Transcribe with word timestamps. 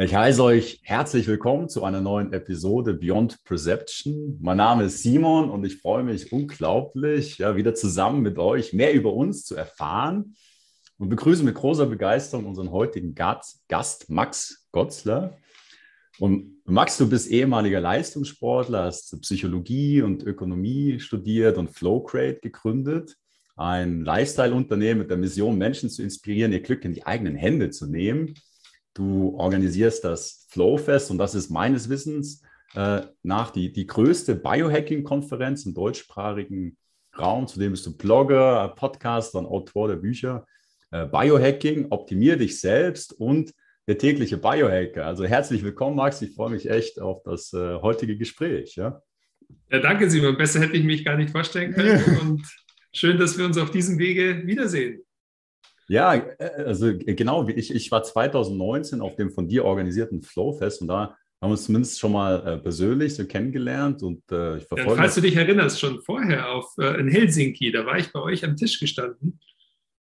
Ich 0.00 0.14
heiße 0.14 0.40
euch 0.44 0.78
herzlich 0.84 1.26
willkommen 1.26 1.68
zu 1.68 1.82
einer 1.82 2.00
neuen 2.00 2.32
Episode 2.32 2.94
Beyond 2.94 3.42
Perception. 3.42 4.38
Mein 4.40 4.58
Name 4.58 4.84
ist 4.84 5.02
Simon 5.02 5.50
und 5.50 5.64
ich 5.64 5.78
freue 5.78 6.04
mich 6.04 6.30
unglaublich, 6.30 7.38
ja, 7.38 7.56
wieder 7.56 7.74
zusammen 7.74 8.22
mit 8.22 8.38
euch 8.38 8.72
mehr 8.72 8.94
über 8.94 9.12
uns 9.12 9.44
zu 9.44 9.56
erfahren 9.56 10.36
und 10.98 11.08
begrüße 11.08 11.42
mit 11.42 11.56
großer 11.56 11.86
Begeisterung 11.86 12.46
unseren 12.46 12.70
heutigen 12.70 13.16
Gast, 13.16 14.08
Max 14.08 14.68
Gotzler. 14.70 15.36
Und 16.20 16.64
Max, 16.64 16.96
du 16.96 17.08
bist 17.08 17.28
ehemaliger 17.28 17.80
Leistungssportler, 17.80 18.84
hast 18.84 19.20
Psychologie 19.22 20.02
und 20.02 20.22
Ökonomie 20.22 21.00
studiert 21.00 21.58
und 21.58 21.70
Flowcrate 21.70 22.38
gegründet, 22.38 23.16
ein 23.56 24.04
Lifestyle-Unternehmen 24.04 25.00
mit 25.00 25.10
der 25.10 25.16
Mission, 25.16 25.58
Menschen 25.58 25.90
zu 25.90 26.04
inspirieren, 26.04 26.52
ihr 26.52 26.62
Glück 26.62 26.84
in 26.84 26.94
die 26.94 27.04
eigenen 27.04 27.34
Hände 27.34 27.70
zu 27.70 27.88
nehmen. 27.88 28.34
Du 28.94 29.36
organisierst 29.36 30.04
das 30.04 30.46
Flowfest 30.50 31.10
und 31.10 31.18
das 31.18 31.34
ist 31.34 31.50
meines 31.50 31.88
Wissens 31.88 32.42
äh, 32.74 33.02
nach 33.22 33.50
die, 33.50 33.72
die 33.72 33.86
größte 33.86 34.34
Biohacking-Konferenz 34.34 35.66
im 35.66 35.74
deutschsprachigen 35.74 36.76
Raum. 37.18 37.46
Zudem 37.46 37.72
bist 37.72 37.86
du 37.86 37.96
Blogger, 37.96 38.74
Podcaster 38.76 39.38
und 39.38 39.46
Autor 39.46 39.88
der 39.88 39.96
Bücher 39.96 40.46
äh, 40.90 41.06
Biohacking, 41.06 41.86
Optimier 41.90 42.36
dich 42.36 42.60
selbst 42.60 43.12
und 43.12 43.52
der 43.86 43.98
tägliche 43.98 44.36
Biohacker. 44.36 45.06
Also 45.06 45.24
herzlich 45.24 45.62
willkommen, 45.62 45.96
Max. 45.96 46.20
Ich 46.22 46.34
freue 46.34 46.50
mich 46.50 46.68
echt 46.68 47.00
auf 47.00 47.22
das 47.22 47.52
äh, 47.52 47.76
heutige 47.80 48.16
Gespräch. 48.16 48.76
Ja? 48.76 49.02
ja, 49.70 49.78
danke, 49.80 50.10
Simon. 50.10 50.36
Besser 50.36 50.60
hätte 50.60 50.76
ich 50.76 50.84
mich 50.84 51.04
gar 51.04 51.16
nicht 51.16 51.30
vorstellen 51.30 51.72
können. 51.72 52.02
und 52.20 52.46
schön, 52.92 53.18
dass 53.18 53.38
wir 53.38 53.46
uns 53.46 53.56
auf 53.58 53.70
diesem 53.70 53.98
Wege 53.98 54.46
wiedersehen. 54.46 55.02
Ja, 55.88 56.14
äh, 56.14 56.64
also 56.64 56.92
genau, 56.96 57.48
ich, 57.48 57.74
ich 57.74 57.90
war 57.90 58.02
2019 58.02 59.00
auf 59.00 59.16
dem 59.16 59.30
von 59.30 59.48
dir 59.48 59.64
organisierten 59.64 60.22
Flowfest 60.22 60.82
und 60.82 60.88
da 60.88 61.16
haben 61.40 61.50
wir 61.50 61.52
uns 61.52 61.64
zumindest 61.64 61.98
schon 61.98 62.12
mal 62.12 62.46
äh, 62.46 62.58
persönlich 62.58 63.14
so 63.14 63.24
kennengelernt 63.24 64.02
und 64.02 64.22
äh, 64.30 64.58
ich 64.58 64.66
verfolge. 64.66 64.90
Ja, 64.90 64.96
falls 64.96 65.14
du 65.14 65.20
dich 65.20 65.36
erinnerst, 65.36 65.80
schon 65.80 66.02
vorher 66.02 66.50
auf 66.50 66.74
äh, 66.78 67.00
in 67.00 67.08
Helsinki, 67.08 67.70
da 67.70 67.86
war 67.86 67.98
ich 67.98 68.12
bei 68.12 68.20
euch 68.20 68.44
am 68.44 68.56
Tisch 68.56 68.78
gestanden. 68.80 69.40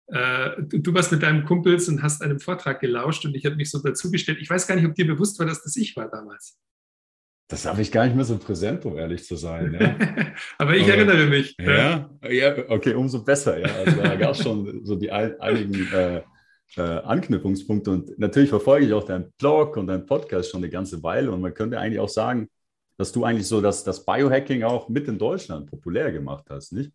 Äh, 0.07 0.61
du, 0.63 0.79
du, 0.79 0.93
warst 0.93 1.11
mit 1.11 1.23
deinem 1.23 1.45
Kumpels 1.45 1.87
und 1.87 2.03
hast 2.03 2.21
einem 2.21 2.39
Vortrag 2.39 2.81
gelauscht 2.81 3.25
und 3.25 3.35
ich 3.35 3.45
habe 3.45 3.55
mich 3.55 3.71
so 3.71 3.81
dazugestellt. 3.81 4.39
Ich 4.41 4.49
weiß 4.49 4.67
gar 4.67 4.75
nicht, 4.75 4.85
ob 4.85 4.95
dir 4.95 5.07
bewusst 5.07 5.39
war, 5.39 5.45
dass 5.45 5.63
das 5.63 5.77
ich 5.77 5.95
war 5.95 6.09
damals. 6.09 6.59
Das 7.47 7.65
habe 7.65 7.81
ich 7.81 7.91
gar 7.91 8.05
nicht 8.05 8.15
mehr 8.15 8.25
so 8.25 8.37
präsent, 8.37 8.85
um 8.85 8.97
ehrlich 8.97 9.25
zu 9.25 9.35
sein. 9.35 9.77
Ja. 9.79 9.95
Aber 10.57 10.75
ich 10.75 10.87
erinnere 10.87 11.25
mich. 11.25 11.55
Ja, 11.59 12.09
ja, 12.27 12.69
okay, 12.69 12.93
umso 12.93 13.23
besser. 13.23 13.59
Ja. 13.59 13.67
Also 13.75 14.01
da 14.01 14.15
gab 14.15 14.31
es 14.31 14.41
schon 14.41 14.83
so 14.85 14.95
die 14.95 15.11
ein, 15.11 15.39
einigen 15.39 15.87
äh, 15.93 16.21
äh, 16.77 16.81
Anknüpfungspunkte. 16.81 17.91
Und 17.91 18.19
natürlich 18.19 18.49
verfolge 18.49 18.85
ich 18.85 18.93
auch 18.93 19.03
deinen 19.03 19.31
Blog 19.37 19.77
und 19.77 19.87
deinen 19.87 20.05
Podcast 20.05 20.51
schon 20.51 20.61
eine 20.61 20.69
ganze 20.69 21.03
Weile. 21.03 21.31
Und 21.31 21.41
man 21.41 21.53
könnte 21.53 21.79
eigentlich 21.79 21.99
auch 21.99 22.09
sagen, 22.09 22.49
dass 22.97 23.11
du 23.11 23.25
eigentlich 23.25 23.47
so 23.47 23.61
das, 23.61 23.83
das 23.83 24.05
Biohacking 24.05 24.63
auch 24.63 24.89
mit 24.89 25.07
in 25.07 25.17
Deutschland 25.17 25.69
populär 25.69 26.11
gemacht 26.11 26.45
hast, 26.49 26.71
nicht? 26.71 26.91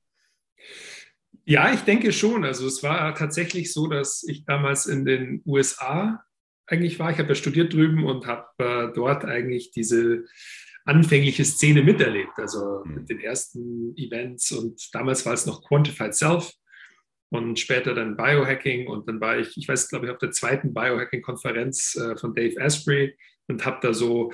Ja, 1.44 1.72
ich 1.72 1.80
denke 1.80 2.12
schon. 2.12 2.44
Also 2.44 2.66
es 2.66 2.82
war 2.82 3.14
tatsächlich 3.14 3.72
so, 3.72 3.86
dass 3.86 4.22
ich 4.22 4.44
damals 4.44 4.86
in 4.86 5.04
den 5.04 5.42
USA 5.46 6.22
eigentlich 6.68 6.98
war. 6.98 7.10
Ich 7.10 7.18
habe 7.18 7.30
ja 7.30 7.34
studiert 7.34 7.72
drüben 7.72 8.04
und 8.04 8.26
habe 8.26 8.46
äh, 8.58 8.92
dort 8.94 9.24
eigentlich 9.24 9.70
diese 9.70 10.24
anfängliche 10.84 11.44
Szene 11.44 11.82
miterlebt, 11.82 12.32
also 12.36 12.82
mhm. 12.84 12.94
mit 12.94 13.10
den 13.10 13.20
ersten 13.20 13.94
Events 13.96 14.52
und 14.52 14.94
damals 14.94 15.26
war 15.26 15.34
es 15.34 15.44
noch 15.44 15.62
Quantified 15.66 16.14
Self 16.14 16.52
und 17.30 17.58
später 17.58 17.94
dann 17.94 18.16
Biohacking 18.16 18.88
und 18.88 19.06
dann 19.06 19.20
war 19.20 19.38
ich, 19.38 19.56
ich 19.56 19.68
weiß, 19.68 19.88
glaube 19.88 20.06
ich, 20.06 20.12
auf 20.12 20.18
der 20.18 20.30
zweiten 20.30 20.72
Biohacking-Konferenz 20.72 21.96
äh, 21.96 22.16
von 22.16 22.34
Dave 22.34 22.58
Asprey 22.58 23.14
und 23.48 23.66
habe 23.66 23.78
da 23.82 23.92
so, 23.92 24.32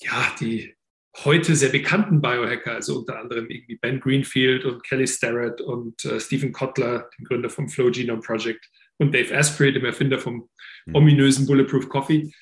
ja, 0.00 0.34
die 0.40 0.74
heute 1.18 1.54
sehr 1.54 1.68
bekannten 1.68 2.20
Biohacker, 2.20 2.72
also 2.72 2.98
unter 2.98 3.20
anderem 3.20 3.48
irgendwie 3.48 3.76
Ben 3.76 4.00
Greenfield 4.00 4.64
und 4.64 4.82
Kelly 4.82 5.06
Starrett 5.06 5.60
und 5.60 6.04
äh, 6.04 6.18
Stephen 6.18 6.52
Kotler, 6.52 7.10
den 7.16 7.26
Gründer 7.26 7.50
vom 7.50 7.68
Flow 7.68 7.90
Genome 7.90 8.22
Project 8.22 8.68
und 9.02 9.14
Dave 9.14 9.34
Asprey, 9.34 9.72
dem 9.72 9.84
Erfinder 9.84 10.18
vom 10.18 10.48
mhm. 10.86 10.94
ominösen 10.94 11.46
Bulletproof 11.46 11.88
Coffee, 11.88 12.32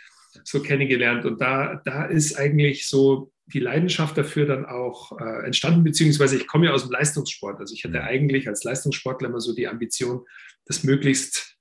so 0.45 0.63
kennengelernt. 0.63 1.25
Und 1.25 1.41
da, 1.41 1.81
da 1.85 2.05
ist 2.05 2.39
eigentlich 2.39 2.87
so 2.87 3.33
die 3.47 3.61
Leidenschaft 3.61 4.17
dafür 4.17 4.47
dann 4.47 4.65
auch 4.65 5.19
äh, 5.19 5.45
entstanden, 5.45 5.83
beziehungsweise 5.83 6.37
ich 6.37 6.47
komme 6.47 6.67
ja 6.67 6.73
aus 6.73 6.85
dem 6.85 6.93
Leistungssport. 6.93 7.59
Also 7.59 7.75
ich 7.75 7.85
hatte 7.85 7.99
mhm. 7.99 8.05
eigentlich 8.05 8.49
als 8.49 8.65
Leistungssportler 8.65 9.29
immer 9.29 9.41
so 9.41 9.55
die 9.55 9.67
Ambition, 9.67 10.25
das 10.67 10.85
möglichst 10.85 11.57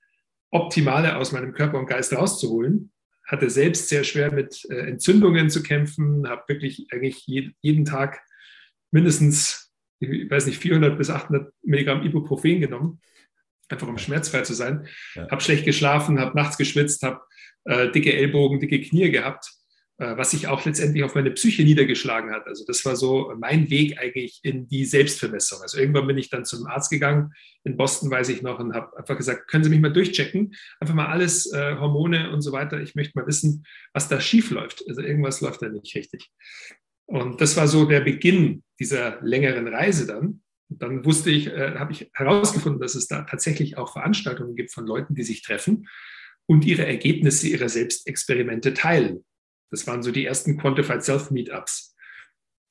Optimale 0.52 1.18
aus 1.18 1.32
meinem 1.32 1.54
Körper 1.54 1.80
und 1.80 1.88
Geist 1.88 2.14
rauszuholen. 2.14 2.92
Hatte 3.26 3.50
selbst 3.50 3.90
sehr 3.90 4.04
schwer 4.04 4.32
mit 4.32 4.66
äh, 4.70 4.88
Entzündungen 4.88 5.50
zu 5.50 5.64
kämpfen, 5.64 6.28
habe 6.28 6.44
wirklich 6.48 6.88
eigentlich 6.92 7.26
je, 7.28 7.52
jeden 7.62 7.86
Tag 7.86 8.22
mindestens, 8.92 9.72
ich 10.00 10.30
weiß 10.30 10.48
nicht, 10.48 10.60
400 10.60 10.98
bis 10.98 11.10
800 11.10 11.54
Milligramm 11.64 12.04
Ibuprofen 12.04 12.62
genommen 12.62 13.00
einfach 13.72 13.88
um 13.88 13.98
schmerzfrei 13.98 14.42
zu 14.42 14.54
sein. 14.54 14.88
Ja. 15.16 15.30
Habe 15.30 15.42
schlecht 15.42 15.66
geschlafen, 15.66 16.20
habe 16.20 16.36
nachts 16.36 16.58
geschwitzt, 16.58 17.04
habe 17.04 17.22
äh, 17.66 17.92
dicke 17.92 18.14
Ellbogen, 18.14 18.60
dicke 18.60 18.82
Knie 18.82 19.12
gehabt, 19.12 19.52
äh, 19.98 20.18
was 20.18 20.32
sich 20.32 20.48
auch 20.48 20.66
letztendlich 20.66 21.04
auf 21.04 21.16
meine 21.16 21.32
Psyche 21.32 21.64
niedergeschlagen 21.64 22.32
hat. 22.32 22.48
Also 22.48 22.66
das 22.66 22.86
war 22.86 22.96
so 22.96 23.34
mein 23.38 23.70
Weg 23.70 24.00
eigentlich 24.00 24.40
in 24.44 24.68
die 24.68 24.86
Selbstvermessung. 24.86 25.62
Also 25.62 25.78
irgendwann 25.78 26.08
bin 26.08 26.18
ich 26.18 26.30
dann 26.30 26.46
zum 26.46 26.66
Arzt 26.68 26.90
gegangen, 26.90 27.34
in 27.64 27.78
Boston 27.78 28.10
weiß 28.10 28.30
ich 28.30 28.42
noch, 28.42 28.60
und 28.60 28.74
habe 28.74 28.98
einfach 28.98 29.18
gesagt, 29.18 29.50
können 29.50 29.64
Sie 29.64 29.70
mich 29.70 29.82
mal 29.82 29.94
durchchecken? 29.94 30.56
Einfach 30.80 30.96
mal 30.96 31.08
alles, 31.08 31.52
äh, 31.52 31.76
Hormone 31.76 32.32
und 32.32 32.42
so 32.42 32.52
weiter. 32.52 32.82
Ich 32.82 32.96
möchte 32.96 33.18
mal 33.18 33.28
wissen, 33.28 33.66
was 33.94 34.08
da 34.08 34.22
schief 34.22 34.52
läuft. 34.52 34.84
Also 34.88 35.02
irgendwas 35.02 35.42
läuft 35.42 35.62
da 35.62 35.70
nicht 35.70 35.94
richtig. 35.96 36.30
Und 37.06 37.42
das 37.42 37.58
war 37.58 37.68
so 37.68 37.86
der 37.86 38.02
Beginn 38.02 38.64
dieser 38.80 39.20
längeren 39.22 39.68
Reise 39.68 40.06
dann. 40.06 40.42
Dann 40.70 41.04
wusste 41.04 41.32
ich, 41.32 41.48
äh, 41.48 41.76
habe 41.76 41.92
ich 41.92 42.10
herausgefunden, 42.14 42.80
dass 42.80 42.96
es 42.96 43.08
da 43.08 43.24
tatsächlich 43.24 43.78
auch 43.78 43.92
Veranstaltungen 43.92 44.56
gibt 44.56 44.72
von 44.72 44.86
Leuten, 44.86 45.16
die 45.16 45.24
sich 45.24 45.42
treffen 45.42 45.88
und 46.46 46.66
ihre 46.66 46.86
Ergebnisse 46.86 47.48
ihrer 47.48 47.70
Selbstexperimente 47.70 48.74
teilen. 48.74 49.26
Das 49.72 49.86
waren 49.88 50.04
so 50.04 50.12
die 50.12 50.26
ersten 50.26 50.58
Quantified 50.58 51.04
Self 51.04 51.32
Meetups. 51.32 51.96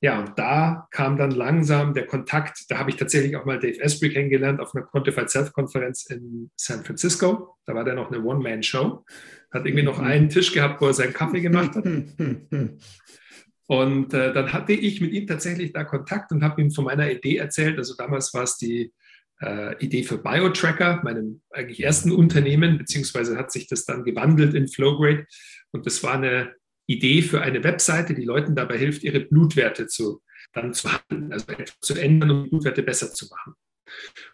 Ja, 0.01 0.19
und 0.19 0.39
da 0.39 0.87
kam 0.91 1.17
dann 1.17 1.31
langsam 1.31 1.93
der 1.93 2.05
Kontakt. 2.05 2.65
Da 2.69 2.77
habe 2.77 2.89
ich 2.89 2.95
tatsächlich 2.95 3.35
auch 3.35 3.43
mal 3.43 3.59
Dave 3.59 3.81
Asprey 3.81 4.09
kennengelernt 4.09 4.61
auf 4.61 4.73
einer 4.73 4.85
Quantified 4.85 5.29
Self 5.29 5.51
Konferenz 5.51 6.05
in 6.05 6.49
San 6.55 6.85
Francisco. 6.85 7.57
Da 7.65 7.75
war 7.75 7.83
der 7.83 7.95
noch 7.95 8.09
eine 8.09 8.23
One-Man-Show. 8.23 9.03
Hat 9.51 9.65
irgendwie 9.65 9.83
noch 9.83 9.99
einen 9.99 10.29
Tisch 10.29 10.53
gehabt, 10.53 10.79
wo 10.79 10.87
er 10.87 10.93
seinen 10.93 11.13
Kaffee 11.13 11.41
gemacht 11.41 11.75
hat. 11.75 11.83
Und 13.69 14.15
äh, 14.15 14.33
dann 14.33 14.51
hatte 14.51 14.73
ich 14.73 14.99
mit 14.99 15.13
ihm 15.13 15.27
tatsächlich 15.27 15.73
da 15.73 15.83
Kontakt 15.83 16.31
und 16.31 16.43
habe 16.43 16.59
ihm 16.59 16.71
von 16.71 16.85
meiner 16.85 17.11
Idee 17.11 17.37
erzählt. 17.37 17.77
Also 17.77 17.93
damals 17.95 18.33
war 18.33 18.41
es 18.41 18.57
die 18.57 18.91
äh, 19.41 19.77
Idee 19.77 20.01
für 20.01 20.17
BioTracker, 20.17 21.01
meinem 21.03 21.41
eigentlich 21.51 21.83
ersten 21.83 22.11
Unternehmen, 22.11 22.79
beziehungsweise 22.79 23.37
hat 23.37 23.51
sich 23.51 23.67
das 23.67 23.85
dann 23.85 24.03
gewandelt 24.03 24.55
in 24.55 24.67
Flowgrade. 24.67 25.27
Und 25.69 25.85
das 25.85 26.01
war 26.01 26.15
eine 26.15 26.55
Idee 26.87 27.21
für 27.21 27.41
eine 27.41 27.63
Webseite, 27.63 28.15
die 28.15 28.25
Leuten 28.25 28.55
dabei 28.55 28.75
hilft, 28.75 29.03
ihre 29.03 29.19
Blutwerte 29.19 29.85
zu, 29.85 30.23
dann 30.51 30.73
zu 30.73 30.89
handeln, 30.91 31.31
also 31.31 31.45
zu 31.79 31.93
ändern 31.93 32.31
und 32.31 32.49
Blutwerte 32.49 32.81
besser 32.81 33.13
zu 33.13 33.27
machen. 33.27 33.53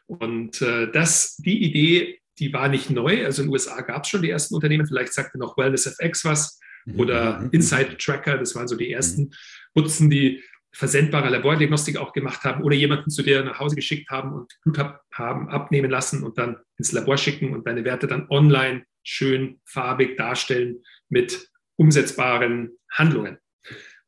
Und 0.08 0.62
äh, 0.62 0.90
das, 0.94 1.36
die 1.36 1.62
Idee, 1.62 2.22
die 2.40 2.54
war 2.54 2.70
nicht 2.70 2.90
neu. 2.90 3.26
Also 3.26 3.42
in 3.42 3.50
den 3.50 3.52
USA 3.52 3.82
gab 3.82 4.04
es 4.04 4.10
schon 4.12 4.22
die 4.22 4.30
ersten 4.30 4.56
Unternehmen. 4.56 4.88
Vielleicht 4.88 5.12
sagte 5.12 5.38
noch 5.38 5.58
WellnessFX 5.58 6.24
was. 6.24 6.58
Mhm. 6.86 7.00
oder 7.00 7.40
mhm. 7.40 7.50
Inside 7.52 7.98
Tracker, 7.98 8.38
das 8.38 8.56
waren 8.56 8.68
so 8.68 8.76
die 8.76 8.92
ersten 8.92 9.32
Nutzen, 9.74 10.10
die 10.10 10.42
versendbare 10.72 11.30
Labordiagnostik 11.30 11.98
auch 11.98 12.12
gemacht 12.12 12.44
haben 12.44 12.64
oder 12.64 12.76
jemanden 12.76 13.10
zu 13.10 13.24
dir 13.24 13.44
nach 13.44 13.60
Hause 13.60 13.76
geschickt 13.76 14.10
haben 14.10 14.34
und 14.34 14.54
Blut 14.62 14.78
haben 15.14 15.50
abnehmen 15.50 15.90
lassen 15.90 16.22
und 16.24 16.38
dann 16.38 16.58
ins 16.78 16.92
Labor 16.92 17.18
schicken 17.18 17.54
und 17.54 17.66
deine 17.66 17.86
Werte 17.86 18.08
dann 18.08 18.28
online 18.30 18.84
schön 19.02 19.62
farbig 19.64 20.18
darstellen 20.18 20.84
mit 21.08 21.50
umsetzbaren 21.78 22.72
Handlungen 22.92 23.38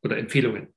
oder 0.02 0.18
Empfehlungen. 0.18 0.74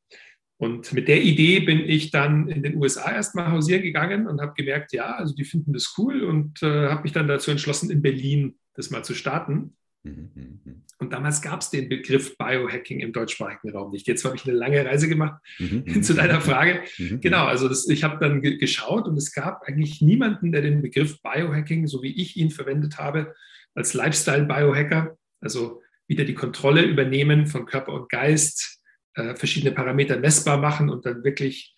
Und 0.58 0.92
mit 0.92 1.08
der 1.08 1.22
Idee 1.22 1.60
bin 1.60 1.80
ich 1.80 2.10
dann 2.10 2.48
in 2.48 2.62
den 2.62 2.76
USA 2.76 3.10
erstmal 3.10 3.50
hausieren 3.50 3.82
gegangen 3.82 4.26
und 4.26 4.40
habe 4.42 4.52
gemerkt, 4.54 4.92
ja, 4.92 5.16
also 5.16 5.34
die 5.34 5.44
finden 5.44 5.72
das 5.72 5.94
cool 5.96 6.22
und 6.22 6.62
äh, 6.62 6.88
habe 6.88 7.02
mich 7.02 7.12
dann 7.12 7.28
dazu 7.28 7.50
entschlossen, 7.50 7.90
in 7.90 8.02
Berlin 8.02 8.58
das 8.74 8.90
mal 8.90 9.02
zu 9.02 9.14
starten. 9.14 9.74
Mhm, 10.02 10.30
mhm, 10.34 10.60
mhm. 10.64 10.82
Und 10.98 11.12
damals 11.12 11.42
gab 11.42 11.60
es 11.60 11.70
den 11.70 11.88
Begriff 11.88 12.36
Biohacking 12.38 13.00
im 13.00 13.12
deutschsprachigen 13.12 13.70
Raum 13.70 13.90
nicht. 13.90 14.06
Jetzt 14.06 14.24
habe 14.24 14.36
ich 14.36 14.46
eine 14.46 14.56
lange 14.56 14.84
Reise 14.84 15.08
gemacht 15.08 15.40
mhm. 15.58 16.02
zu 16.02 16.14
deiner 16.14 16.40
Frage. 16.40 16.82
Mhm. 16.98 17.20
Genau, 17.20 17.44
also 17.44 17.68
das, 17.68 17.88
ich 17.88 18.02
habe 18.02 18.18
dann 18.18 18.40
geschaut 18.40 19.06
und 19.06 19.16
es 19.16 19.32
gab 19.32 19.62
eigentlich 19.62 20.00
niemanden, 20.00 20.52
der 20.52 20.62
den 20.62 20.82
Begriff 20.82 21.20
Biohacking, 21.22 21.86
so 21.86 22.02
wie 22.02 22.20
ich 22.20 22.36
ihn 22.36 22.50
verwendet 22.50 22.98
habe, 22.98 23.34
als 23.74 23.94
Lifestyle-Biohacker, 23.94 25.16
also 25.40 25.82
wieder 26.06 26.24
die 26.24 26.34
Kontrolle 26.34 26.82
übernehmen 26.82 27.46
von 27.46 27.66
Körper 27.66 27.92
und 27.92 28.08
Geist, 28.08 28.80
äh, 29.14 29.34
verschiedene 29.36 29.72
Parameter 29.72 30.18
messbar 30.18 30.58
machen 30.58 30.88
und 30.88 31.06
dann 31.06 31.24
wirklich 31.24 31.76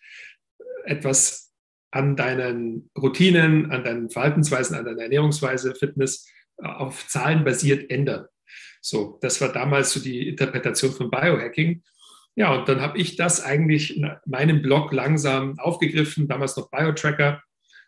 etwas 0.84 1.52
an 1.90 2.16
deinen 2.16 2.90
Routinen, 2.96 3.70
an 3.70 3.84
deinen 3.84 4.10
Verhaltensweisen, 4.10 4.76
an 4.76 4.84
deiner 4.84 5.02
Ernährungsweise, 5.02 5.74
Fitness 5.74 6.26
auf 6.58 7.06
Zahlen 7.08 7.44
basiert 7.44 7.90
ändern. 7.90 8.26
So, 8.80 9.18
das 9.22 9.40
war 9.40 9.52
damals 9.52 9.92
so 9.92 10.00
die 10.00 10.28
Interpretation 10.28 10.92
von 10.92 11.10
Biohacking. 11.10 11.82
Ja, 12.34 12.54
und 12.54 12.68
dann 12.68 12.80
habe 12.80 12.98
ich 12.98 13.16
das 13.16 13.42
eigentlich 13.42 13.96
in 13.96 14.10
meinem 14.26 14.62
Blog 14.62 14.92
langsam 14.92 15.58
aufgegriffen, 15.58 16.28
damals 16.28 16.56
noch 16.56 16.70
Biotracker, 16.70 17.42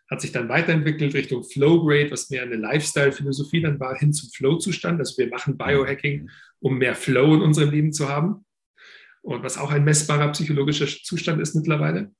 hat 0.09 0.21
sich 0.21 0.31
dann 0.31 0.49
weiterentwickelt 0.49 1.15
Richtung 1.15 1.43
Flowgrade, 1.43 2.11
was 2.11 2.29
mehr 2.29 2.43
eine 2.43 2.55
Lifestyle-Philosophie 2.55 3.61
dann 3.61 3.79
war, 3.79 3.97
hin 3.97 4.13
zum 4.13 4.29
Flow-Zustand. 4.29 4.99
Also 4.99 5.17
wir 5.17 5.29
machen 5.29 5.57
Biohacking, 5.57 6.29
um 6.59 6.77
mehr 6.77 6.95
Flow 6.95 7.33
in 7.33 7.41
unserem 7.41 7.71
Leben 7.71 7.91
zu 7.91 8.07
haben. 8.07 8.45
Und 9.23 9.43
was 9.43 9.57
auch 9.57 9.71
ein 9.71 9.83
messbarer 9.83 10.31
psychologischer 10.31 10.85
Zustand 10.85 11.41
ist 11.41 11.55
mittlerweile. 11.55 12.11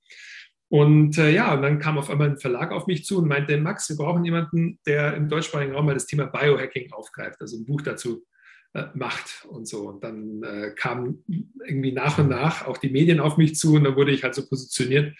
Und 0.69 1.17
äh, 1.17 1.29
ja, 1.29 1.53
und 1.53 1.61
dann 1.61 1.79
kam 1.79 1.97
auf 1.97 2.09
einmal 2.09 2.31
ein 2.31 2.37
Verlag 2.37 2.71
auf 2.71 2.87
mich 2.87 3.05
zu 3.05 3.19
und 3.19 3.27
meinte, 3.27 3.57
Max, 3.57 3.87
wir 3.89 3.97
brauchen 3.97 4.25
jemanden, 4.25 4.79
der 4.85 5.15
im 5.15 5.29
deutschsprachigen 5.29 5.73
Raum 5.73 5.85
mal 5.85 5.93
das 5.93 6.07
Thema 6.07 6.25
Biohacking 6.25 6.91
aufgreift, 6.91 7.39
also 7.39 7.57
ein 7.57 7.65
Buch 7.65 7.81
dazu 7.81 8.25
äh, 8.73 8.85
macht 8.95 9.45
und 9.47 9.67
so. 9.67 9.87
Und 9.87 10.03
dann 10.03 10.41
äh, 10.43 10.71
kamen 10.75 11.23
irgendwie 11.65 11.91
nach 11.91 12.17
und 12.17 12.29
nach 12.29 12.65
auch 12.65 12.77
die 12.77 12.89
Medien 12.89 13.19
auf 13.19 13.37
mich 13.37 13.55
zu 13.55 13.75
und 13.75 13.83
dann 13.83 13.95
wurde 13.95 14.11
ich 14.11 14.23
halt 14.23 14.33
so 14.35 14.47
positioniert 14.47 15.15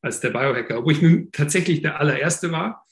als 0.00 0.20
der 0.20 0.30
Biohacker, 0.30 0.78
obwohl 0.78 0.92
ich 0.92 1.02
nun 1.02 1.30
tatsächlich 1.32 1.82
der 1.82 1.98
allererste 1.98 2.52
war. 2.52 2.86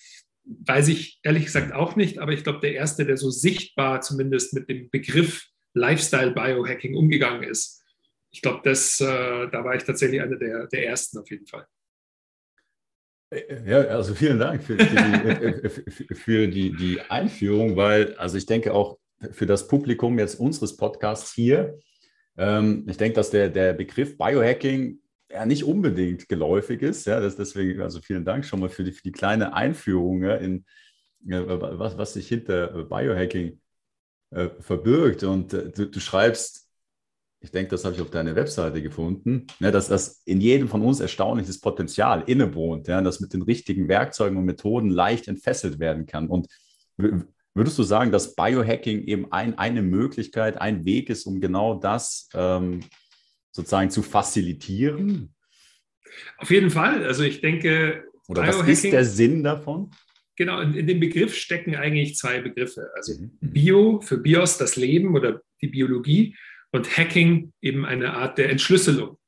Weiß 0.45 0.89
ich 0.89 1.21
ehrlich 1.23 1.45
gesagt 1.45 1.73
auch 1.73 1.95
nicht, 1.95 2.19
aber 2.19 2.33
ich 2.33 2.43
glaube, 2.43 2.61
der 2.61 2.75
erste, 2.75 3.07
der 3.07 3.17
so 3.17 3.31
sichtbar 3.31 4.01
zumindest 4.01 4.55
mit 4.55 4.69
dem 4.69 4.91
Begriff 4.91 5.47
Lifestyle 5.75 6.33
Biohacking 6.33 6.97
umgegangen 6.97 7.45
ist. 7.45 7.83
Ich 8.33 8.43
glaube, 8.43 8.61
das, 8.65 9.01
äh, 9.01 9.05
da 9.51 9.65
war 9.65 9.77
ich 9.77 9.85
tatsächlich 9.85 10.21
einer 10.21 10.37
der, 10.37 10.67
der 10.67 10.87
ersten 10.87 11.19
auf 11.19 11.31
jeden 11.31 11.47
Fall. 11.47 11.67
Ja, 13.67 13.79
also 13.79 14.14
vielen 14.14 14.38
Dank 14.38 14.62
für, 14.62 14.76
die, 14.76 16.14
für 16.14 16.49
die, 16.49 16.76
die 16.76 17.00
Einführung, 17.00 17.76
weil, 17.76 18.14
also 18.17 18.37
ich 18.37 18.44
denke 18.44 18.75
auch 18.75 18.99
für 19.31 19.46
das 19.46 19.69
Publikum 19.69 20.19
jetzt 20.19 20.38
unseres 20.38 20.76
Podcasts 20.76 21.32
hier, 21.32 21.79
ähm, 22.37 22.87
ich 22.88 22.96
denke, 22.96 23.14
dass 23.17 23.31
der, 23.31 23.49
der 23.49 23.73
Begriff 23.73 24.19
Biohacking 24.19 25.00
ja 25.31 25.46
nicht 25.46 25.64
unbedingt 25.64 26.29
geläufig 26.29 26.82
ist. 26.82 27.06
Ja, 27.06 27.20
das 27.20 27.37
deswegen, 27.37 27.81
also 27.81 28.00
vielen 28.00 28.25
Dank 28.25 28.44
schon 28.44 28.61
mal 28.61 28.69
für 28.69 28.84
die, 28.84 28.93
für 28.93 29.02
die 29.02 29.12
kleine 29.12 29.55
Einführung 29.55 30.23
ja, 30.23 30.37
in 30.37 30.64
was, 31.25 31.96
was 31.96 32.14
sich 32.14 32.29
hinter 32.29 32.84
Biohacking 32.84 33.61
äh, 34.31 34.49
verbirgt. 34.61 35.23
Und 35.25 35.55
äh, 35.55 35.70
du, 35.70 35.87
du 35.87 36.00
schreibst 36.00 36.62
ich 37.43 37.50
denke, 37.50 37.71
das 37.71 37.85
habe 37.85 37.94
ich 37.97 38.00
auf 38.00 38.11
deiner 38.11 38.37
Webseite 38.37 38.81
gefunden, 38.83 39.47
ne, 39.59 39.73
dass 39.73 39.89
das 39.89 40.23
in 40.25 40.41
jedem 40.41 40.69
von 40.69 40.81
uns 40.81 41.00
erstaunliches 41.00 41.61
Potenzial 41.61 42.23
innewohnt, 42.27 42.87
ja, 42.87 43.03
das 43.03 43.21
mit 43.21 43.33
den 43.33 43.43
richtigen 43.43 43.89
Werkzeugen 43.89 44.39
und 44.39 44.44
Methoden 44.44 44.91
leicht 44.91 45.27
entfesselt 45.27 45.81
werden 45.81 46.06
kann. 46.06 46.29
Und 46.29 46.47
würdest 47.55 47.79
du 47.79 47.83
sagen, 47.83 48.12
dass 48.12 48.37
Biohacking 48.37 49.03
eben 49.05 49.33
ein, 49.33 49.59
eine 49.59 49.83
Möglichkeit, 49.83 50.61
ein 50.61 50.85
Weg 50.85 51.11
ist, 51.11 51.27
um 51.27 51.41
genau 51.41 51.75
das 51.75 52.29
ähm, 52.33 52.81
sozusagen 53.50 53.91
zu 53.91 54.03
facilitieren? 54.03 55.35
Auf 56.39 56.50
jeden 56.50 56.71
Fall. 56.71 57.05
Also 57.05 57.25
ich 57.25 57.41
denke, 57.41 58.05
oder 58.29 58.47
was 58.47 58.69
ist 58.69 58.85
der 58.85 59.05
Sinn 59.05 59.43
davon? 59.43 59.91
Genau, 60.37 60.61
in, 60.61 60.75
in, 60.75 60.87
dem 60.87 61.00
Begriff 61.00 61.35
stecken 61.35 61.75
eigentlich 61.75 62.17
zwei 62.17 62.41
Begriffe. 62.41 62.89
Also 62.94 63.21
mhm. 63.21 63.33
Bio 63.41 64.00
für 64.00 64.19
Bios, 64.19 64.59
das 64.59 64.77
Leben 64.77 65.17
oder 65.17 65.43
die 65.61 65.69
Biologie 65.69 66.37
und 66.73 66.97
Hacking 66.97 67.53
eben 67.61 67.85
eine 67.85 68.15
Art 68.15 68.39
der 68.39 68.51
Entschlüsselung. 68.51 69.19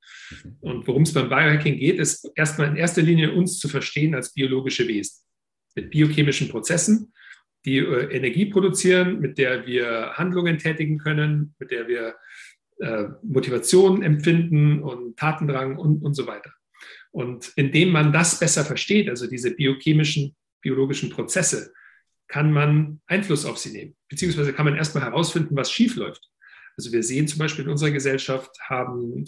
Und 0.61 0.87
worum 0.87 1.03
es 1.03 1.13
beim 1.13 1.29
Biohacking 1.29 1.79
geht, 1.79 1.99
ist 1.99 2.31
erstmal 2.35 2.69
in 2.69 2.77
erster 2.77 3.03
Linie 3.03 3.33
uns 3.33 3.59
zu 3.59 3.69
verstehen 3.69 4.15
als 4.15 4.33
biologische 4.33 4.89
Wesen 4.89 5.25
mit 5.75 5.91
biochemischen 5.91 6.49
Prozessen, 6.49 7.13
die 7.65 7.79
äh, 7.79 8.15
Energie 8.15 8.47
produzieren, 8.47 9.21
mit 9.21 9.39
der 9.39 9.67
wir 9.67 10.13
Handlungen 10.15 10.59
tätigen 10.59 10.99
können, 10.99 11.55
mit 11.59 11.71
der 11.71 11.89
wir 11.89 12.15
äh, 12.79 13.05
Motivation 13.23 14.03
empfinden 14.03 14.83
und 14.83 15.17
Tatendrang 15.17 15.77
und, 15.77 16.03
und 16.03 16.15
so 16.15 16.27
weiter. 16.27 16.53
Und 17.11 17.53
indem 17.57 17.91
man 17.91 18.13
das 18.13 18.39
besser 18.39 18.65
versteht, 18.65 19.09
also 19.09 19.29
diese 19.29 19.53
biochemischen, 19.53 20.35
biologischen 20.61 21.11
Prozesse, 21.11 21.73
kann 22.27 22.53
man 22.53 23.01
Einfluss 23.07 23.45
auf 23.45 23.59
sie 23.59 23.71
nehmen. 23.73 23.97
Beziehungsweise 24.09 24.53
kann 24.53 24.65
man 24.65 24.77
erstmal 24.77 25.05
herausfinden, 25.05 25.55
was 25.57 25.71
schief 25.71 25.97
läuft. 25.97 26.31
Also 26.77 26.93
wir 26.93 27.03
sehen 27.03 27.29
zum 27.29 27.39
Beispiel 27.39 27.65
in 27.65 27.71
unserer 27.71 27.91
Gesellschaft 27.91 28.51
haben 28.69 29.25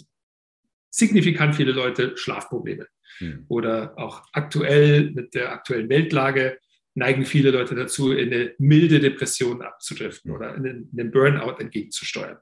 signifikant 0.89 1.55
viele 1.55 1.71
Leute 1.71 2.15
Schlafprobleme. 2.17 2.87
Hm. 3.19 3.45
Oder 3.47 3.97
auch 3.97 4.23
aktuell 4.33 5.11
mit 5.11 5.33
der 5.33 5.51
aktuellen 5.51 5.89
Weltlage 5.89 6.59
neigen 6.95 7.25
viele 7.25 7.51
Leute 7.51 7.75
dazu, 7.75 8.11
in 8.11 8.33
eine 8.33 8.53
milde 8.57 8.99
Depression 8.99 9.61
abzudriften 9.61 10.31
oder 10.31 10.55
in 10.55 10.89
einen 10.97 11.11
Burnout 11.11 11.59
entgegenzusteuern. 11.59 12.37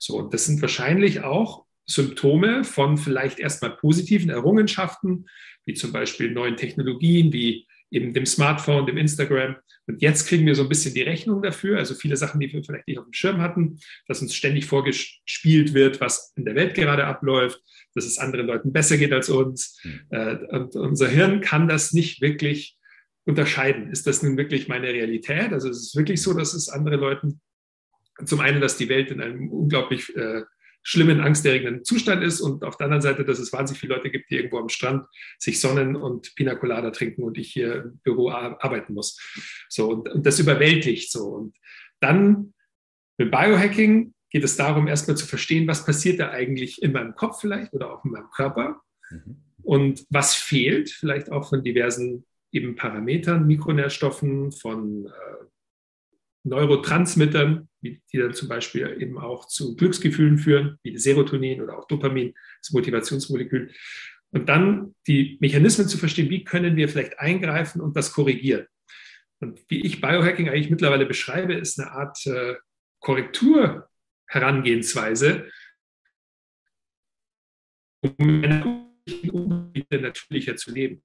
So, 0.00 0.16
und 0.16 0.34
das 0.34 0.46
sind 0.46 0.60
wahrscheinlich 0.60 1.22
auch 1.22 1.64
Symptome 1.86 2.64
von 2.64 2.96
vielleicht 2.96 3.38
erstmal 3.38 3.76
positiven 3.76 4.30
Errungenschaften, 4.30 5.28
wie 5.64 5.74
zum 5.74 5.92
Beispiel 5.92 6.32
neuen 6.32 6.56
Technologien, 6.56 7.32
wie 7.32 7.66
eben 7.90 8.12
dem 8.12 8.26
Smartphone, 8.26 8.86
dem 8.86 8.96
Instagram. 8.96 9.56
Und 9.90 10.02
jetzt 10.02 10.28
kriegen 10.28 10.46
wir 10.46 10.54
so 10.54 10.62
ein 10.62 10.68
bisschen 10.68 10.94
die 10.94 11.02
Rechnung 11.02 11.42
dafür. 11.42 11.78
Also 11.78 11.94
viele 11.94 12.16
Sachen, 12.16 12.38
die 12.38 12.52
wir 12.52 12.62
vielleicht 12.62 12.86
nicht 12.86 12.98
auf 12.98 13.06
dem 13.06 13.12
Schirm 13.12 13.40
hatten, 13.40 13.80
dass 14.06 14.22
uns 14.22 14.34
ständig 14.34 14.66
vorgespielt 14.66 15.74
wird, 15.74 16.00
was 16.00 16.32
in 16.36 16.44
der 16.44 16.54
Welt 16.54 16.74
gerade 16.74 17.04
abläuft, 17.04 17.60
dass 17.94 18.04
es 18.04 18.18
anderen 18.18 18.46
Leuten 18.46 18.72
besser 18.72 18.98
geht 18.98 19.12
als 19.12 19.28
uns. 19.28 19.82
Mhm. 19.82 20.46
Und 20.50 20.76
unser 20.76 21.08
Hirn 21.08 21.40
kann 21.40 21.66
das 21.66 21.92
nicht 21.92 22.20
wirklich 22.20 22.78
unterscheiden. 23.24 23.90
Ist 23.90 24.06
das 24.06 24.22
nun 24.22 24.36
wirklich 24.36 24.68
meine 24.68 24.88
Realität? 24.88 25.52
Also 25.52 25.68
es 25.68 25.78
ist 25.78 25.96
wirklich 25.96 26.22
so, 26.22 26.34
dass 26.34 26.54
es 26.54 26.68
andere 26.68 26.96
Leuten 26.96 27.40
zum 28.24 28.38
einen, 28.38 28.60
dass 28.60 28.76
die 28.76 28.88
Welt 28.88 29.10
in 29.10 29.20
einem 29.20 29.50
unglaublich 29.50 30.14
äh, 30.14 30.42
schlimmen, 30.82 31.20
angsterregenden 31.20 31.84
Zustand 31.84 32.22
ist 32.22 32.40
und 32.40 32.64
auf 32.64 32.76
der 32.76 32.86
anderen 32.86 33.02
Seite, 33.02 33.24
dass 33.24 33.38
es 33.38 33.52
wahnsinnig 33.52 33.80
viele 33.80 33.94
Leute 33.94 34.10
gibt, 34.10 34.30
die 34.30 34.36
irgendwo 34.36 34.58
am 34.58 34.68
Strand 34.68 35.06
sich 35.38 35.60
sonnen 35.60 35.96
und 35.96 36.34
Pina 36.36 36.54
Colada 36.54 36.90
trinken 36.90 37.22
und 37.22 37.38
ich 37.38 37.52
hier 37.52 37.84
im 37.84 37.98
Büro 37.98 38.30
arbeiten 38.30 38.94
muss. 38.94 39.18
So, 39.68 39.90
und, 39.90 40.08
und 40.08 40.24
das 40.26 40.38
überwältigt 40.38 41.12
so. 41.12 41.26
Und 41.26 41.56
dann 42.00 42.54
mit 43.18 43.30
Biohacking 43.30 44.14
geht 44.30 44.44
es 44.44 44.56
darum, 44.56 44.88
erstmal 44.88 45.16
zu 45.16 45.26
verstehen, 45.26 45.66
was 45.66 45.84
passiert 45.84 46.20
da 46.20 46.30
eigentlich 46.30 46.82
in 46.82 46.92
meinem 46.92 47.14
Kopf 47.14 47.40
vielleicht 47.40 47.72
oder 47.74 47.92
auch 47.92 48.04
in 48.04 48.12
meinem 48.12 48.30
Körper 48.30 48.80
mhm. 49.10 49.36
und 49.62 50.06
was 50.08 50.34
fehlt, 50.34 50.90
vielleicht 50.90 51.30
auch 51.30 51.48
von 51.48 51.62
diversen 51.62 52.24
eben 52.52 52.74
Parametern, 52.74 53.46
Mikronährstoffen, 53.46 54.52
von 54.52 55.06
äh, 55.06 55.44
Neurotransmittern, 56.44 57.68
die 57.82 58.00
dann 58.12 58.34
zum 58.34 58.48
Beispiel 58.48 58.96
eben 59.00 59.18
auch 59.18 59.46
zu 59.46 59.76
Glücksgefühlen 59.76 60.38
führen, 60.38 60.78
wie 60.82 60.96
Serotonin 60.96 61.60
oder 61.60 61.78
auch 61.78 61.86
Dopamin, 61.86 62.34
das 62.60 62.72
Motivationsmolekül. 62.72 63.70
Und 64.32 64.48
dann 64.48 64.94
die 65.06 65.38
Mechanismen 65.40 65.86
zu 65.88 65.98
verstehen, 65.98 66.30
wie 66.30 66.44
können 66.44 66.76
wir 66.76 66.88
vielleicht 66.88 67.18
eingreifen 67.18 67.80
und 67.80 67.96
das 67.96 68.12
korrigieren. 68.12 68.66
Und 69.40 69.60
wie 69.68 69.84
ich 69.84 70.00
Biohacking 70.00 70.48
eigentlich 70.48 70.70
mittlerweile 70.70 71.06
beschreibe, 71.06 71.54
ist 71.54 71.80
eine 71.80 71.90
Art 71.92 72.24
äh, 72.26 72.54
Korrekturherangehensweise, 73.00 75.50
um 78.02 78.40
natürlicher 79.90 80.56
zu 80.56 80.72
leben. 80.72 81.02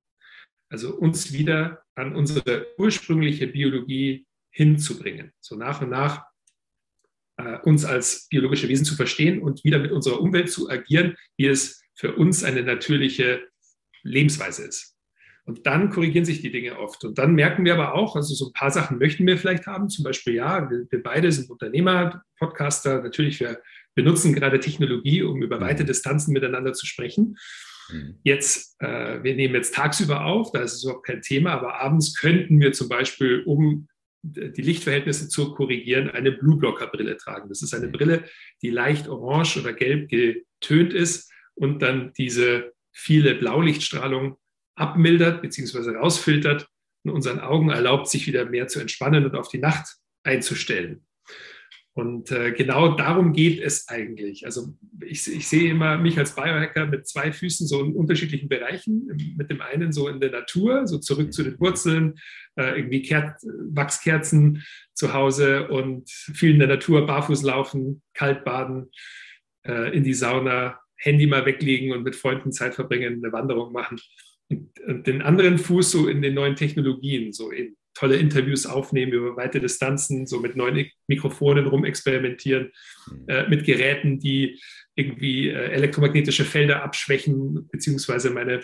Also 0.69 0.95
uns 0.95 1.33
wieder 1.33 1.83
an 1.95 2.15
unsere 2.15 2.67
ursprüngliche 2.77 3.47
Biologie 3.47 4.27
hinzubringen. 4.55 5.33
So 5.41 5.55
nach 5.55 5.81
und 5.81 5.89
nach 5.89 6.23
äh, 7.37 7.57
uns 7.63 7.83
als 7.83 8.27
biologische 8.29 8.69
Wesen 8.69 8.85
zu 8.85 8.95
verstehen 8.95 9.41
und 9.41 9.63
wieder 9.65 9.79
mit 9.79 9.91
unserer 9.91 10.21
Umwelt 10.21 10.49
zu 10.49 10.69
agieren, 10.69 11.15
wie 11.37 11.47
es 11.47 11.83
für 11.93 12.15
uns 12.15 12.43
eine 12.43 12.63
natürliche 12.63 13.47
Lebensweise 14.03 14.63
ist. 14.63 14.95
Und 15.43 15.67
dann 15.67 15.91
korrigieren 15.91 16.25
sich 16.25 16.41
die 16.41 16.51
Dinge 16.51 16.79
oft. 16.79 17.03
Und 17.03 17.17
dann 17.17 17.35
merken 17.35 17.65
wir 17.65 17.73
aber 17.73 17.93
auch, 17.93 18.15
also 18.15 18.33
so 18.33 18.47
ein 18.47 18.53
paar 18.53 18.71
Sachen 18.71 18.97
möchten 18.97 19.27
wir 19.27 19.37
vielleicht 19.37 19.67
haben. 19.67 19.89
Zum 19.89 20.03
Beispiel, 20.03 20.35
ja, 20.35 20.69
wir, 20.69 20.87
wir 20.89 21.03
beide 21.03 21.31
sind 21.31 21.51
Unternehmer, 21.51 22.23
Podcaster. 22.39 23.03
Natürlich, 23.03 23.39
wir 23.41 23.61
benutzen 23.93 24.33
gerade 24.33 24.59
Technologie, 24.59 25.21
um 25.21 25.43
über 25.43 25.59
weite 25.59 25.83
mhm. 25.83 25.87
Distanzen 25.87 26.33
miteinander 26.33 26.73
zu 26.73 26.85
sprechen. 26.85 27.37
Mhm. 27.91 28.19
Jetzt, 28.23 28.75
äh, 28.79 29.21
wir 29.21 29.35
nehmen 29.35 29.53
jetzt 29.53 29.75
tagsüber 29.75 30.25
auf, 30.25 30.51
da 30.51 30.61
ist 30.61 30.73
es 30.73 30.83
überhaupt 30.83 31.05
kein 31.05 31.21
Thema, 31.21 31.51
aber 31.51 31.79
abends 31.79 32.15
könnten 32.15 32.59
wir 32.59 32.71
zum 32.71 32.89
Beispiel, 32.89 33.43
um 33.45 33.87
die 34.25 34.61
Lichtverhältnisse 34.61 35.29
zu 35.29 35.53
korrigieren, 35.53 36.09
eine 36.09 36.31
Blue 36.31 36.57
Blocker 36.57 36.87
Brille 36.87 37.17
tragen. 37.17 37.49
Das 37.49 37.61
ist 37.61 37.73
eine 37.73 37.87
mhm. 37.87 37.91
Brille, 37.91 38.23
die 38.61 38.69
leicht 38.69 39.07
orange 39.07 39.57
oder 39.59 39.73
gelb 39.73 40.09
getönt 40.09 40.93
ist 40.93 41.31
und 41.53 41.81
dann 41.81 42.11
diese 42.17 42.73
viele 42.91 43.35
Blaulichtstrahlung 43.35 44.37
abmildert 44.75 45.41
bzw. 45.41 45.97
rausfiltert 45.97 46.67
und 47.03 47.11
unseren 47.11 47.39
Augen 47.39 47.69
erlaubt, 47.69 48.09
sich 48.09 48.25
wieder 48.27 48.45
mehr 48.45 48.67
zu 48.67 48.79
entspannen 48.79 49.25
und 49.25 49.35
auf 49.35 49.47
die 49.47 49.59
Nacht 49.59 49.95
einzustellen. 50.23 51.04
Und 51.97 52.29
äh, 52.29 52.51
genau 52.51 52.97
darum 52.97 53.31
geht 53.31 53.61
es 53.61 53.87
eigentlich. 53.87 54.45
Also 54.45 54.75
ich, 54.99 55.33
ich, 55.33 55.47
sehe 55.47 55.71
immer 55.71 55.97
mich 55.97 56.17
als 56.17 56.35
Biohacker 56.35 56.87
mit 56.87 57.07
zwei 57.07 57.31
Füßen 57.31 57.67
so 57.67 57.81
in 57.81 57.95
unterschiedlichen 57.95 58.49
Bereichen. 58.49 59.07
Mit 59.37 59.49
dem 59.49 59.61
einen 59.61 59.93
so 59.93 60.09
in 60.09 60.19
der 60.19 60.31
Natur, 60.31 60.87
so 60.87 60.97
zurück 60.97 61.31
zu 61.31 61.43
den 61.43 61.57
Wurzeln, 61.57 62.15
äh, 62.57 62.77
irgendwie 62.77 63.01
Ker 63.01 63.37
Wachskerzen 63.69 64.61
zu 64.93 65.13
Hause 65.13 65.69
und 65.69 66.09
viel 66.09 66.51
in 66.51 66.59
der 66.59 66.67
Natur, 66.67 67.05
barfuß 67.05 67.43
laufen, 67.43 68.01
kalt 68.13 68.43
baden, 68.43 68.91
äh, 69.65 69.95
in 69.95 70.03
die 70.03 70.13
Sauna, 70.13 70.77
Handy 70.97 71.27
mal 71.27 71.45
weglegen 71.45 71.93
und 71.93 72.03
mit 72.03 72.17
Freunden 72.17 72.51
Zeit 72.51 72.75
verbringen, 72.75 73.23
eine 73.23 73.31
Wanderung 73.31 73.71
machen. 73.71 74.01
Und, 74.49 74.79
und 74.85 75.07
den 75.07 75.21
anderen 75.21 75.57
Fuß 75.57 75.91
so 75.91 76.09
in 76.09 76.21
den 76.21 76.33
neuen 76.33 76.57
Technologien, 76.57 77.31
so 77.31 77.51
in 77.51 77.77
tolle 77.95 78.17
Interviews 78.17 78.65
aufnehmen 78.65 79.13
über 79.13 79.35
weite 79.35 79.59
Distanzen, 79.59 80.27
so 80.27 80.39
mit 80.39 80.55
neuen 80.55 80.89
Mikrofonen 81.07 81.65
rumexperimentieren, 81.65 82.71
mhm. 83.09 83.25
äh, 83.27 83.49
mit 83.49 83.65
Geräten, 83.65 84.19
die 84.19 84.59
irgendwie 84.95 85.49
äh, 85.49 85.71
elektromagnetische 85.71 86.45
Felder 86.45 86.83
abschwächen, 86.83 87.67
beziehungsweise 87.69 88.29
meine, 88.29 88.61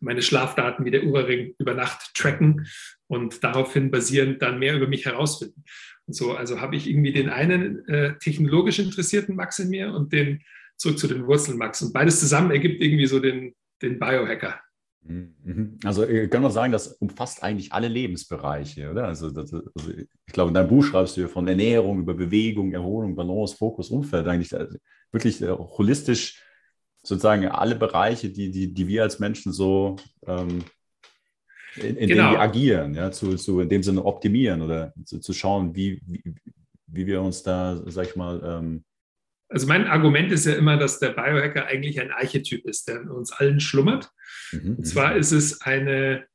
meine 0.00 0.22
Schlafdaten 0.22 0.84
wie 0.84 0.90
der 0.90 1.04
Ura-Ring 1.04 1.54
über 1.58 1.74
Nacht 1.74 2.14
tracken 2.14 2.66
und 3.08 3.44
daraufhin 3.44 3.90
basierend 3.90 4.40
dann 4.40 4.58
mehr 4.58 4.74
über 4.74 4.86
mich 4.86 5.04
herausfinden. 5.04 5.64
Und 6.06 6.14
so, 6.14 6.34
also 6.34 6.60
habe 6.60 6.76
ich 6.76 6.88
irgendwie 6.88 7.12
den 7.12 7.28
einen 7.28 7.86
äh, 7.88 8.16
technologisch 8.18 8.78
interessierten 8.78 9.34
Max 9.34 9.58
in 9.58 9.68
mir 9.68 9.92
und 9.92 10.12
den 10.12 10.42
zurück 10.76 10.98
zu 10.98 11.08
den 11.08 11.26
Wurzeln 11.26 11.58
Max. 11.58 11.82
Und 11.82 11.92
beides 11.92 12.20
zusammen 12.20 12.50
ergibt 12.50 12.82
irgendwie 12.82 13.06
so 13.06 13.18
den, 13.18 13.54
den 13.82 13.98
Biohacker. 13.98 14.60
Mhm. 15.08 15.78
Also 15.84 16.06
ich 16.06 16.30
kann 16.30 16.42
man 16.42 16.50
sagen, 16.50 16.72
das 16.72 16.88
umfasst 16.88 17.42
eigentlich 17.42 17.72
alle 17.72 17.88
Lebensbereiche, 17.88 18.90
oder? 18.90 19.06
Also, 19.06 19.30
das, 19.30 19.52
also, 19.52 19.90
ich 19.90 20.32
glaube, 20.32 20.48
in 20.48 20.54
deinem 20.54 20.68
Buch 20.68 20.84
schreibst 20.84 21.16
du 21.16 21.28
von 21.28 21.46
Ernährung 21.46 22.00
über 22.00 22.14
Bewegung, 22.14 22.72
Erholung, 22.72 23.14
Balance, 23.14 23.56
Fokus, 23.56 23.90
Umfeld, 23.90 24.26
eigentlich 24.26 24.54
also 24.54 24.76
wirklich 25.12 25.40
äh, 25.42 25.50
holistisch 25.50 26.42
sozusagen 27.02 27.46
alle 27.46 27.76
Bereiche, 27.76 28.30
die, 28.30 28.50
die, 28.50 28.74
die 28.74 28.88
wir 28.88 29.02
als 29.02 29.18
Menschen 29.20 29.52
so 29.52 29.96
ähm, 30.26 30.64
in, 31.76 31.96
in 31.96 32.08
genau. 32.08 32.22
denen 32.22 32.32
wir 32.32 32.40
agieren, 32.40 32.94
ja, 32.94 33.12
zu, 33.12 33.36
zu 33.36 33.60
in 33.60 33.68
dem 33.68 33.82
Sinne 33.82 34.04
optimieren 34.04 34.62
oder 34.62 34.92
zu, 35.04 35.20
zu 35.20 35.32
schauen, 35.32 35.74
wie, 35.74 36.00
wie, 36.06 36.34
wie 36.86 37.06
wir 37.06 37.22
uns 37.22 37.42
da, 37.42 37.80
sag 37.86 38.08
ich 38.08 38.16
mal, 38.16 38.42
ähm, 38.44 38.84
also 39.48 39.66
mein 39.66 39.86
Argument 39.86 40.32
ist 40.32 40.46
ja 40.46 40.54
immer, 40.54 40.76
dass 40.76 40.98
der 40.98 41.10
Biohacker 41.10 41.66
eigentlich 41.66 42.00
ein 42.00 42.10
Archetyp 42.10 42.64
ist, 42.66 42.88
der 42.88 43.02
in 43.02 43.08
uns 43.08 43.32
allen 43.32 43.60
schlummert. 43.60 44.10
Mhm. 44.52 44.76
Und 44.78 44.84
zwar 44.84 45.12
mhm. 45.12 45.20
ist 45.20 45.32
es 45.32 45.60
eine, 45.60 46.26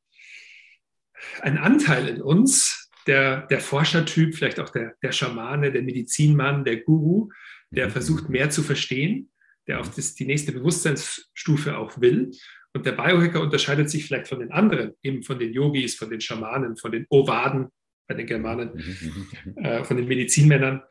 ein 1.40 1.58
Anteil 1.58 2.08
in 2.08 2.22
uns, 2.22 2.90
der, 3.06 3.46
der 3.48 3.60
Forschertyp, 3.60 4.34
vielleicht 4.34 4.60
auch 4.60 4.70
der, 4.70 4.94
der 5.02 5.12
Schamane, 5.12 5.72
der 5.72 5.82
Medizinmann, 5.82 6.64
der 6.64 6.78
Guru, 6.78 7.30
der 7.70 7.88
mhm. 7.88 7.92
versucht 7.92 8.28
mehr 8.28 8.50
zu 8.50 8.62
verstehen, 8.62 9.30
der 9.66 9.80
auf 9.80 9.94
das, 9.94 10.14
die 10.14 10.24
nächste 10.24 10.52
Bewusstseinsstufe 10.52 11.76
auch 11.76 12.00
will. 12.00 12.30
Und 12.72 12.86
der 12.86 12.92
Biohacker 12.92 13.40
unterscheidet 13.40 13.90
sich 13.90 14.06
vielleicht 14.06 14.28
von 14.28 14.40
den 14.40 14.52
anderen, 14.52 14.92
eben 15.02 15.22
von 15.22 15.38
den 15.38 15.52
Yogis, 15.52 15.96
von 15.96 16.08
den 16.08 16.20
Schamanen, 16.20 16.76
von 16.76 16.92
den 16.92 17.06
Ovaden 17.10 17.68
bei 18.08 18.14
den 18.14 18.26
Germanen, 18.26 18.70
mhm. 18.74 19.56
äh, 19.56 19.84
von 19.84 19.96
den 19.96 20.08
Medizinmännern, 20.08 20.82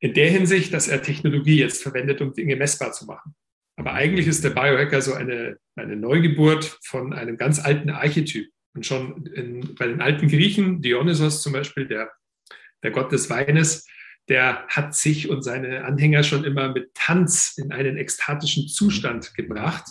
in 0.00 0.14
der 0.14 0.30
Hinsicht, 0.30 0.72
dass 0.72 0.88
er 0.88 1.02
Technologie 1.02 1.58
jetzt 1.58 1.82
verwendet, 1.82 2.20
um 2.20 2.32
Dinge 2.32 2.56
messbar 2.56 2.92
zu 2.92 3.06
machen. 3.06 3.34
Aber 3.76 3.92
eigentlich 3.92 4.26
ist 4.26 4.44
der 4.44 4.50
Biohacker 4.50 5.00
so 5.00 5.14
eine, 5.14 5.58
eine 5.76 5.96
Neugeburt 5.96 6.78
von 6.84 7.12
einem 7.12 7.36
ganz 7.36 7.58
alten 7.58 7.90
Archetyp. 7.90 8.50
Und 8.74 8.86
schon 8.86 9.26
in, 9.26 9.74
bei 9.74 9.86
den 9.86 10.00
alten 10.00 10.28
Griechen, 10.28 10.80
Dionysos 10.80 11.42
zum 11.42 11.52
Beispiel, 11.52 11.86
der, 11.86 12.10
der 12.82 12.90
Gott 12.90 13.10
des 13.12 13.30
Weines, 13.30 13.86
der 14.28 14.66
hat 14.68 14.94
sich 14.94 15.28
und 15.28 15.42
seine 15.42 15.84
Anhänger 15.84 16.22
schon 16.22 16.44
immer 16.44 16.72
mit 16.72 16.94
Tanz 16.94 17.54
in 17.56 17.72
einen 17.72 17.96
ekstatischen 17.96 18.68
Zustand 18.68 19.34
gebracht, 19.34 19.86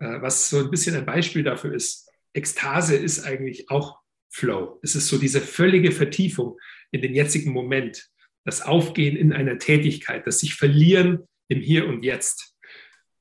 äh, 0.00 0.20
was 0.20 0.50
so 0.50 0.58
ein 0.58 0.70
bisschen 0.70 0.96
ein 0.96 1.06
Beispiel 1.06 1.42
dafür 1.42 1.72
ist. 1.72 2.10
Ekstase 2.34 2.94
ist 2.96 3.24
eigentlich 3.24 3.70
auch 3.70 3.98
Flow. 4.28 4.78
Es 4.82 4.94
ist 4.94 5.08
so 5.08 5.18
diese 5.18 5.40
völlige 5.40 5.92
Vertiefung 5.92 6.58
in 6.90 7.00
den 7.00 7.14
jetzigen 7.14 7.52
Moment 7.52 8.10
das 8.50 8.62
Aufgehen 8.62 9.16
in 9.16 9.32
einer 9.32 9.58
Tätigkeit, 9.58 10.26
das 10.26 10.40
sich 10.40 10.54
verlieren 10.54 11.20
im 11.48 11.60
Hier 11.60 11.86
und 11.86 12.02
Jetzt. 12.02 12.56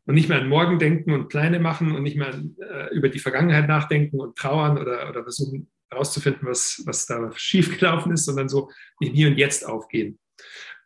Und 0.05 0.15
nicht 0.15 0.27
mehr 0.27 0.41
an 0.41 0.49
morgen 0.49 0.79
denken 0.79 1.13
und 1.13 1.29
Pläne 1.29 1.59
machen 1.59 1.95
und 1.95 2.01
nicht 2.01 2.17
mehr 2.17 2.33
äh, 2.33 2.95
über 2.95 3.09
die 3.09 3.19
Vergangenheit 3.19 3.67
nachdenken 3.67 4.19
und 4.19 4.35
trauern 4.35 4.79
oder, 4.79 5.07
oder 5.07 5.21
versuchen 5.21 5.69
herauszufinden, 5.91 6.47
was, 6.47 6.81
was 6.85 7.05
da 7.05 7.31
schiefgelaufen 7.35 8.11
ist, 8.11 8.25
sondern 8.25 8.49
so 8.49 8.71
im 8.99 9.13
Hier 9.13 9.27
und 9.27 9.37
Jetzt 9.37 9.67
aufgehen. 9.67 10.19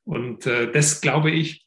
Und 0.03 0.45
äh, 0.45 0.71
das, 0.71 0.99
glaube 0.99 1.31
ich, 1.31 1.65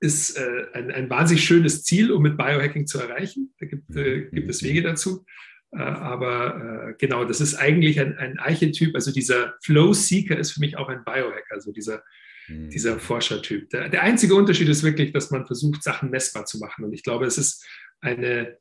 ist 0.00 0.36
äh, 0.36 0.66
ein, 0.74 0.92
ein 0.92 1.10
wahnsinnig 1.10 1.44
schönes 1.44 1.82
Ziel, 1.82 2.12
um 2.12 2.22
mit 2.22 2.36
Biohacking 2.36 2.86
zu 2.86 3.00
erreichen. 3.00 3.52
Da 3.58 3.66
gibt, 3.66 3.96
äh, 3.96 4.26
gibt 4.30 4.48
es 4.48 4.62
Wege 4.62 4.82
dazu. 4.82 5.24
Äh, 5.72 5.78
aber 5.78 6.90
äh, 6.90 6.94
genau, 6.98 7.24
das 7.24 7.40
ist 7.40 7.54
eigentlich 7.54 8.00
ein, 8.00 8.16
ein 8.18 8.38
Archetyp. 8.38 8.94
Also 8.94 9.12
dieser 9.12 9.54
Flow-Seeker 9.62 10.36
ist 10.36 10.52
für 10.52 10.60
mich 10.60 10.76
auch 10.76 10.88
ein 10.88 11.04
Biohacker, 11.04 11.54
also 11.54 11.72
dieser, 11.72 12.02
mhm. 12.48 12.70
dieser 12.70 12.98
Forschertyp. 12.98 13.70
Der, 13.70 13.88
der, 13.88 14.02
einzige 14.02 14.34
Unterschied 14.34 14.68
ist 14.68 14.82
wirklich, 14.82 15.12
dass 15.12 15.30
man 15.30 15.46
versucht, 15.46 15.82
Sachen 15.82 16.10
messbar 16.10 16.46
zu 16.46 16.58
machen. 16.58 16.84
Und 16.84 16.92
ich 16.92 17.02
glaube, 17.02 17.26
es 17.26 17.36
ist 17.38 17.66
eine 18.00 18.56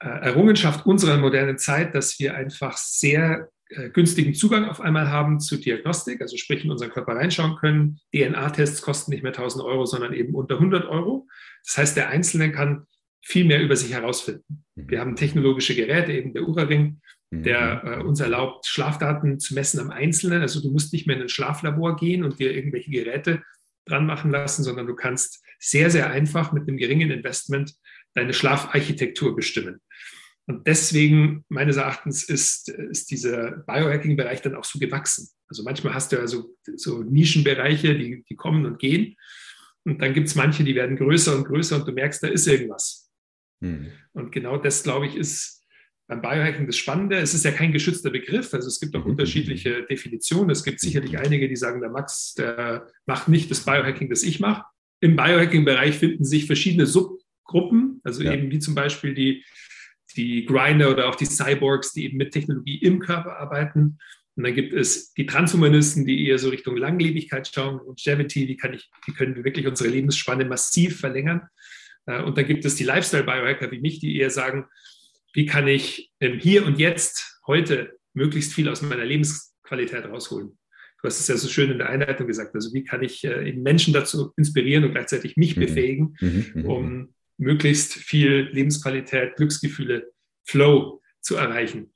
äh, 0.00 0.08
Errungenschaft 0.08 0.86
unserer 0.86 1.18
modernen 1.18 1.58
Zeit, 1.58 1.94
dass 1.94 2.18
wir 2.18 2.34
einfach 2.34 2.76
sehr 2.76 3.48
günstigen 3.92 4.34
Zugang 4.34 4.68
auf 4.68 4.80
einmal 4.80 5.10
haben 5.10 5.40
zu 5.40 5.56
Diagnostik, 5.56 6.20
also 6.20 6.36
sprich 6.36 6.64
in 6.64 6.70
unseren 6.70 6.90
Körper 6.90 7.16
reinschauen 7.16 7.56
können. 7.56 7.98
DNA-Tests 8.14 8.82
kosten 8.82 9.10
nicht 9.10 9.22
mehr 9.22 9.32
1000 9.32 9.64
Euro, 9.64 9.84
sondern 9.86 10.12
eben 10.12 10.34
unter 10.34 10.56
100 10.56 10.86
Euro. 10.86 11.26
Das 11.64 11.78
heißt, 11.78 11.96
der 11.96 12.10
Einzelne 12.10 12.52
kann 12.52 12.86
viel 13.24 13.44
mehr 13.44 13.62
über 13.62 13.74
sich 13.74 13.92
herausfinden. 13.92 14.64
Mhm. 14.74 14.90
Wir 14.90 15.00
haben 15.00 15.16
technologische 15.16 15.74
Geräte, 15.74 16.12
eben 16.12 16.34
der 16.34 16.46
Ura-Ring, 16.46 17.00
der 17.30 17.82
mhm. 17.82 17.92
äh, 17.92 18.04
uns 18.04 18.20
erlaubt, 18.20 18.66
Schlafdaten 18.66 19.40
zu 19.40 19.54
messen 19.54 19.80
am 19.80 19.90
Einzelnen. 19.90 20.42
Also 20.42 20.60
du 20.60 20.70
musst 20.70 20.92
nicht 20.92 21.06
mehr 21.06 21.16
in 21.16 21.22
ein 21.22 21.28
Schlaflabor 21.28 21.96
gehen 21.96 22.22
und 22.22 22.38
dir 22.38 22.54
irgendwelche 22.54 22.90
Geräte 22.90 23.42
dran 23.86 24.06
machen 24.06 24.30
lassen, 24.30 24.62
sondern 24.62 24.86
du 24.86 24.94
kannst 24.94 25.42
sehr, 25.58 25.90
sehr 25.90 26.10
einfach 26.10 26.52
mit 26.52 26.68
einem 26.68 26.76
geringen 26.76 27.10
Investment 27.10 27.74
deine 28.14 28.32
Schlafarchitektur 28.32 29.34
bestimmen. 29.34 29.80
Und 30.46 30.66
deswegen, 30.66 31.44
meines 31.48 31.76
Erachtens, 31.76 32.22
ist, 32.24 32.68
ist 32.68 33.10
dieser 33.10 33.62
Biohacking-Bereich 33.66 34.42
dann 34.42 34.54
auch 34.54 34.64
so 34.64 34.78
gewachsen. 34.78 35.28
Also 35.48 35.62
manchmal 35.62 35.94
hast 35.94 36.12
du 36.12 36.18
also 36.18 36.54
so 36.76 37.02
Nischenbereiche, 37.02 37.96
die, 37.96 38.24
die 38.28 38.36
kommen 38.36 38.66
und 38.66 38.78
gehen. 38.78 39.16
Und 39.84 40.00
dann 40.02 40.12
gibt 40.12 40.28
es 40.28 40.34
manche, 40.34 40.64
die 40.64 40.74
werden 40.74 40.96
größer 40.96 41.34
und 41.36 41.44
größer 41.44 41.76
und 41.76 41.88
du 41.88 41.92
merkst, 41.92 42.22
da 42.22 42.28
ist 42.28 42.46
irgendwas. 42.46 43.03
Mhm. 43.64 43.92
Und 44.12 44.32
genau 44.32 44.56
das, 44.58 44.82
glaube 44.82 45.06
ich, 45.06 45.16
ist 45.16 45.62
beim 46.06 46.20
Biohacking 46.20 46.66
das 46.66 46.76
Spannende. 46.76 47.16
Es 47.16 47.34
ist 47.34 47.44
ja 47.44 47.50
kein 47.50 47.72
geschützter 47.72 48.10
Begriff, 48.10 48.52
also 48.52 48.68
es 48.68 48.78
gibt 48.78 48.94
auch 48.94 49.04
mhm. 49.04 49.12
unterschiedliche 49.12 49.84
Definitionen. 49.84 50.50
Es 50.50 50.64
gibt 50.64 50.80
sicherlich 50.80 51.12
mhm. 51.12 51.18
einige, 51.18 51.48
die 51.48 51.56
sagen, 51.56 51.80
der 51.80 51.90
Max, 51.90 52.34
der 52.34 52.86
macht 53.06 53.28
nicht 53.28 53.50
das 53.50 53.64
Biohacking, 53.64 54.10
das 54.10 54.22
ich 54.22 54.40
mache. 54.40 54.64
Im 55.00 55.16
Biohacking-Bereich 55.16 55.96
finden 55.98 56.24
sich 56.24 56.46
verschiedene 56.46 56.86
Subgruppen, 56.86 58.00
also 58.04 58.22
ja. 58.22 58.32
eben 58.32 58.50
wie 58.50 58.58
zum 58.58 58.74
Beispiel 58.74 59.14
die, 59.14 59.44
die 60.16 60.44
Grinder 60.46 60.90
oder 60.90 61.08
auch 61.08 61.14
die 61.14 61.26
Cyborgs, 61.26 61.92
die 61.92 62.04
eben 62.04 62.18
mit 62.18 62.32
Technologie 62.32 62.78
im 62.78 63.00
Körper 63.00 63.36
arbeiten. 63.38 63.98
Und 64.36 64.44
dann 64.44 64.54
gibt 64.54 64.72
es 64.72 65.12
die 65.14 65.26
Transhumanisten, 65.26 66.04
die 66.04 66.26
eher 66.26 66.38
so 66.38 66.48
Richtung 66.48 66.76
Langlebigkeit 66.76 67.48
schauen, 67.52 67.80
Longevity, 67.84 68.48
wie, 68.48 68.56
kann 68.56 68.74
ich, 68.74 68.90
wie 69.06 69.12
können 69.12 69.36
wir 69.36 69.44
wirklich 69.44 69.66
unsere 69.66 69.90
Lebensspanne 69.90 70.44
massiv 70.44 70.98
verlängern. 71.00 71.42
Äh, 72.06 72.22
und 72.22 72.38
dann 72.38 72.46
gibt 72.46 72.64
es 72.64 72.76
die 72.76 72.84
Lifestyle-Biohacker 72.84 73.70
wie 73.70 73.80
mich, 73.80 74.00
die 74.00 74.18
eher 74.18 74.30
sagen, 74.30 74.66
wie 75.32 75.46
kann 75.46 75.66
ich 75.66 76.12
hier 76.20 76.64
und 76.64 76.78
jetzt, 76.78 77.40
heute, 77.46 77.98
möglichst 78.14 78.52
viel 78.52 78.68
aus 78.68 78.82
meiner 78.82 79.04
Lebensqualität 79.04 80.04
rausholen. 80.04 80.56
Du 81.02 81.08
hast 81.08 81.20
es 81.20 81.28
ja 81.28 81.36
so 81.36 81.48
schön 81.48 81.70
in 81.70 81.78
der 81.78 81.90
Einleitung 81.90 82.26
gesagt. 82.26 82.54
Also 82.54 82.72
wie 82.72 82.84
kann 82.84 83.02
ich 83.02 83.24
äh, 83.24 83.52
Menschen 83.52 83.92
dazu 83.92 84.32
inspirieren 84.36 84.84
und 84.84 84.92
gleichzeitig 84.92 85.36
mich 85.36 85.56
mhm. 85.56 85.60
befähigen, 85.60 86.16
mhm. 86.20 86.46
mhm. 86.54 86.66
um 86.66 87.14
möglichst 87.36 87.92
viel 87.92 88.48
Lebensqualität, 88.52 89.36
Glücksgefühle, 89.36 90.10
Flow 90.46 91.02
zu 91.20 91.36
erreichen. 91.36 91.92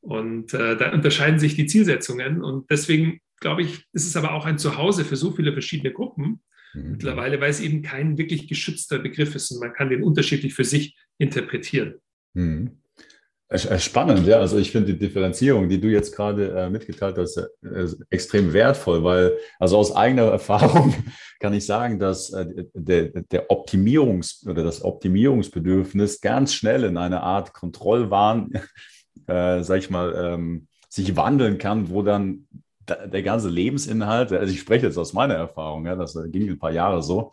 Und 0.00 0.54
äh, 0.54 0.76
da 0.76 0.92
unterscheiden 0.92 1.38
sich 1.38 1.56
die 1.56 1.66
Zielsetzungen. 1.66 2.42
Und 2.42 2.70
deswegen 2.70 3.20
glaube 3.40 3.62
ich, 3.62 3.84
ist 3.92 4.06
es 4.06 4.16
aber 4.16 4.32
auch 4.32 4.46
ein 4.46 4.58
Zuhause 4.58 5.04
für 5.04 5.16
so 5.16 5.32
viele 5.32 5.52
verschiedene 5.52 5.92
Gruppen, 5.92 6.40
Mhm. 6.76 6.92
Mittlerweile, 6.92 7.40
weil 7.40 7.50
es 7.50 7.60
eben 7.60 7.82
kein 7.82 8.18
wirklich 8.18 8.48
geschützter 8.48 8.98
Begriff 8.98 9.34
ist 9.34 9.50
und 9.50 9.60
man 9.60 9.72
kann 9.72 9.88
den 9.88 10.02
unterschiedlich 10.02 10.54
für 10.54 10.64
sich 10.64 10.96
interpretieren. 11.18 11.94
Mhm. 12.34 12.78
Spannend, 13.78 14.26
ja. 14.26 14.40
Also 14.40 14.58
ich 14.58 14.72
finde 14.72 14.92
die 14.92 14.98
Differenzierung, 14.98 15.68
die 15.68 15.80
du 15.80 15.88
jetzt 15.88 16.14
gerade 16.14 16.50
äh, 16.50 16.68
mitgeteilt 16.68 17.16
hast, 17.16 17.36
äh, 17.36 17.46
extrem 18.10 18.52
wertvoll, 18.52 19.04
weil 19.04 19.38
also 19.60 19.78
aus 19.78 19.94
eigener 19.94 20.22
Erfahrung 20.32 20.92
kann 21.38 21.54
ich 21.54 21.64
sagen, 21.64 22.00
dass 22.00 22.32
äh, 22.32 22.64
der, 22.74 23.04
der 23.22 23.48
Optimierungs- 23.48 24.46
oder 24.48 24.64
das 24.64 24.82
Optimierungsbedürfnis 24.82 26.20
ganz 26.20 26.54
schnell 26.54 26.82
in 26.82 26.96
eine 26.96 27.22
Art 27.22 27.52
Kontrollwahn, 27.52 28.50
äh, 29.28 29.62
sag 29.62 29.78
ich 29.78 29.90
mal, 29.90 30.12
ähm, 30.16 30.66
sich 30.88 31.14
wandeln 31.14 31.58
kann, 31.58 31.88
wo 31.88 32.02
dann 32.02 32.48
der 32.88 33.22
ganze 33.22 33.48
Lebensinhalt, 33.48 34.32
also 34.32 34.52
ich 34.52 34.60
spreche 34.60 34.86
jetzt 34.86 34.98
aus 34.98 35.12
meiner 35.12 35.34
Erfahrung, 35.34 35.86
ja, 35.86 35.96
das 35.96 36.18
ging 36.28 36.48
ein 36.48 36.58
paar 36.58 36.72
Jahre 36.72 37.02
so, 37.02 37.32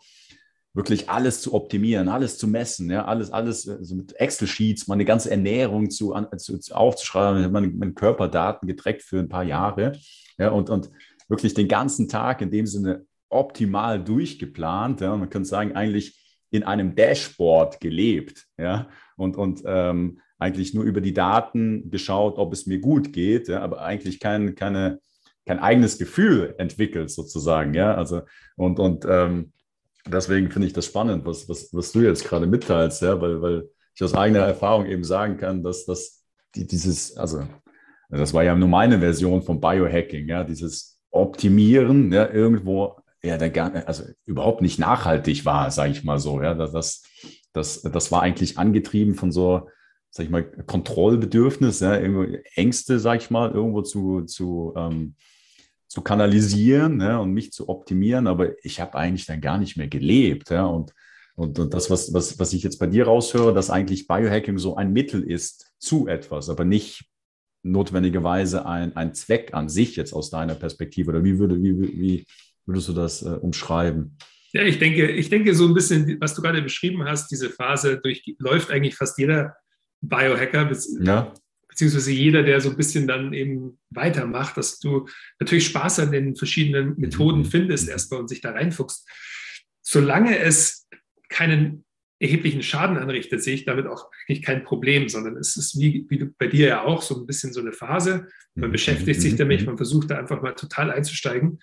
wirklich 0.74 1.08
alles 1.08 1.40
zu 1.40 1.54
optimieren, 1.54 2.08
alles 2.08 2.36
zu 2.36 2.48
messen, 2.48 2.90
ja, 2.90 3.04
alles, 3.04 3.30
alles 3.30 3.68
also 3.68 3.94
mit 3.94 4.18
Excel-Sheets, 4.18 4.88
meine 4.88 5.04
ganze 5.04 5.30
Ernährung 5.30 5.90
zu, 5.90 6.14
zu, 6.36 6.58
zu 6.58 6.74
aufzuschreiben, 6.74 7.50
meine, 7.52 7.68
meine 7.68 7.92
Körperdaten 7.92 8.66
getrackt 8.66 9.02
für 9.02 9.20
ein 9.20 9.28
paar 9.28 9.44
Jahre, 9.44 9.92
ja, 10.38 10.50
und, 10.50 10.70
und 10.70 10.90
wirklich 11.28 11.54
den 11.54 11.68
ganzen 11.68 12.08
Tag 12.08 12.42
in 12.42 12.50
dem 12.50 12.66
Sinne 12.66 13.06
optimal 13.28 14.02
durchgeplant, 14.02 15.00
ja, 15.00 15.16
man 15.16 15.30
könnte 15.30 15.48
sagen, 15.48 15.76
eigentlich 15.76 16.20
in 16.50 16.64
einem 16.64 16.94
Dashboard 16.94 17.80
gelebt, 17.80 18.46
ja, 18.58 18.88
und, 19.16 19.36
und 19.36 19.62
ähm, 19.64 20.20
eigentlich 20.38 20.74
nur 20.74 20.84
über 20.84 21.00
die 21.00 21.14
Daten 21.14 21.90
geschaut, 21.90 22.38
ob 22.38 22.52
es 22.52 22.66
mir 22.66 22.80
gut 22.80 23.12
geht, 23.12 23.48
ja, 23.48 23.60
aber 23.60 23.82
eigentlich 23.82 24.18
kein, 24.18 24.56
keine, 24.56 24.98
kein 25.46 25.58
eigenes 25.58 25.98
Gefühl 25.98 26.54
entwickelt, 26.58 27.10
sozusagen, 27.10 27.74
ja, 27.74 27.94
also 27.94 28.22
und, 28.56 28.78
und 28.78 29.04
ähm, 29.08 29.52
deswegen 30.06 30.50
finde 30.50 30.66
ich 30.66 30.72
das 30.72 30.86
spannend, 30.86 31.24
was, 31.26 31.48
was, 31.48 31.72
was 31.72 31.92
du 31.92 32.00
jetzt 32.00 32.24
gerade 32.24 32.46
mitteilst, 32.46 33.02
ja, 33.02 33.20
weil, 33.20 33.40
weil 33.42 33.68
ich 33.94 34.02
aus 34.02 34.14
eigener 34.14 34.40
Erfahrung 34.40 34.86
eben 34.86 35.04
sagen 35.04 35.36
kann, 35.36 35.62
dass 35.62 35.84
das 35.84 36.24
die, 36.54 36.66
dieses, 36.66 37.16
also 37.16 37.44
das 38.08 38.32
war 38.32 38.44
ja 38.44 38.54
nur 38.54 38.68
meine 38.68 39.00
Version 39.00 39.42
von 39.42 39.60
Biohacking, 39.60 40.28
ja, 40.28 40.44
dieses 40.44 41.00
Optimieren, 41.10 42.12
ja, 42.12 42.28
irgendwo, 42.30 42.96
ja, 43.22 43.38
der 43.38 43.88
also 43.88 44.04
überhaupt 44.26 44.62
nicht 44.62 44.78
nachhaltig 44.78 45.44
war, 45.44 45.70
sage 45.70 45.92
ich 45.92 46.04
mal 46.04 46.18
so, 46.18 46.42
ja, 46.42 46.54
das, 46.54 47.02
das, 47.52 47.82
das 47.82 48.12
war 48.12 48.22
eigentlich 48.22 48.58
angetrieben 48.58 49.14
von 49.14 49.32
so, 49.32 49.68
sag 50.10 50.24
ich 50.24 50.30
mal, 50.30 50.44
Kontrollbedürfnis, 50.44 51.80
ja, 51.80 51.94
Ängste, 52.54 52.98
sag 52.98 53.20
ich 53.20 53.30
mal, 53.30 53.50
irgendwo 53.50 53.82
zu, 53.82 54.22
zu 54.22 54.74
ähm, 54.76 55.14
zu 55.94 56.02
kanalisieren 56.02 56.96
ne, 56.96 57.20
und 57.20 57.30
mich 57.30 57.52
zu 57.52 57.68
optimieren, 57.68 58.26
aber 58.26 58.52
ich 58.64 58.80
habe 58.80 58.98
eigentlich 58.98 59.26
dann 59.26 59.40
gar 59.40 59.58
nicht 59.58 59.76
mehr 59.76 59.86
gelebt. 59.86 60.50
Ja, 60.50 60.66
und, 60.66 60.92
und, 61.36 61.56
und 61.60 61.72
das, 61.72 61.88
was, 61.88 62.12
was, 62.12 62.36
was 62.36 62.52
ich 62.52 62.64
jetzt 62.64 62.80
bei 62.80 62.88
dir 62.88 63.04
raushöre, 63.04 63.54
dass 63.54 63.70
eigentlich 63.70 64.08
Biohacking 64.08 64.58
so 64.58 64.74
ein 64.74 64.92
Mittel 64.92 65.22
ist 65.22 65.70
zu 65.78 66.08
etwas, 66.08 66.50
aber 66.50 66.64
nicht 66.64 67.04
notwendigerweise 67.62 68.66
ein, 68.66 68.96
ein 68.96 69.14
Zweck 69.14 69.54
an 69.54 69.68
sich 69.68 69.94
jetzt 69.94 70.12
aus 70.12 70.30
deiner 70.30 70.56
Perspektive. 70.56 71.10
Oder 71.10 71.22
wie, 71.22 71.38
würde, 71.38 71.62
wie, 71.62 71.78
wie 71.78 72.26
würdest 72.66 72.88
du 72.88 72.92
das 72.92 73.22
äh, 73.22 73.28
umschreiben? 73.28 74.18
Ja, 74.52 74.62
ich 74.62 74.80
denke, 74.80 75.12
ich 75.12 75.30
denke 75.30 75.54
so 75.54 75.68
ein 75.68 75.74
bisschen, 75.74 76.20
was 76.20 76.34
du 76.34 76.42
gerade 76.42 76.60
beschrieben 76.60 77.04
hast, 77.04 77.30
diese 77.30 77.50
Phase 77.50 78.00
durchläuft 78.00 78.72
eigentlich 78.72 78.96
fast 78.96 79.16
jeder 79.16 79.54
Biohacker, 80.00 80.72
ja 81.02 81.32
beziehungsweise 81.74 82.12
jeder, 82.12 82.44
der 82.44 82.60
so 82.60 82.70
ein 82.70 82.76
bisschen 82.76 83.08
dann 83.08 83.32
eben 83.32 83.80
weitermacht, 83.90 84.56
dass 84.56 84.78
du 84.78 85.08
natürlich 85.40 85.66
Spaß 85.66 85.98
an 85.98 86.12
den 86.12 86.36
verschiedenen 86.36 86.94
Methoden 86.98 87.40
mhm. 87.40 87.46
findest 87.46 87.88
erstmal 87.88 88.20
und 88.20 88.28
sich 88.28 88.40
da 88.40 88.52
reinfuchst. 88.52 89.08
Solange 89.82 90.38
es 90.38 90.86
keinen 91.28 91.84
erheblichen 92.20 92.62
Schaden 92.62 92.96
anrichtet, 92.96 93.42
sehe 93.42 93.56
ich 93.56 93.64
damit 93.64 93.88
auch 93.88 94.08
eigentlich 94.28 94.42
kein 94.42 94.62
Problem, 94.62 95.08
sondern 95.08 95.36
es 95.36 95.56
ist 95.56 95.78
wie, 95.80 96.06
wie 96.08 96.26
bei 96.38 96.46
dir 96.46 96.68
ja 96.68 96.82
auch 96.84 97.02
so 97.02 97.16
ein 97.16 97.26
bisschen 97.26 97.52
so 97.52 97.60
eine 97.60 97.72
Phase. 97.72 98.28
Man 98.54 98.68
mhm. 98.68 98.72
beschäftigt 98.72 99.20
sich 99.20 99.34
damit, 99.34 99.62
mhm. 99.62 99.66
man 99.66 99.76
versucht 99.76 100.12
da 100.12 100.18
einfach 100.18 100.42
mal 100.42 100.52
total 100.52 100.92
einzusteigen. 100.92 101.60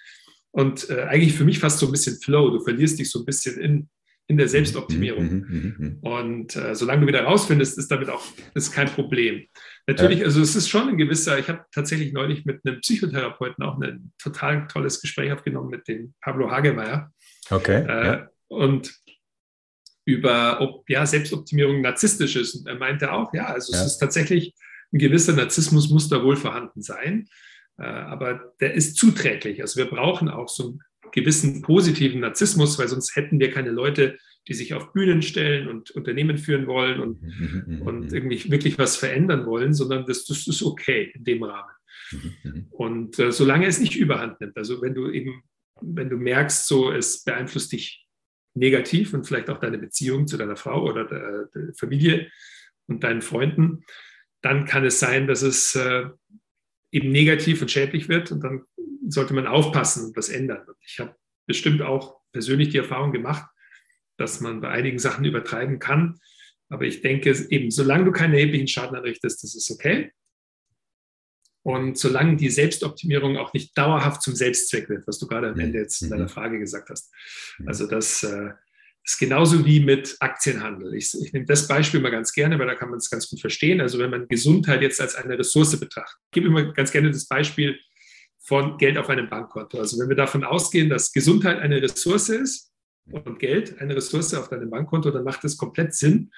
Und 0.52 0.90
äh, 0.90 1.04
eigentlich 1.04 1.34
für 1.34 1.46
mich 1.46 1.60
fast 1.60 1.80
so 1.80 1.86
ein 1.86 1.94
bisschen 1.94 2.20
Flow. 2.20 2.50
Du 2.50 2.62
verlierst 2.62 3.00
dich 3.00 3.10
so 3.10 3.20
ein 3.20 3.26
bisschen 3.26 3.58
in, 3.62 3.90
in 4.32 4.38
der 4.38 4.48
Selbstoptimierung. 4.48 5.26
Mhm, 5.26 5.46
mhm, 5.50 5.76
mhm, 5.78 5.98
und 6.00 6.56
äh, 6.56 6.74
solange 6.74 7.02
du 7.02 7.08
wieder 7.08 7.24
rausfindest, 7.24 7.78
ist 7.78 7.92
damit 7.92 8.10
auch 8.10 8.24
ist 8.56 8.72
kein 8.72 8.88
Problem. 8.88 9.46
Natürlich, 9.88 10.20
ja. 10.20 10.26
also 10.26 10.42
es 10.42 10.56
ist 10.56 10.70
schon 10.70 10.88
ein 10.88 10.98
gewisser, 10.98 11.38
ich 11.38 11.50
habe 11.50 11.66
tatsächlich 11.74 12.14
neulich 12.14 12.46
mit 12.46 12.62
einem 12.66 12.80
Psychotherapeuten 12.80 13.62
auch 13.66 13.78
ein 13.82 14.14
total 14.18 14.68
tolles 14.68 15.02
Gespräch 15.02 15.34
aufgenommen 15.34 15.70
mit 15.70 15.86
dem 15.90 16.14
Pablo 16.22 16.50
Hagemeyer. 16.50 17.12
Okay. 17.50 17.84
Äh, 17.86 18.06
ja. 18.06 18.30
Und 18.48 18.94
über 20.06 20.62
ob 20.62 20.90
ja, 20.90 21.06
Selbstoptimierung 21.06 21.82
narzisstisch 21.82 22.38
ist. 22.38 22.56
Und 22.56 22.68
er 22.68 22.76
meinte 22.76 23.12
auch, 23.12 23.34
ja, 23.34 23.48
also 23.48 23.74
ja. 23.74 23.82
es 23.82 23.88
ist 23.88 23.98
tatsächlich 23.98 24.54
ein 24.94 25.00
gewisser 25.00 25.34
Narzissmus 25.34 25.90
muss 25.90 26.08
da 26.08 26.24
wohl 26.24 26.38
vorhanden 26.38 26.82
sein, 26.82 27.28
äh, 27.78 27.84
aber 27.84 28.54
der 28.62 28.76
ist 28.76 28.96
zuträglich. 28.96 29.62
Also 29.62 29.78
wir 29.78 29.90
brauchen 29.90 30.30
auch 30.30 30.48
so 30.48 30.68
einen 30.70 30.82
gewissen 31.12 31.62
positiven 31.62 32.22
Narzissmus, 32.22 32.78
weil 32.80 32.88
sonst 32.88 33.16
hätten 33.16 33.40
wir 33.40 33.52
keine 33.52 33.72
Leute, 33.72 34.18
die 34.48 34.54
sich 34.54 34.74
auf 34.74 34.92
Bühnen 34.94 35.22
stellen 35.22 35.68
und 35.68 35.92
Unternehmen 35.92 36.38
führen 36.38 36.68
wollen 36.68 37.00
und, 37.00 37.22
mhm, 37.22 37.64
mhm, 37.68 37.76
mhm, 37.76 37.82
und 37.84 38.14
irgendwie 38.14 38.52
wirklich 38.52 38.78
was 38.78 38.98
verändern 38.98 39.46
wollen, 39.46 39.74
sondern 39.74 40.06
das, 40.06 40.26
das 40.26 40.48
ist 40.48 40.64
okay 40.64 41.12
in 41.14 41.24
dem 41.24 41.44
Rahmen. 41.44 41.72
Und 42.72 43.20
äh, 43.20 43.32
solange 43.32 43.68
es 43.68 43.80
nicht 43.80 43.96
überhand 43.96 44.42
nimmt, 44.42 44.58
also 44.58 44.82
wenn 44.82 44.94
du 44.96 45.10
eben, 45.10 45.44
wenn 45.82 46.10
du 46.10 46.18
merkst, 46.18 46.68
so 46.68 46.92
es 46.92 47.24
beeinflusst 47.24 47.72
dich 47.72 48.06
negativ 48.54 49.14
und 49.14 49.26
vielleicht 49.26 49.50
auch 49.50 49.60
deine 49.60 49.78
Beziehung 49.78 50.28
zu 50.28 50.38
deiner 50.38 50.58
Frau 50.58 50.84
oder 50.84 51.06
der, 51.06 51.50
der 51.56 51.74
Familie 51.74 52.30
und 52.88 53.04
deinen 53.04 53.22
Freunden, 53.22 53.86
dann 54.42 54.66
kann 54.66 54.84
es 54.84 55.00
sein, 55.00 55.28
dass 55.28 55.42
es 55.42 55.76
äh, 55.76 56.06
eben 56.92 57.12
negativ 57.12 57.62
und 57.62 57.72
schädlich 57.72 58.10
wird 58.10 58.32
und 58.32 58.44
dann 58.44 58.64
sollte 59.08 59.34
man 59.34 59.48
aufpassen 59.48 60.06
und 60.06 60.18
was 60.18 60.30
ändern. 60.30 60.68
Und 60.68 60.78
ich 60.86 61.00
habe 61.00 61.16
bestimmt 61.48 61.82
auch 61.82 62.22
persönlich 62.32 62.70
die 62.70 62.78
Erfahrung 62.78 63.12
gemacht, 63.12 63.50
dass 64.18 64.42
man 64.42 64.62
bei 64.62 64.70
einigen 64.70 65.00
Sachen 65.00 65.26
übertreiben 65.26 65.80
kann. 65.80 66.20
Aber 66.70 66.86
ich 66.86 67.02
denke 67.02 67.32
eben, 67.50 67.72
solange 67.72 68.06
du 68.06 68.12
keinen 68.12 68.34
erheblichen 68.34 68.68
Schaden 68.68 68.96
anrichtest, 68.96 69.44
das 69.44 69.56
ist 69.56 69.70
okay. 69.72 70.12
Und 71.64 71.98
solange 71.98 72.38
die 72.38 72.50
Selbstoptimierung 72.50 73.38
auch 73.38 73.54
nicht 73.54 73.78
dauerhaft 73.78 74.22
zum 74.24 74.36
Selbstzweck 74.36 74.90
wird, 74.90 75.06
was 75.06 75.20
du 75.20 75.28
gerade 75.28 75.50
am 75.50 75.60
Ende 75.60 75.80
jetzt 75.80 76.02
in 76.02 76.10
deiner 76.10 76.24
mhm. 76.24 76.30
Frage 76.30 76.60
gesagt 76.60 76.90
hast. 76.90 77.14
Mhm. 77.60 77.68
Also 77.68 77.88
das 77.88 78.24
äh, 78.24 78.52
ist 79.04 79.20
genauso 79.20 79.66
wie 79.66 79.80
mit 79.80 80.16
Aktienhandel. 80.20 80.96
Ich, 80.96 81.14
ich 81.14 81.34
nehme 81.34 81.46
das 81.46 81.68
Beispiel 81.68 82.00
mal 82.00 82.12
ganz 82.12 82.32
gerne, 82.34 82.58
weil 82.58 82.68
da 82.68 82.76
kann 82.76 82.90
man 82.90 82.98
es 82.98 83.10
ganz 83.10 83.30
gut 83.30 83.42
verstehen. 83.42 83.80
Also 83.80 84.00
wenn 84.00 84.10
man 84.10 84.28
Gesundheit 84.28 84.82
jetzt 84.82 85.02
als 85.02 85.16
eine 85.16 85.38
Ressource 85.38 85.80
betrachtet. 85.80 86.20
Ich 86.28 86.32
gebe 86.32 86.48
immer 86.48 86.72
ganz 86.74 86.92
gerne 86.92 87.12
das 87.12 87.28
Beispiel 87.28 87.78
von 88.42 88.78
Geld 88.78 88.98
auf 88.98 89.10
einem 89.10 89.30
Bankkonto. 89.30 89.78
Also 89.80 90.00
wenn 90.00 90.10
wir 90.10 90.16
davon 90.16 90.44
ausgehen, 90.44 90.90
dass 90.90 91.14
Gesundheit 91.14 91.60
eine 91.60 91.82
Ressource 91.82 92.30
ist, 92.30 92.72
und 93.12 93.40
Geld, 93.40 93.80
eine 93.80 93.96
Ressource 93.96 94.34
auf 94.34 94.50
deinem 94.50 94.70
Bankkonto, 94.70 95.12
dann 95.12 95.24
macht 95.24 95.44
es 95.44 95.58
komplett 95.58 95.94
Sinn, 95.94 96.32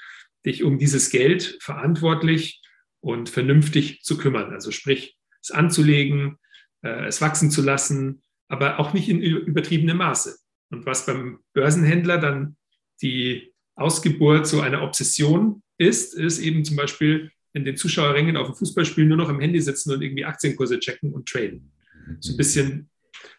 dich 0.45 0.63
um 0.63 0.77
dieses 0.77 1.09
Geld 1.09 1.57
verantwortlich 1.61 2.61
und 3.01 3.29
vernünftig 3.29 4.01
zu 4.03 4.17
kümmern. 4.17 4.51
Also 4.51 4.71
sprich, 4.71 5.17
es 5.41 5.51
anzulegen, 5.51 6.37
äh, 6.81 7.05
es 7.05 7.21
wachsen 7.21 7.51
zu 7.51 7.61
lassen, 7.61 8.23
aber 8.47 8.79
auch 8.79 8.93
nicht 8.93 9.09
in 9.09 9.21
übertriebenem 9.21 9.97
Maße. 9.97 10.37
Und 10.71 10.85
was 10.85 11.05
beim 11.05 11.39
Börsenhändler 11.53 12.17
dann 12.17 12.57
die 13.01 13.53
Ausgeburt 13.75 14.47
so 14.47 14.61
einer 14.61 14.83
Obsession 14.83 15.61
ist, 15.77 16.13
ist 16.13 16.39
eben 16.39 16.63
zum 16.63 16.75
Beispiel 16.77 17.31
in 17.53 17.65
den 17.65 17.77
Zuschauerrängen 17.77 18.37
auf 18.37 18.47
dem 18.47 18.55
Fußballspiel 18.55 19.05
nur 19.05 19.17
noch 19.17 19.29
am 19.29 19.39
Handy 19.39 19.61
sitzen 19.61 19.91
und 19.93 20.01
irgendwie 20.01 20.25
Aktienkurse 20.25 20.79
checken 20.79 21.13
und 21.13 21.27
traden. 21.27 21.72
So 22.19 22.33
ein 22.33 22.37
bisschen, 22.37 22.89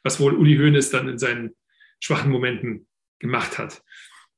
was 0.03 0.20
wohl 0.20 0.35
Uli 0.35 0.57
Hoeneß 0.57 0.90
dann 0.90 1.09
in 1.09 1.18
seinen 1.18 1.55
schwachen 2.00 2.31
Momenten 2.31 2.87
gemacht 3.18 3.59
hat. 3.59 3.83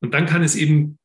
Und 0.00 0.14
dann 0.14 0.26
kann 0.26 0.42
es 0.42 0.56
eben 0.56 0.98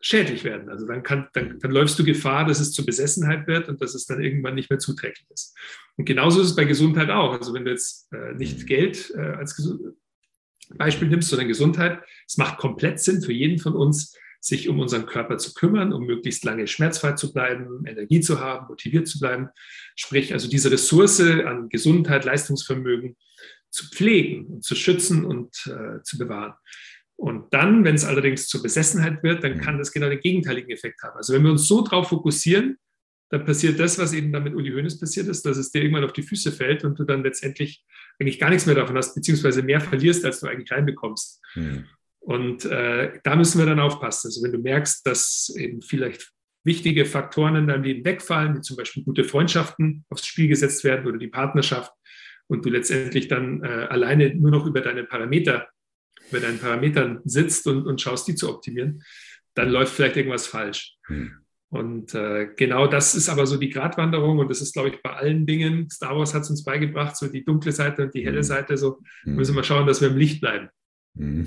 schädlich 0.00 0.44
werden. 0.44 0.70
Also 0.70 0.86
dann, 0.86 1.02
kann, 1.02 1.28
dann, 1.34 1.58
dann 1.58 1.70
läufst 1.70 1.98
du 1.98 2.04
Gefahr, 2.04 2.46
dass 2.46 2.60
es 2.60 2.72
zur 2.72 2.86
Besessenheit 2.86 3.46
wird 3.46 3.68
und 3.68 3.82
dass 3.82 3.94
es 3.94 4.06
dann 4.06 4.22
irgendwann 4.22 4.54
nicht 4.54 4.70
mehr 4.70 4.78
zuträglich 4.78 5.26
ist. 5.30 5.56
Und 5.96 6.06
genauso 6.06 6.40
ist 6.40 6.48
es 6.48 6.56
bei 6.56 6.64
Gesundheit 6.64 7.10
auch. 7.10 7.34
Also 7.34 7.52
wenn 7.52 7.66
du 7.66 7.70
jetzt 7.70 8.10
äh, 8.12 8.32
nicht 8.34 8.60
mhm. 8.60 8.66
Geld 8.66 9.12
äh, 9.14 9.20
als 9.20 9.60
Beispiel 10.70 11.08
nimmst, 11.08 11.28
sondern 11.28 11.48
Gesundheit, 11.48 12.00
es 12.26 12.38
macht 12.38 12.58
komplett 12.58 13.00
Sinn 13.00 13.20
für 13.20 13.32
jeden 13.32 13.58
von 13.58 13.74
uns, 13.74 14.16
sich 14.40 14.68
um 14.68 14.80
unseren 14.80 15.06
Körper 15.06 15.36
zu 15.36 15.52
kümmern, 15.52 15.92
um 15.92 16.06
möglichst 16.06 16.44
lange 16.44 16.66
schmerzfrei 16.66 17.12
zu 17.12 17.32
bleiben, 17.32 17.84
Energie 17.86 18.20
zu 18.20 18.40
haben, 18.40 18.66
motiviert 18.68 19.06
zu 19.06 19.20
bleiben. 19.20 19.48
Sprich, 19.96 20.32
also 20.32 20.48
diese 20.48 20.70
Ressource 20.70 21.20
an 21.20 21.68
Gesundheit, 21.68 22.24
Leistungsvermögen 22.24 23.16
zu 23.68 23.88
pflegen 23.90 24.46
und 24.46 24.64
zu 24.64 24.74
schützen 24.74 25.24
und 25.24 25.54
äh, 25.66 26.02
zu 26.02 26.18
bewahren. 26.18 26.54
Und 27.16 27.52
dann, 27.52 27.84
wenn 27.84 27.96
es 27.96 28.06
allerdings 28.06 28.48
zur 28.48 28.62
Besessenheit 28.62 29.22
wird, 29.22 29.44
dann 29.44 29.60
kann 29.60 29.74
mhm. 29.74 29.80
das 29.80 29.92
genau 29.92 30.08
den 30.08 30.20
gegenteiligen 30.20 30.70
Effekt 30.70 31.02
haben. 31.02 31.16
Also 31.16 31.34
wenn 31.34 31.42
wir 31.42 31.50
uns 31.50 31.68
so 31.68 31.84
drauf 31.84 32.08
fokussieren, 32.08 32.78
dann 33.28 33.44
passiert 33.44 33.78
das, 33.78 33.98
was 33.98 34.14
eben 34.14 34.32
dann 34.32 34.42
mit 34.42 34.54
Uli 34.54 34.70
Hoeneß 34.70 34.98
passiert 34.98 35.28
ist, 35.28 35.44
dass 35.44 35.56
es 35.56 35.70
dir 35.70 35.82
irgendwann 35.82 36.04
auf 36.04 36.14
die 36.14 36.22
Füße 36.22 36.50
fällt 36.50 36.82
und 36.82 36.98
du 36.98 37.04
dann 37.04 37.22
letztendlich 37.22 37.84
eigentlich 38.18 38.40
gar 38.40 38.48
nichts 38.50 38.66
mehr 38.66 38.74
davon 38.74 38.96
hast, 38.96 39.14
beziehungsweise 39.14 39.62
mehr 39.62 39.80
verlierst, 39.80 40.24
als 40.24 40.40
du 40.40 40.46
eigentlich 40.46 40.72
reinbekommst. 40.72 41.40
Mhm. 41.54 41.84
Und 42.20 42.64
äh, 42.66 43.18
da 43.24 43.34
müssen 43.34 43.58
wir 43.58 43.66
dann 43.66 43.80
aufpassen. 43.80 44.28
Also 44.28 44.42
wenn 44.42 44.52
du 44.52 44.58
merkst, 44.58 45.06
dass 45.06 45.52
eben 45.56 45.80
vielleicht 45.80 46.32
wichtige 46.64 47.06
Faktoren 47.06 47.56
in 47.56 47.66
deinem 47.66 47.84
Leben 47.84 48.04
wegfallen, 48.04 48.56
wie 48.56 48.60
zum 48.60 48.76
Beispiel 48.76 49.02
gute 49.02 49.24
Freundschaften 49.24 50.04
aufs 50.10 50.26
Spiel 50.26 50.48
gesetzt 50.48 50.84
werden 50.84 51.06
oder 51.06 51.18
die 51.18 51.28
Partnerschaft 51.28 51.92
und 52.48 52.64
du 52.64 52.68
letztendlich 52.68 53.28
dann 53.28 53.64
äh, 53.64 53.86
alleine 53.88 54.34
nur 54.34 54.50
noch 54.50 54.66
über 54.66 54.80
deine 54.82 55.04
Parameter 55.04 55.68
bei 56.30 56.38
deinen 56.38 56.58
Parametern 56.58 57.20
sitzt 57.24 57.66
und, 57.66 57.86
und 57.86 58.00
schaust, 58.00 58.28
die 58.28 58.34
zu 58.34 58.48
optimieren, 58.48 59.02
dann 59.54 59.70
läuft 59.70 59.94
vielleicht 59.94 60.16
irgendwas 60.16 60.46
falsch. 60.46 60.96
Hm. 61.06 61.32
Und 61.70 62.14
äh, 62.14 62.48
genau 62.56 62.88
das 62.88 63.14
ist 63.14 63.28
aber 63.28 63.46
so 63.46 63.56
die 63.56 63.70
Gratwanderung 63.70 64.38
und 64.38 64.50
das 64.50 64.60
ist, 64.60 64.72
glaube 64.72 64.88
ich, 64.88 65.02
bei 65.02 65.12
allen 65.12 65.46
Dingen. 65.46 65.88
Star 65.88 66.16
Wars 66.16 66.34
hat 66.34 66.42
es 66.42 66.50
uns 66.50 66.64
beigebracht, 66.64 67.16
so 67.16 67.28
die 67.28 67.44
dunkle 67.44 67.70
Seite 67.70 68.02
und 68.02 68.14
die 68.14 68.24
helle 68.24 68.38
mhm. 68.38 68.44
Seite, 68.44 68.76
so 68.76 68.98
mhm. 69.24 69.36
müssen 69.36 69.54
wir 69.54 69.62
schauen, 69.62 69.86
dass 69.86 70.00
wir 70.00 70.08
im 70.08 70.16
Licht 70.16 70.40
bleiben. 70.40 70.68
Mhm. 71.14 71.46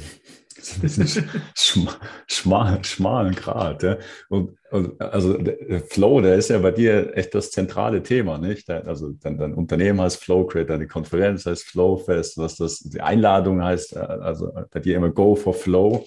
schmal, 1.56 2.84
schmalen 2.84 3.36
Grad. 3.36 3.84
Ja. 3.84 3.98
Und, 4.30 4.58
und, 4.72 5.02
also 5.02 5.38
der 5.38 5.82
Flow, 5.82 6.22
der 6.22 6.36
ist 6.36 6.50
ja 6.50 6.60
bei 6.60 6.72
dir 6.72 7.16
echt 7.18 7.34
das 7.34 7.52
zentrale 7.52 8.04
Thema, 8.04 8.38
nicht? 8.38 8.70
Also 8.70 9.12
dein, 9.12 9.38
dein 9.38 9.54
Unternehmen 9.54 10.00
heißt 10.00 10.24
Flowcreate, 10.24 10.68
deine 10.68 10.88
Konferenz 10.88 11.46
heißt 11.46 11.66
Flowfest, 11.66 12.38
was 12.38 12.56
das, 12.58 12.80
die 12.80 13.02
Einladung 13.02 13.64
heißt, 13.64 13.96
äh, 13.96 14.00
also 14.00 14.54
bei 14.72 14.80
dir 14.80 14.98
immer 14.98 15.10
Go 15.10 15.36
for 15.36 15.54
Flow. 15.54 16.06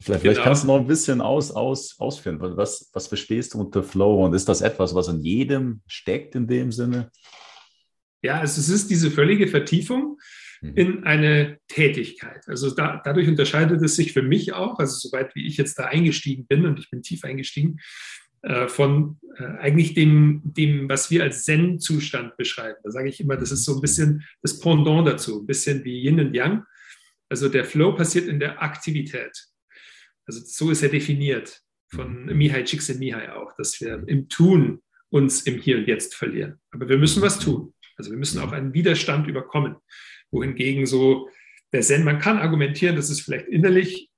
Vielleicht, 0.00 0.22
genau. 0.22 0.32
vielleicht, 0.32 0.44
kannst 0.44 0.64
du 0.64 0.66
noch 0.68 0.80
ein 0.80 0.86
bisschen 0.86 1.20
aus, 1.20 1.50
aus, 1.52 1.98
ausführen. 1.98 2.38
Was, 2.40 2.90
was 2.92 3.06
verstehst 3.06 3.54
du 3.54 3.60
unter 3.60 3.82
Flow 3.82 4.24
und 4.24 4.34
ist 4.34 4.48
das 4.48 4.60
etwas, 4.60 4.94
was 4.94 5.08
in 5.08 5.20
jedem 5.22 5.80
steckt 5.86 6.34
in 6.34 6.46
dem 6.46 6.72
Sinne? 6.72 7.10
Ja, 8.22 8.42
es 8.42 8.56
ist 8.56 8.90
diese 8.90 9.10
völlige 9.10 9.46
Vertiefung. 9.48 10.18
In 10.74 11.04
eine 11.04 11.58
Tätigkeit. 11.68 12.42
Also 12.46 12.74
da, 12.74 13.00
dadurch 13.04 13.28
unterscheidet 13.28 13.82
es 13.82 13.96
sich 13.96 14.12
für 14.12 14.22
mich 14.22 14.52
auch, 14.52 14.78
also 14.78 14.96
soweit 14.96 15.34
wie 15.34 15.46
ich 15.46 15.56
jetzt 15.56 15.78
da 15.78 15.84
eingestiegen 15.84 16.46
bin 16.46 16.64
und 16.66 16.78
ich 16.78 16.90
bin 16.90 17.02
tief 17.02 17.24
eingestiegen, 17.24 17.80
äh, 18.42 18.68
von 18.68 19.18
äh, 19.36 19.44
eigentlich 19.44 19.94
dem, 19.94 20.42
dem, 20.44 20.88
was 20.88 21.10
wir 21.10 21.22
als 21.22 21.44
Zen-Zustand 21.44 22.36
beschreiben. 22.36 22.78
Da 22.82 22.90
sage 22.90 23.08
ich 23.08 23.20
immer, 23.20 23.36
das 23.36 23.52
ist 23.52 23.64
so 23.64 23.76
ein 23.76 23.80
bisschen 23.80 24.24
das 24.42 24.58
Pendant 24.58 25.08
dazu, 25.08 25.40
ein 25.40 25.46
bisschen 25.46 25.84
wie 25.84 26.02
Yin 26.02 26.20
und 26.20 26.34
Yang. 26.34 26.62
Also 27.28 27.48
der 27.48 27.64
Flow 27.64 27.94
passiert 27.94 28.28
in 28.28 28.38
der 28.38 28.62
Aktivität. 28.62 29.32
Also 30.26 30.40
so 30.44 30.70
ist 30.70 30.82
er 30.82 30.88
definiert 30.88 31.60
von 31.88 32.26
mhm. 32.26 32.36
Mihai 32.36 32.62
Csikszentmihalyi 32.64 33.28
auch, 33.28 33.54
dass 33.56 33.80
wir 33.80 34.02
im 34.06 34.28
Tun 34.28 34.82
uns 35.10 35.42
im 35.42 35.58
Hier 35.58 35.78
und 35.78 35.86
Jetzt 35.86 36.14
verlieren. 36.14 36.60
Aber 36.70 36.88
wir 36.88 36.98
müssen 36.98 37.22
was 37.22 37.38
tun. 37.38 37.72
Also 37.96 38.10
wir 38.10 38.18
müssen 38.18 38.40
auch 38.40 38.52
einen 38.52 38.74
Widerstand 38.74 39.26
überkommen. 39.28 39.76
Wohingegen 40.30 40.86
so 40.86 41.28
der 41.72 41.82
Zen, 41.82 42.04
man 42.04 42.18
kann 42.18 42.38
argumentieren, 42.38 42.96
dass 42.96 43.10
es 43.10 43.20
vielleicht 43.20 43.48
innerlich 43.48 44.10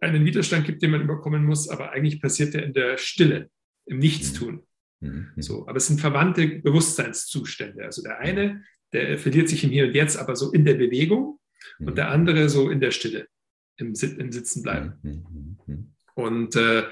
einen 0.00 0.24
Widerstand 0.24 0.66
gibt, 0.66 0.82
den 0.82 0.90
man 0.90 1.02
überkommen 1.02 1.44
muss, 1.44 1.68
aber 1.68 1.92
eigentlich 1.92 2.20
passiert 2.20 2.54
er 2.54 2.64
in 2.64 2.72
der 2.72 2.98
Stille, 2.98 3.50
im 3.86 3.98
Nichtstun. 3.98 4.66
Mhm. 5.00 5.30
So, 5.36 5.66
aber 5.68 5.76
es 5.76 5.86
sind 5.86 6.00
verwandte 6.00 6.46
Bewusstseinszustände. 6.46 7.84
Also 7.84 8.02
der 8.02 8.18
eine, 8.18 8.64
der 8.92 9.18
verliert 9.18 9.48
sich 9.48 9.62
im 9.64 9.70
Hier 9.70 9.86
und 9.86 9.94
Jetzt, 9.94 10.16
aber 10.16 10.34
so 10.34 10.52
in 10.52 10.64
der 10.64 10.74
Bewegung 10.74 11.38
und 11.78 11.96
der 11.98 12.10
andere 12.10 12.48
so 12.48 12.70
in 12.70 12.80
der 12.80 12.90
Stille 12.90 13.28
im, 13.76 13.94
im 14.18 14.32
Sitzen 14.32 14.62
bleiben. 14.62 14.94
Mhm, 15.02 15.10
mhm, 15.10 15.58
mhm. 15.66 15.94
Und 16.14 16.56
äh, 16.56 16.84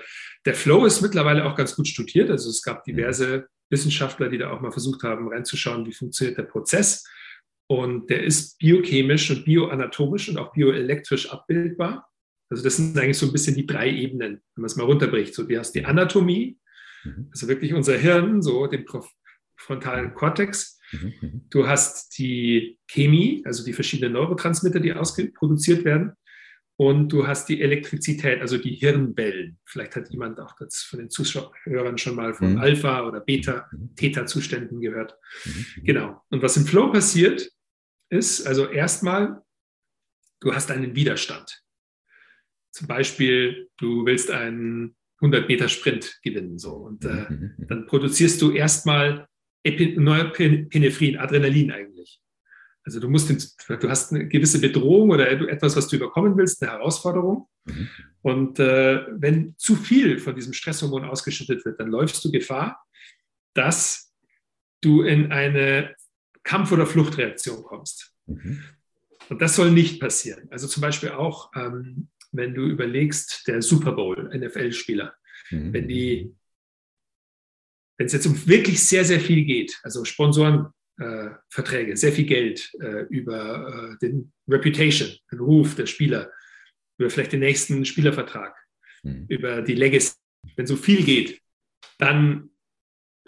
der 0.47 0.55
Flow 0.55 0.87
ist 0.87 1.03
mittlerweile 1.03 1.45
auch 1.45 1.57
ganz 1.57 1.75
gut 1.77 1.89
studiert. 1.89 2.31
Also 2.31 2.49
es 2.49 2.63
gab 2.63 2.85
diverse 2.85 3.49
Wissenschaftler, 3.69 4.29
die 4.29 4.39
da 4.39 4.51
auch 4.51 4.61
mal 4.61 4.73
versucht 4.73 5.03
haben, 5.03 5.29
reinzuschauen, 5.29 5.87
wie 5.87 5.93
funktioniert 5.93 6.39
der 6.39 6.45
Prozess. 6.45 7.05
Und 7.71 8.11
der 8.11 8.25
ist 8.25 8.59
biochemisch 8.59 9.31
und 9.31 9.45
bioanatomisch 9.45 10.29
und 10.29 10.39
auch 10.39 10.53
bioelektrisch 10.53 11.31
abbildbar. 11.31 12.05
Also 12.49 12.65
das 12.65 12.79
sind 12.79 12.99
eigentlich 12.99 13.17
so 13.17 13.27
ein 13.27 13.33
bisschen 13.33 13.55
die 13.55 13.65
drei 13.65 13.89
Ebenen, 13.89 14.43
wenn 14.57 14.63
man 14.63 14.65
es 14.65 14.75
mal 14.75 14.87
runterbricht. 14.87 15.33
So, 15.33 15.45
du 15.45 15.57
hast 15.57 15.71
die 15.77 15.85
Anatomie, 15.85 16.59
also 17.31 17.47
wirklich 17.47 17.73
unser 17.73 17.97
Hirn, 17.97 18.43
so 18.43 18.67
den 18.67 18.85
frontalen 19.57 20.15
Kortex. 20.15 20.81
Du 21.51 21.69
hast 21.69 22.19
die 22.19 22.81
Chemie, 22.89 23.45
also 23.47 23.65
die 23.65 23.73
verschiedenen 23.73 24.15
Neurotransmitter, 24.15 24.81
die 24.81 24.93
ausproduziert 24.93 25.85
werden 25.85 26.15
und 26.77 27.13
du 27.13 27.29
hast 27.29 27.49
die 27.49 27.61
Elektrizität, 27.61 28.41
also 28.41 28.59
die 28.59 28.75
Hirnwellen. 28.75 29.59
Vielleicht 29.65 29.95
hat 29.95 30.11
jemand 30.11 30.41
auch 30.41 30.57
das 30.59 30.79
von 30.79 30.99
den 30.99 31.09
Zuschauern 31.09 31.99
schon 31.99 32.17
mal 32.17 32.35
von 32.35 32.55
mhm. 32.55 32.59
Alpha- 32.59 33.07
oder 33.07 33.21
Beta-Theta-Zuständen 33.21 34.81
gehört. 34.81 35.15
Mhm. 35.45 35.85
Genau. 35.85 36.21
Und 36.31 36.43
was 36.43 36.57
im 36.57 36.67
Flow 36.67 36.91
passiert, 36.91 37.49
ist 38.11 38.47
also 38.47 38.67
erstmal, 38.67 39.43
du 40.41 40.55
hast 40.55 40.71
einen 40.71 40.95
Widerstand. 40.95 41.63
Zum 42.73 42.87
Beispiel, 42.87 43.71
du 43.79 44.05
willst 44.05 44.31
einen 44.31 44.97
100 45.21 45.49
Meter 45.49 45.69
Sprint 45.69 46.19
gewinnen, 46.23 46.59
so. 46.59 46.73
Und 46.73 47.05
äh, 47.05 47.27
mhm. 47.29 47.55
dann 47.69 47.87
produzierst 47.87 48.41
du 48.43 48.53
erstmal 48.53 49.29
Neuropenephrin, 49.65 51.19
Adrenalin 51.19 51.71
eigentlich. 51.71 52.21
Also 52.83 52.99
du 52.99 53.09
musst, 53.11 53.29
du 53.69 53.89
hast 53.89 54.13
eine 54.13 54.27
gewisse 54.27 54.61
Bedrohung 54.61 55.11
oder 55.11 55.31
etwas, 55.31 55.77
was 55.77 55.89
du 55.89 55.97
überkommen 55.97 56.37
willst, 56.37 56.63
eine 56.63 56.73
Herausforderung. 56.73 57.49
Mhm. 57.67 57.89
Und 58.23 58.59
äh, 58.59 59.07
wenn 59.11 59.55
zu 59.59 59.77
viel 59.77 60.19
von 60.19 60.35
diesem 60.35 60.55
Stresshormon 60.55 61.05
ausgeschüttet 61.05 61.65
wird, 61.65 61.79
dann 61.79 61.91
läufst 61.91 62.25
du 62.25 62.31
Gefahr, 62.31 62.83
dass 63.55 64.15
du 64.81 65.03
in 65.03 65.31
eine 65.31 65.95
Kampf- 66.43 66.73
oder 66.73 66.87
Fluchtreaktion 66.87 67.63
kommst. 67.63 68.15
Mhm. 68.27 68.63
Und 69.29 69.41
das 69.41 69.57
soll 69.57 69.71
nicht 69.71 70.01
passieren. 70.01 70.49
Also 70.51 70.67
zum 70.67 70.81
Beispiel 70.81 71.11
auch, 71.11 71.51
ähm, 71.55 72.09
wenn 72.33 72.55
du 72.55 72.67
überlegst, 72.67 73.45
der 73.47 73.63
Super 73.63 73.93
Bowl, 73.93 74.31
NFL-Spieler, 74.35 75.15
mhm. 75.51 75.73
wenn 75.73 75.89
die, 75.89 76.35
wenn 77.99 78.07
es 78.07 78.13
jetzt 78.13 78.27
um 78.27 78.47
wirklich 78.47 78.83
sehr, 78.83 79.05
sehr 79.05 79.21
viel 79.21 79.45
geht, 79.45 79.79
also 79.83 80.05
Sponsoren 80.05 80.73
äh, 80.99 81.31
Verträge, 81.49 81.97
sehr 81.97 82.13
viel 82.13 82.27
Geld 82.27 82.71
äh, 82.81 83.05
über 83.09 83.95
äh, 83.95 83.99
den 83.99 84.33
Reputation, 84.49 85.11
den 85.31 85.41
Ruf 85.41 85.75
der 85.75 85.87
Spieler, 85.87 86.31
über 86.99 87.11
vielleicht 87.11 87.33
den 87.33 87.41
nächsten 87.41 87.85
Spielervertrag, 87.85 88.55
mhm. 89.03 89.27
über 89.29 89.63
die 89.63 89.75
Legacy. 89.75 90.15
Wenn 90.57 90.67
so 90.67 90.77
viel 90.77 91.05
geht, 91.05 91.41
dann 91.99 92.51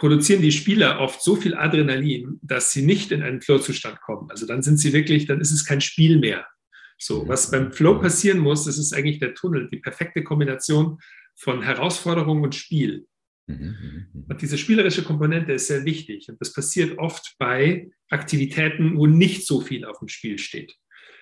produzieren 0.03 0.43
die 0.43 0.51
Spieler 0.51 0.99
oft 0.99 1.23
so 1.23 1.37
viel 1.37 1.55
Adrenalin, 1.55 2.41
dass 2.43 2.73
sie 2.73 2.83
nicht 2.83 3.13
in 3.13 3.23
einen 3.23 3.41
Flow-Zustand 3.41 4.01
kommen. 4.01 4.29
Also 4.33 4.47
dann 4.47 4.61
sind 4.61 4.79
sie 4.79 4.93
wirklich, 4.93 5.27
dann 5.27 5.41
ist 5.41 5.53
es 5.53 5.65
kein 5.65 5.81
Spiel 5.81 6.19
mehr. 6.19 6.45
So, 6.99 7.29
was 7.29 7.53
beim 7.53 7.71
Flow 7.73 8.01
passieren 8.01 8.41
muss, 8.41 8.65
das 8.65 8.79
ist 8.79 8.93
eigentlich 8.93 9.21
der 9.21 9.35
Tunnel, 9.35 9.69
die 9.71 9.77
perfekte 9.77 10.25
Kombination 10.25 10.99
von 11.37 11.63
Herausforderung 11.63 12.43
und 12.43 12.57
Spiel. 12.57 13.07
Mhm, 13.47 13.57
mhm, 13.57 14.07
mhm. 14.13 14.25
Und 14.29 14.43
diese 14.43 14.59
spielerische 14.59 15.05
Komponente 15.05 15.53
ist 15.53 15.69
sehr 15.69 15.85
wichtig. 15.85 16.29
Und 16.29 16.41
das 16.41 16.53
passiert 16.53 16.99
oft 16.99 17.37
bei 17.39 17.89
Aktivitäten, 18.11 18.97
wo 18.97 19.07
nicht 19.07 19.47
so 19.47 19.61
viel 19.61 19.85
auf 19.85 20.01
dem 20.01 20.09
Spiel 20.09 20.37
steht. 20.39 20.75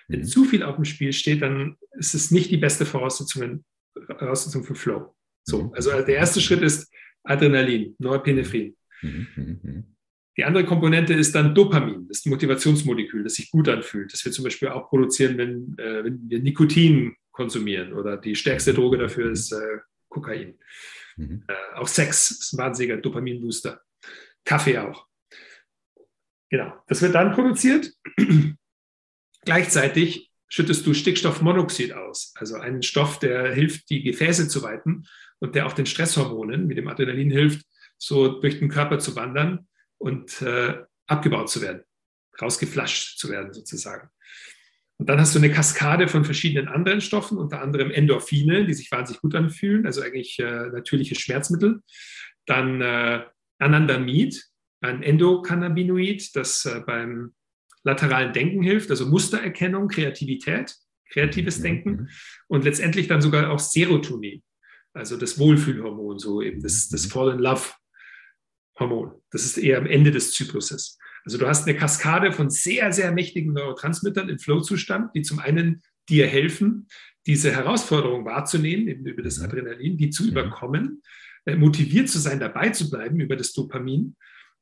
Wenn 0.07 0.25
zu 0.25 0.43
viel 0.43 0.63
auf 0.63 0.77
dem 0.77 0.85
Spiel 0.85 1.13
steht, 1.13 1.43
dann 1.43 1.77
ist 1.99 2.15
es 2.15 2.31
nicht 2.31 2.49
die 2.49 2.57
beste 2.57 2.87
Voraussetzung, 2.87 3.63
Voraussetzung 4.07 4.63
für 4.63 4.73
Flow. 4.73 5.15
So, 5.43 5.71
also 5.75 5.91
der 5.91 6.15
erste 6.15 6.41
Schritt 6.41 6.63
ist 6.63 6.91
Adrenalin, 7.23 7.95
Norepinephrine. 7.99 8.73
Die 10.37 10.43
andere 10.43 10.65
Komponente 10.65 11.13
ist 11.13 11.35
dann 11.35 11.53
Dopamin, 11.53 12.07
das 12.07 12.25
Motivationsmolekül, 12.25 13.23
das 13.23 13.35
sich 13.35 13.51
gut 13.51 13.67
anfühlt, 13.67 14.13
das 14.13 14.23
wir 14.23 14.31
zum 14.31 14.45
Beispiel 14.45 14.69
auch 14.69 14.89
produzieren, 14.89 15.37
wenn, 15.37 15.77
äh, 15.77 16.03
wenn 16.05 16.29
wir 16.29 16.39
Nikotin 16.39 17.15
konsumieren 17.31 17.93
oder 17.93 18.17
die 18.17 18.35
stärkste 18.35 18.73
Droge 18.73 18.97
dafür 18.97 19.31
ist 19.31 19.51
äh, 19.51 19.79
Kokain. 20.09 20.57
Mhm. 21.17 21.43
Äh, 21.47 21.77
auch 21.77 21.87
Sex 21.87 22.31
ist 22.31 22.53
ein 22.53 22.57
wahnsinniger 22.59 22.97
Dopaminbooster. 22.97 23.81
Kaffee 24.45 24.77
auch. 24.79 25.07
Genau, 26.49 26.73
das 26.87 27.01
wird 27.01 27.15
dann 27.15 27.33
produziert. 27.33 27.93
Gleichzeitig 29.45 30.31
schüttest 30.47 30.85
du 30.85 30.93
Stickstoffmonoxid 30.93 31.93
aus, 31.93 32.33
also 32.35 32.55
einen 32.55 32.83
Stoff, 32.83 33.19
der 33.19 33.53
hilft, 33.53 33.89
die 33.89 34.03
Gefäße 34.03 34.47
zu 34.47 34.61
weiten 34.61 35.05
und 35.41 35.55
der 35.55 35.65
auch 35.65 35.73
den 35.73 35.85
Stresshormonen, 35.85 36.69
wie 36.69 36.75
dem 36.75 36.87
Adrenalin 36.87 37.31
hilft, 37.31 37.65
so 37.97 38.39
durch 38.39 38.59
den 38.59 38.69
Körper 38.69 38.99
zu 38.99 39.15
wandern 39.15 39.67
und 39.97 40.41
äh, 40.41 40.77
abgebaut 41.07 41.49
zu 41.49 41.61
werden, 41.61 41.83
rausgeflasht 42.41 43.17
zu 43.17 43.29
werden 43.29 43.51
sozusagen. 43.51 44.09
Und 44.97 45.09
dann 45.09 45.19
hast 45.19 45.33
du 45.33 45.39
eine 45.39 45.51
Kaskade 45.51 46.07
von 46.07 46.23
verschiedenen 46.23 46.67
anderen 46.67 47.01
Stoffen, 47.01 47.39
unter 47.39 47.59
anderem 47.59 47.89
Endorphine, 47.89 48.65
die 48.65 48.75
sich 48.75 48.91
wahnsinnig 48.91 49.21
gut 49.21 49.33
anfühlen, 49.33 49.87
also 49.87 50.01
eigentlich 50.01 50.37
äh, 50.37 50.67
natürliche 50.67 51.15
Schmerzmittel. 51.15 51.81
Dann 52.45 52.81
äh, 52.81 53.23
Anandamid, 53.57 54.43
ein 54.79 55.01
Endokannabinoid, 55.01 56.35
das 56.35 56.65
äh, 56.65 56.81
beim 56.85 57.33
lateralen 57.83 58.31
Denken 58.33 58.61
hilft, 58.61 58.91
also 58.91 59.07
Mustererkennung, 59.07 59.87
Kreativität, 59.87 60.75
kreatives 61.09 61.59
mhm. 61.59 61.63
Denken 61.63 62.09
und 62.47 62.63
letztendlich 62.63 63.07
dann 63.07 63.21
sogar 63.21 63.49
auch 63.49 63.59
Serotonin, 63.59 64.43
also 64.93 65.17
das 65.17 65.39
Wohlfühlhormon, 65.39 66.19
so 66.19 66.41
eben 66.41 66.61
das, 66.61 66.89
das 66.89 67.05
mhm. 67.05 67.09
Fall 67.09 67.33
in 67.33 67.39
Love 67.39 67.63
Hormon. 68.79 69.11
Das 69.31 69.45
ist 69.45 69.57
eher 69.57 69.77
am 69.77 69.85
Ende 69.85 70.11
des 70.11 70.31
Zykluses. 70.33 70.97
Also 71.23 71.37
du 71.37 71.47
hast 71.47 71.67
eine 71.67 71.77
Kaskade 71.77 72.31
von 72.31 72.49
sehr, 72.49 72.91
sehr 72.91 73.11
mächtigen 73.11 73.53
Neurotransmittern 73.53 74.29
im 74.29 74.39
Flow-Zustand, 74.39 75.13
die 75.15 75.21
zum 75.21 75.39
einen 75.39 75.81
dir 76.09 76.27
helfen, 76.27 76.87
diese 77.27 77.51
Herausforderung 77.51 78.25
wahrzunehmen, 78.25 78.87
eben 78.87 79.05
über 79.05 79.21
das 79.21 79.37
mhm. 79.37 79.45
Adrenalin, 79.45 79.97
die 79.97 80.09
zu 80.09 80.23
mhm. 80.23 80.29
überkommen, 80.29 81.01
äh, 81.45 81.55
motiviert 81.55 82.09
zu 82.09 82.19
sein, 82.19 82.39
dabei 82.39 82.69
zu 82.69 82.89
bleiben 82.89 83.19
über 83.19 83.35
das 83.35 83.53
Dopamin. 83.53 84.15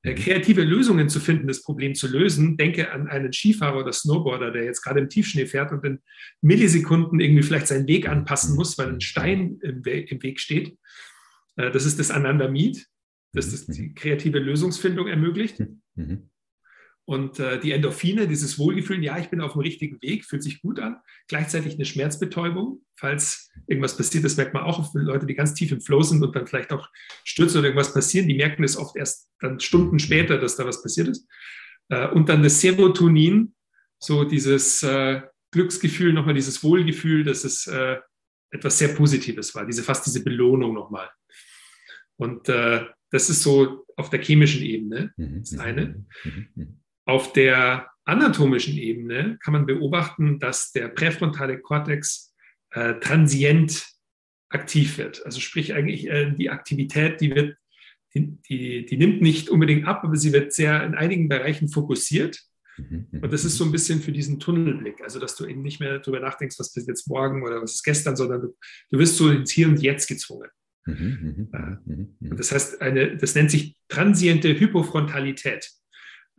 Kreative 0.04 0.64
Lösungen 0.64 1.10
zu 1.10 1.20
finden, 1.20 1.48
das 1.48 1.62
Problem 1.62 1.94
zu 1.94 2.08
lösen. 2.08 2.56
Denke 2.56 2.92
an 2.92 3.08
einen 3.08 3.34
Skifahrer 3.34 3.80
oder 3.80 3.92
Snowboarder, 3.92 4.52
der 4.52 4.64
jetzt 4.64 4.82
gerade 4.82 5.02
im 5.02 5.10
Tiefschnee 5.10 5.46
fährt 5.46 5.72
und 5.72 5.84
in 5.86 6.00
Millisekunden 6.42 7.20
irgendwie 7.20 7.44
vielleicht 7.44 7.68
seinen 7.68 7.88
Weg 7.88 8.08
anpassen 8.08 8.56
muss, 8.56 8.78
weil 8.78 8.88
ein 8.88 9.02
Stein 9.02 9.60
im, 9.62 9.86
We 9.86 10.00
im 10.02 10.24
Weg 10.24 10.40
steht. 10.40 10.78
Äh, 11.58 11.72
das 11.72 11.86
ist 11.86 12.00
das 12.00 12.12
Anandamid, 12.12 12.88
das 13.34 13.48
mhm. 13.48 13.52
das 13.52 13.66
die 13.68 13.94
kreative 13.94 14.40
Lösungsfindung 14.40 15.08
ermöglicht. 15.08 15.60
Mhm. 15.96 16.30
Und 17.10 17.40
äh, 17.40 17.60
die 17.60 17.72
Endorphine, 17.72 18.28
dieses 18.28 18.60
Wohlgefühl, 18.60 19.04
ja, 19.04 19.18
ich 19.18 19.32
bin 19.32 19.42
auf 19.42 19.54
dem 19.54 19.62
richtigen 19.62 20.00
Weg, 20.04 20.26
fühlt 20.26 20.44
sich 20.44 20.62
gut 20.62 20.80
an. 20.80 20.98
Gleichzeitig 21.28 21.74
eine 21.74 21.86
Schmerzbetäubung, 21.86 22.86
falls 22.96 23.50
irgendwas 23.66 23.98
passiert, 23.98 24.26
das 24.26 24.38
merkt 24.38 24.54
man 24.54 24.62
auch 24.62 24.78
auf 24.78 24.92
Leute, 24.94 25.26
die 25.26 25.34
ganz 25.34 25.56
tief 25.56 25.72
im 25.72 25.82
Flow 25.82 26.04
sind 26.04 26.22
und 26.22 26.36
dann 26.36 26.46
vielleicht 26.46 26.72
auch 26.72 26.88
stürzen 27.24 27.58
oder 27.58 27.70
irgendwas 27.70 27.96
passieren, 27.96 28.28
die 28.28 28.36
merken 28.36 28.64
es 28.64 28.78
oft 28.78 28.96
erst 28.96 29.32
dann 29.40 29.60
Stunden 29.60 29.98
später, 29.98 30.38
dass 30.38 30.56
da 30.56 30.68
was 30.68 30.84
passiert 30.84 31.08
ist. 31.08 31.28
Äh, 31.88 32.10
und 32.10 32.30
dann 32.30 32.44
das 32.44 32.62
Serotonin, 32.62 33.56
so 33.98 34.24
dieses 34.24 34.84
äh, 34.84 35.24
Glücksgefühl, 35.50 36.14
nochmal 36.14 36.36
dieses 36.36 36.64
Wohlgefühl, 36.64 37.24
dass 37.24 37.44
es 37.44 37.66
äh, 37.66 37.98
etwas 38.52 38.78
sehr 38.78 38.90
Positives 38.90 39.56
war, 39.56 39.66
diese, 39.66 39.82
fast 39.82 40.06
diese 40.06 40.24
Belohnung 40.24 40.76
nochmal. 40.76 41.10
Und 42.18 42.50
äh, 42.50 42.86
das 43.10 43.32
ist 43.32 43.42
so 43.42 43.84
auf 43.96 44.12
der 44.12 44.22
chemischen 44.22 44.62
Ebene, 44.62 45.12
mhm, 45.18 45.40
das 45.40 45.58
eine. 45.58 46.06
Mhm, 47.10 47.14
auf 47.14 47.34
der 47.34 47.90
anatomischen 48.06 48.78
Ebene 48.78 49.38
kann 49.42 49.54
man 49.54 49.66
beobachten, 49.66 50.40
dass 50.40 50.72
der 50.72 50.88
präfrontale 50.88 51.60
Kortex 51.60 52.34
äh, 52.72 52.96
transient 52.96 53.86
aktiv 54.50 54.98
wird. 54.98 55.26
Also 55.26 55.40
sprich 55.40 55.74
eigentlich 55.74 56.08
äh, 56.08 56.32
die 56.32 56.50
Aktivität, 56.50 57.22
die 57.22 57.36
wird, 57.36 57.58
die, 58.16 58.38
die, 58.50 58.86
die 58.86 58.98
nimmt 58.98 59.22
nicht 59.22 59.50
unbedingt 59.50 59.86
ab, 59.86 60.04
aber 60.04 60.16
sie 60.16 60.34
wird 60.34 60.54
sehr 60.54 60.84
in 60.84 60.96
einigen 60.96 61.30
Bereichen 61.30 61.70
fokussiert. 61.70 62.42
Mhm, 62.78 63.08
mhm, 63.12 63.24
und 63.24 63.34
das 63.34 63.46
ist 63.46 63.58
so 63.58 63.66
ein 63.66 63.72
bisschen 63.72 64.02
für 64.02 64.12
diesen 64.12 64.40
Tunnelblick, 64.40 65.02
also 65.04 65.20
dass 65.20 65.36
du 65.36 65.46
eben 65.46 65.62
nicht 65.62 65.80
mehr 65.80 66.00
darüber 66.00 66.20
nachdenkst, 66.20 66.58
was 66.58 66.76
ist 66.76 66.88
jetzt 66.88 67.08
morgen 67.08 67.44
oder 67.44 67.62
was 67.62 67.76
ist 67.76 67.84
gestern, 67.84 68.16
sondern 68.16 68.42
du, 68.42 68.58
du 68.90 69.00
wirst 69.00 69.18
so 69.18 69.30
ins 69.30 69.52
Hier 69.52 69.68
und 69.68 69.82
Jetzt 69.82 70.08
gezwungen. 70.08 70.50
Mhm, 70.86 71.50
äh, 71.54 72.36
das 72.36 72.52
heißt, 72.52 72.82
eine, 72.82 73.18
das 73.18 73.36
nennt 73.36 73.52
sich 73.52 73.76
transiente 73.88 74.60
Hypofrontalität. 74.60 75.70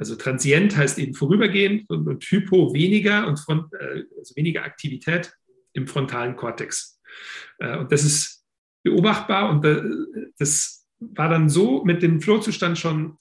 Also 0.01 0.17
transient 0.17 0.75
heißt 0.79 0.99
eben 0.99 1.13
vorübergehend 1.13 1.89
und, 1.91 2.09
und 2.09 2.25
hypo 2.25 2.73
weniger 2.73 3.29
und 3.29 3.39
front, 3.39 3.71
äh, 3.75 4.05
also 4.19 4.35
weniger 4.35 4.65
Aktivität 4.65 5.31
im 5.75 5.87
frontalen 5.87 6.37
Kortex. 6.37 6.99
Äh, 7.59 7.77
und 7.77 7.93
das 7.93 8.03
ist 8.03 8.43
beobachtbar 8.83 9.51
und 9.51 9.63
äh, 9.67 9.83
das 10.39 10.89
war 11.01 11.29
dann 11.29 11.51
so 11.51 11.85
mit 11.85 12.03
dem 12.03 12.23
Flow-Zustand 12.23 12.79
schon 12.79 13.19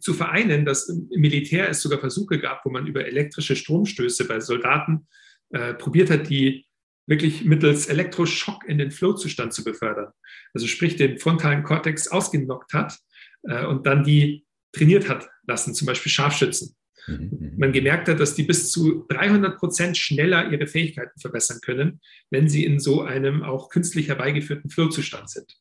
zu 0.00 0.14
vereinen, 0.14 0.64
dass 0.64 0.88
im 0.88 1.08
Militär 1.10 1.68
es 1.68 1.80
sogar 1.80 2.00
Versuche 2.00 2.40
gab, 2.40 2.64
wo 2.64 2.70
man 2.70 2.88
über 2.88 3.06
elektrische 3.06 3.54
Stromstöße 3.54 4.26
bei 4.26 4.40
Soldaten 4.40 5.06
äh, 5.50 5.74
probiert 5.74 6.10
hat, 6.10 6.28
die 6.28 6.66
wirklich 7.06 7.44
mittels 7.44 7.86
Elektroschock 7.86 8.68
in 8.68 8.78
den 8.78 8.90
Flow-Zustand 8.90 9.52
zu 9.52 9.62
befördern. 9.62 10.12
Also 10.54 10.66
sprich, 10.66 10.96
den 10.96 11.18
frontalen 11.18 11.62
Kortex 11.62 12.08
ausgenockt 12.08 12.74
hat 12.74 12.98
äh, 13.44 13.64
und 13.64 13.86
dann 13.86 14.02
die 14.02 14.44
trainiert 14.72 15.08
hat 15.08 15.28
lassen, 15.46 15.74
zum 15.74 15.86
Beispiel 15.86 16.12
Scharfschützen. 16.12 16.76
Mhm. 17.06 17.54
Man 17.56 17.72
gemerkt 17.72 18.08
hat, 18.08 18.20
dass 18.20 18.34
die 18.34 18.42
bis 18.42 18.70
zu 18.70 19.06
300 19.08 19.58
Prozent 19.58 19.96
schneller 19.96 20.50
ihre 20.50 20.66
Fähigkeiten 20.66 21.18
verbessern 21.20 21.60
können, 21.62 22.00
wenn 22.30 22.48
sie 22.48 22.64
in 22.64 22.78
so 22.78 23.02
einem 23.02 23.42
auch 23.42 23.70
künstlich 23.70 24.08
herbeigeführten 24.08 24.70
Flow-Zustand 24.70 25.30
sind. 25.30 25.56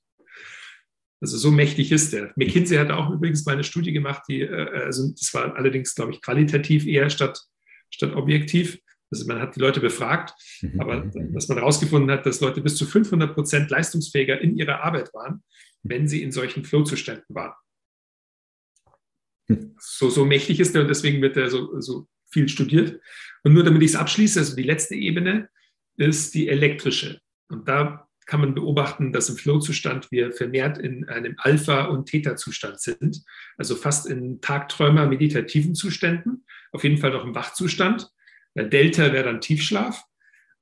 Also 1.20 1.38
so 1.38 1.50
mächtig 1.50 1.92
ist 1.92 2.14
der. 2.14 2.32
McKinsey 2.36 2.78
hat 2.78 2.92
auch 2.92 3.10
übrigens 3.10 3.46
mal 3.46 3.54
eine 3.54 3.64
Studie 3.64 3.92
gemacht, 3.92 4.24
die, 4.30 4.42
äh, 4.42 4.84
also 4.86 5.10
das 5.10 5.34
war 5.34 5.56
allerdings, 5.56 5.96
glaube 5.96 6.12
ich, 6.12 6.22
qualitativ 6.22 6.86
eher 6.86 7.10
statt, 7.10 7.40
statt 7.90 8.16
objektiv. 8.16 8.78
Also 9.10 9.26
man 9.26 9.40
hat 9.40 9.56
die 9.56 9.62
Leute 9.62 9.80
befragt, 9.80 10.34
mhm, 10.62 10.80
aber 10.80 11.10
dass 11.34 11.48
man 11.48 11.58
herausgefunden 11.58 12.12
hat, 12.12 12.26
dass 12.26 12.42
Leute 12.42 12.62
bis 12.62 12.76
zu 12.76 12.86
500 12.86 13.34
Prozent 13.34 13.70
leistungsfähiger 13.70 14.40
in 14.42 14.58
ihrer 14.58 14.84
Arbeit 14.84 15.14
waren, 15.14 15.44
wenn 15.82 16.08
sie 16.08 16.22
in 16.22 16.32
solchen 16.32 16.66
Flow-Zuständen 16.66 17.34
waren. 17.34 17.54
So, 19.80 20.10
so 20.10 20.26
mächtig 20.26 20.60
ist 20.60 20.76
er 20.76 20.82
und 20.82 20.88
deswegen 20.88 21.22
wird 21.22 21.38
er 21.38 21.50
so, 21.50 21.80
so 21.80 22.08
viel 22.30 22.50
studiert. 22.50 23.02
Und 23.44 23.54
nur 23.54 23.64
damit 23.64 23.82
ich 23.82 23.92
es 23.92 23.96
abschließe, 23.96 24.40
also 24.40 24.56
die 24.56 24.64
letzte 24.64 24.96
Ebene 24.96 25.50
ist 25.96 26.34
die 26.34 26.50
elektrische. 26.50 27.22
Und 27.50 27.68
da 27.68 28.08
kann 28.26 28.42
man 28.42 28.54
beobachten, 28.54 29.14
dass 29.14 29.30
im 29.30 29.38
Flow-Zustand 29.38 30.12
wir 30.12 30.34
vermehrt 30.34 30.78
in 30.78 31.08
einem 31.08 31.36
Alpha- 31.38 31.86
und 31.86 32.08
Theta-Zustand 32.08 32.82
sind, 32.82 33.24
also 33.58 33.76
fast 33.76 34.06
in 34.06 34.42
Tagträumer-meditativen 34.42 35.76
Zuständen, 35.76 36.46
auf 36.74 36.84
jeden 36.84 36.98
Fall 36.98 37.12
noch 37.12 37.24
im 37.24 37.36
Wachzustand. 37.36 38.12
Delta 38.54 39.14
wäre 39.14 39.26
dann 39.26 39.40
Tiefschlaf 39.40 40.04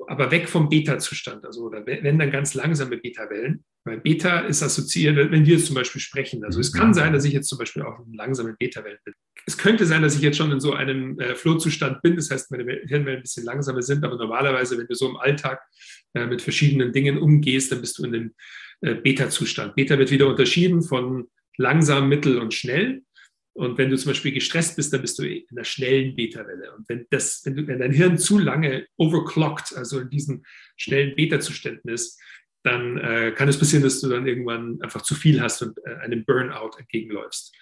aber 0.08 0.32
weg 0.32 0.50
vom 0.50 0.70
Beta-Zustand. 0.70 1.46
Also, 1.46 1.64
oder 1.66 1.86
wenn 1.86 2.20
dann 2.20 2.32
ganz 2.32 2.54
langsame 2.54 2.98
Beta-Wellen. 2.98 3.64
Weil 3.86 4.00
Beta 4.00 4.40
ist 4.40 4.64
assoziiert, 4.64 5.16
wenn 5.16 5.46
wir 5.46 5.56
jetzt 5.56 5.68
zum 5.68 5.76
Beispiel 5.76 6.02
sprechen. 6.02 6.44
Also 6.44 6.60
es 6.60 6.74
kann 6.74 6.96
sein, 6.96 7.14
dass 7.14 7.24
ich 7.24 7.34
jetzt 7.34 7.48
zum 7.48 7.60
Beispiel 7.60 7.84
auch 7.84 8.00
in 8.06 8.14
langsamen 8.14 8.56
Beta-Wellen 8.58 8.98
bin. 9.06 9.14
Es 9.46 9.60
könnte 9.60 9.86
sein, 9.86 10.02
dass 10.02 10.16
ich 10.16 10.22
jetzt 10.22 10.38
schon 10.38 10.52
in 10.52 10.60
so 10.60 10.74
einem 10.74 11.20
äh, 11.20 11.36
Flow-Zustand 11.36 12.02
bin. 12.02 12.16
Das 12.16 12.32
heißt, 12.32 12.50
meine 12.50 12.64
Hirnwellen 12.64 13.18
ein 13.18 13.22
bisschen 13.22 13.46
langsamer 13.46 13.84
sind. 13.84 14.04
Aber 14.04 14.18
normalerweise, 14.18 14.76
wenn 14.80 14.88
du 14.88 14.96
so 14.96 15.08
im 15.08 15.18
Alltag 15.18 15.62
äh, 16.16 16.26
mit 16.26 16.42
verschiedenen 16.42 16.94
Dingen 16.94 17.20
umgehst, 17.20 17.72
dann 17.72 17.82
bist 17.82 18.00
du 18.00 18.06
in 18.06 18.12
dem 18.12 18.34
äh, 18.82 18.96
Beta-Zustand. 18.96 19.76
Beta 19.76 20.00
wird 20.00 20.10
wieder 20.10 20.28
unterschieden 20.28 20.82
von 20.82 21.28
langsam, 21.58 22.10
mittel 22.10 22.40
und 22.40 22.56
schnell. 22.56 23.04
Und 23.54 23.78
wenn 23.78 23.92
du 23.92 23.98
zum 23.98 24.10
Beispiel 24.10 24.34
gestresst 24.34 24.76
bist, 24.76 24.92
dann 24.94 25.02
bist 25.02 25.20
du 25.20 25.24
in 25.24 25.46
einer 25.52 25.64
schnellen 25.64 26.16
Beta-Welle. 26.16 26.76
Und 26.76 26.90
wenn, 26.90 27.06
das, 27.12 27.42
wenn, 27.46 27.56
du, 27.56 27.68
wenn 27.68 27.80
dein 27.80 27.94
Hirn 27.94 28.18
zu 28.18 28.40
lange 28.40 28.88
overclockt, 28.98 29.78
also 29.78 30.00
in 30.00 30.10
diesen 30.10 30.44
schnellen 30.76 31.16
Beta-Zuständen 31.16 31.90
ist, 31.90 32.20
dann 32.66 32.98
äh, 32.98 33.32
kann 33.32 33.48
es 33.48 33.60
passieren, 33.60 33.84
dass 33.84 34.02
du 34.02 34.10
dann 34.10 34.26
irgendwann 34.26 34.82
einfach 34.82 35.04
zu 35.04 35.14
viel 35.14 35.40
hast 35.40 35.62
und 35.62 35.78
äh, 35.86 35.98
einem 35.98 36.26
Burnout 36.26 36.72
entgegenläufst. 36.80 37.56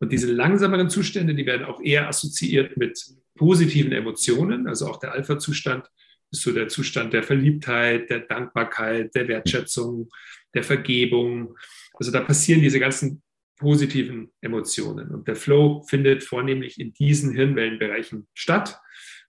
Und 0.00 0.10
diese 0.10 0.32
langsameren 0.32 0.90
Zustände, 0.90 1.34
die 1.36 1.46
werden 1.46 1.64
auch 1.64 1.80
eher 1.80 2.08
assoziiert 2.08 2.76
mit 2.76 3.00
positiven 3.36 3.92
Emotionen. 3.92 4.66
Also 4.66 4.88
auch 4.88 4.98
der 4.98 5.12
Alpha-Zustand 5.12 5.88
ist 6.32 6.42
so 6.42 6.52
der 6.52 6.66
Zustand 6.66 7.12
der 7.12 7.22
Verliebtheit, 7.22 8.10
der 8.10 8.20
Dankbarkeit, 8.20 9.14
der 9.14 9.28
Wertschätzung, 9.28 10.08
der 10.52 10.64
Vergebung. 10.64 11.56
Also 11.94 12.10
da 12.10 12.20
passieren 12.20 12.60
diese 12.60 12.80
ganzen 12.80 13.22
positiven 13.58 14.32
Emotionen. 14.40 15.10
Und 15.10 15.28
der 15.28 15.36
Flow 15.36 15.84
findet 15.88 16.24
vornehmlich 16.24 16.80
in 16.80 16.92
diesen 16.94 17.32
Hirnwellenbereichen 17.32 18.26
statt. 18.34 18.80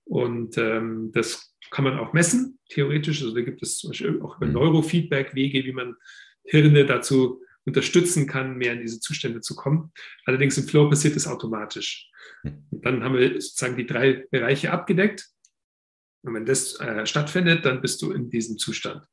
Und 0.05 0.57
ähm, 0.57 1.11
das 1.13 1.48
kann 1.71 1.85
man 1.85 1.99
auch 1.99 2.13
messen, 2.13 2.59
theoretisch. 2.69 3.21
Also 3.21 3.35
da 3.35 3.41
gibt 3.41 3.61
es 3.61 3.77
zum 3.77 3.91
Beispiel 3.91 4.21
auch 4.21 4.37
über 4.37 4.47
mhm. 4.47 4.53
Neurofeedback 4.53 5.35
Wege, 5.35 5.65
wie 5.65 5.71
man 5.71 5.95
Hirne 6.43 6.85
dazu 6.85 7.41
unterstützen 7.65 8.27
kann, 8.27 8.57
mehr 8.57 8.73
in 8.73 8.81
diese 8.81 8.99
Zustände 8.99 9.41
zu 9.41 9.55
kommen. 9.55 9.91
Allerdings 10.25 10.57
im 10.57 10.65
Flow 10.65 10.89
passiert 10.89 11.15
es 11.15 11.27
automatisch. 11.27 12.09
Mhm. 12.43 12.65
Und 12.71 12.85
dann 12.85 13.03
haben 13.03 13.17
wir 13.17 13.33
sozusagen 13.41 13.77
die 13.77 13.85
drei 13.85 14.25
Bereiche 14.31 14.71
abgedeckt. 14.71 15.27
Und 16.21 16.33
wenn 16.33 16.45
das 16.45 16.79
äh, 16.79 17.05
stattfindet, 17.05 17.65
dann 17.65 17.81
bist 17.81 18.01
du 18.01 18.11
in 18.11 18.29
diesem 18.29 18.57
Zustand. 18.57 19.03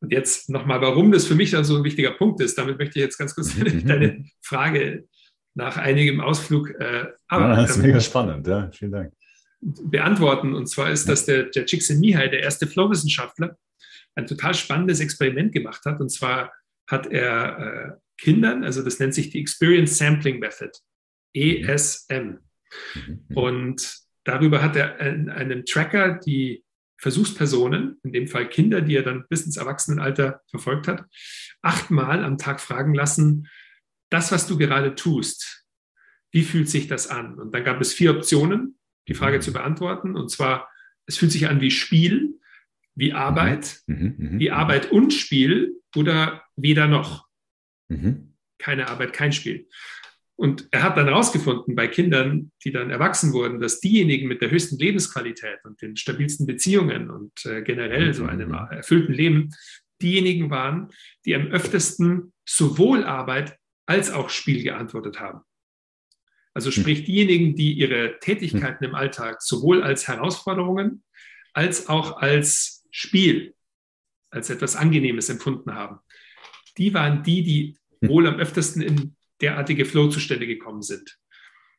Und 0.00 0.12
jetzt 0.12 0.48
nochmal, 0.50 0.80
warum 0.80 1.10
das 1.10 1.26
für 1.26 1.34
mich 1.34 1.50
dann 1.50 1.64
so 1.64 1.76
ein 1.76 1.84
wichtiger 1.84 2.12
Punkt 2.12 2.40
ist. 2.40 2.56
Damit 2.58 2.78
möchte 2.78 2.98
ich 2.98 3.04
jetzt 3.04 3.18
ganz 3.18 3.34
kurz 3.34 3.54
deine 3.84 4.24
Frage 4.42 5.08
nach 5.54 5.76
einigem 5.76 6.20
Ausflug 6.20 6.70
äh, 6.70 7.06
aber, 7.28 7.48
ja, 7.48 7.56
das 7.62 7.76
ist 7.76 7.82
mega 7.82 8.00
spannend, 8.00 8.46
ja, 8.46 8.70
vielen 8.72 8.92
Dank. 8.92 9.12
Beantworten. 9.62 10.54
Und 10.54 10.66
zwar 10.66 10.90
ist, 10.90 11.08
dass 11.08 11.24
der, 11.24 11.44
der 11.44 11.66
Csikszentmihalyi, 11.66 12.30
der 12.30 12.42
erste 12.42 12.66
Flow-Wissenschaftler, 12.66 13.56
ein 14.14 14.26
total 14.26 14.54
spannendes 14.54 15.00
Experiment 15.00 15.52
gemacht 15.52 15.84
hat. 15.86 16.00
Und 16.00 16.10
zwar 16.10 16.52
hat 16.86 17.06
er 17.06 17.58
äh, 17.58 17.92
Kindern, 18.18 18.64
also 18.64 18.82
das 18.82 18.98
nennt 18.98 19.14
sich 19.14 19.30
die 19.30 19.40
Experience 19.40 19.96
Sampling 19.96 20.38
Method, 20.38 20.72
ESM. 21.34 22.38
Mhm. 22.94 23.24
Und 23.34 24.02
Darüber 24.24 24.62
hat 24.62 24.76
er 24.76 25.00
einen 25.00 25.64
Tracker, 25.66 26.14
die 26.14 26.64
Versuchspersonen, 26.98 27.98
in 28.04 28.12
dem 28.12 28.28
Fall 28.28 28.48
Kinder, 28.48 28.80
die 28.80 28.94
er 28.94 29.02
dann 29.02 29.24
bis 29.28 29.44
ins 29.44 29.56
Erwachsenenalter 29.56 30.42
verfolgt 30.48 30.86
hat, 30.86 31.04
achtmal 31.62 32.24
am 32.24 32.38
Tag 32.38 32.60
fragen 32.60 32.94
lassen, 32.94 33.48
das, 34.10 34.30
was 34.30 34.46
du 34.46 34.56
gerade 34.56 34.94
tust, 34.94 35.64
wie 36.30 36.44
fühlt 36.44 36.68
sich 36.68 36.86
das 36.86 37.08
an? 37.08 37.38
Und 37.38 37.52
dann 37.52 37.64
gab 37.64 37.80
es 37.80 37.92
vier 37.92 38.16
Optionen, 38.16 38.78
die 39.08 39.14
Frage 39.14 39.40
zu 39.40 39.52
beantworten. 39.52 40.16
Und 40.16 40.30
zwar, 40.30 40.68
es 41.06 41.16
fühlt 41.16 41.32
sich 41.32 41.48
an 41.48 41.60
wie 41.60 41.70
Spiel, 41.70 42.38
wie 42.94 43.12
Arbeit, 43.12 43.80
mhm, 43.86 43.96
mhm, 43.96 44.30
mhm 44.32 44.38
wie 44.38 44.50
Arbeit 44.50 44.92
und 44.92 45.12
Spiel 45.12 45.74
oder 45.96 46.44
weder 46.56 46.86
noch. 46.86 47.26
Mhm. 47.88 48.34
Keine 48.58 48.88
Arbeit, 48.88 49.12
kein 49.12 49.32
Spiel. 49.32 49.68
Und 50.36 50.66
er 50.70 50.82
hat 50.82 50.96
dann 50.96 51.06
herausgefunden 51.06 51.76
bei 51.76 51.88
Kindern, 51.88 52.50
die 52.64 52.72
dann 52.72 52.90
erwachsen 52.90 53.32
wurden, 53.32 53.60
dass 53.60 53.80
diejenigen 53.80 54.28
mit 54.28 54.40
der 54.40 54.50
höchsten 54.50 54.76
Lebensqualität 54.76 55.58
und 55.64 55.80
den 55.82 55.96
stabilsten 55.96 56.46
Beziehungen 56.46 57.10
und 57.10 57.32
äh, 57.44 57.62
generell 57.62 58.12
so 58.14 58.24
einem 58.24 58.48
mhm. 58.48 58.66
erfüllten 58.70 59.14
Leben 59.14 59.50
diejenigen 60.00 60.50
waren, 60.50 60.88
die 61.24 61.34
am 61.34 61.46
öftesten 61.48 62.32
sowohl 62.44 63.04
Arbeit 63.04 63.56
als 63.86 64.10
auch 64.10 64.30
Spiel 64.30 64.62
geantwortet 64.62 65.20
haben. 65.20 65.42
Also 66.54 66.70
hm. 66.70 66.82
sprich 66.82 67.04
diejenigen, 67.04 67.54
die 67.56 67.72
ihre 67.72 68.18
Tätigkeiten 68.20 68.84
im 68.84 68.94
Alltag 68.94 69.42
sowohl 69.42 69.82
als 69.82 70.08
Herausforderungen 70.08 71.02
als 71.54 71.88
auch 71.88 72.16
als 72.16 72.86
Spiel, 72.90 73.54
als 74.30 74.48
etwas 74.48 74.74
Angenehmes 74.74 75.28
empfunden 75.28 75.74
haben 75.74 76.00
die 76.78 76.94
waren 76.94 77.22
die, 77.22 77.42
die 77.42 77.76
hm. 78.00 78.08
wohl 78.08 78.26
am 78.26 78.38
öftesten 78.38 78.82
in 78.82 79.16
derartige 79.40 79.84
Flow-Zustände 79.84 80.46
gekommen 80.46 80.82
sind. 80.82 81.18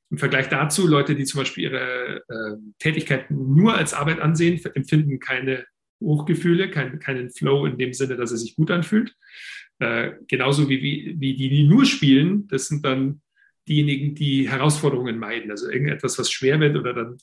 Im 0.10 0.18
Vergleich 0.18 0.50
dazu, 0.50 0.88
Leute, 0.88 1.16
die 1.16 1.26
zum 1.26 1.40
Beispiel 1.40 1.66
ihre 1.66 2.24
äh, 2.28 2.58
Tätigkeiten 2.78 3.56
nur 3.56 3.76
als 3.76 3.94
Arbeit 3.94 4.20
ansehen, 4.20 4.64
empfinden 4.76 5.20
keine 5.20 5.66
Hochgefühle, 6.00 6.70
kein, 6.70 7.00
keinen 7.00 7.32
Flow 7.32 7.66
in 7.66 7.78
dem 7.78 7.94
Sinne, 7.94 8.16
dass 8.16 8.32
er 8.32 8.38
sich 8.38 8.56
gut 8.56 8.70
anfühlt. 8.70 9.16
Äh, 9.80 10.12
genauso 10.28 10.70
wie, 10.70 10.84
wie, 10.84 11.16
wie 11.18 11.36
die, 11.36 11.50
die 11.50 11.64
nur 11.64 11.86
spielen, 11.86 12.48
das 12.48 12.68
sind 12.68 12.86
dann 12.86 13.22
diejenigen, 13.68 14.16
die 14.16 14.50
Herausforderungen 14.50 15.20
meiden, 15.20 15.52
also 15.52 15.70
irgendetwas, 15.70 16.18
was 16.20 16.32
schwer 16.32 16.60
wird 16.60 16.76
oder 16.76 16.94
dann, 16.94 17.18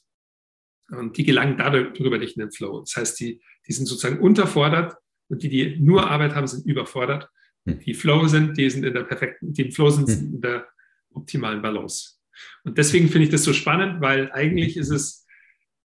und 0.91 1.17
die 1.17 1.25
gelangen 1.25 1.57
darüber 1.57 2.19
nicht 2.19 2.37
in 2.37 2.41
den 2.41 2.53
Flow. 2.53 2.81
Das 2.81 2.97
heißt, 2.97 3.21
die, 3.21 3.41
die 3.67 3.73
sind 3.73 3.87
sozusagen 3.87 4.19
unterfordert 4.19 4.97
und 5.29 5.43
die, 5.43 5.49
die 5.49 5.79
nur 5.79 6.11
Arbeit 6.11 6.35
haben, 6.35 6.47
sind 6.47 6.67
überfordert. 6.67 7.29
Hm. 7.67 7.79
Die 7.81 7.95
Flow 7.95 8.27
sind, 8.27 8.59
die 8.59 8.69
sind 8.69 8.85
in 8.85 8.95
der 8.95 9.05
perfekten, 9.05 9.53
die 9.53 9.63
im 9.63 9.73
Flow 9.73 9.91
sind, 9.91 10.09
sind 10.09 10.21
hm. 10.21 10.35
in 10.35 10.41
der 10.41 10.67
optimalen 11.13 11.63
Balance. 11.63 12.17
Und 12.65 12.79
deswegen 12.79 13.09
finde 13.09 13.25
ich 13.25 13.31
das 13.31 13.45
so 13.45 13.53
spannend, 13.53 14.01
weil 14.01 14.33
eigentlich 14.33 14.77
ist 14.77 14.91
es 14.91 15.20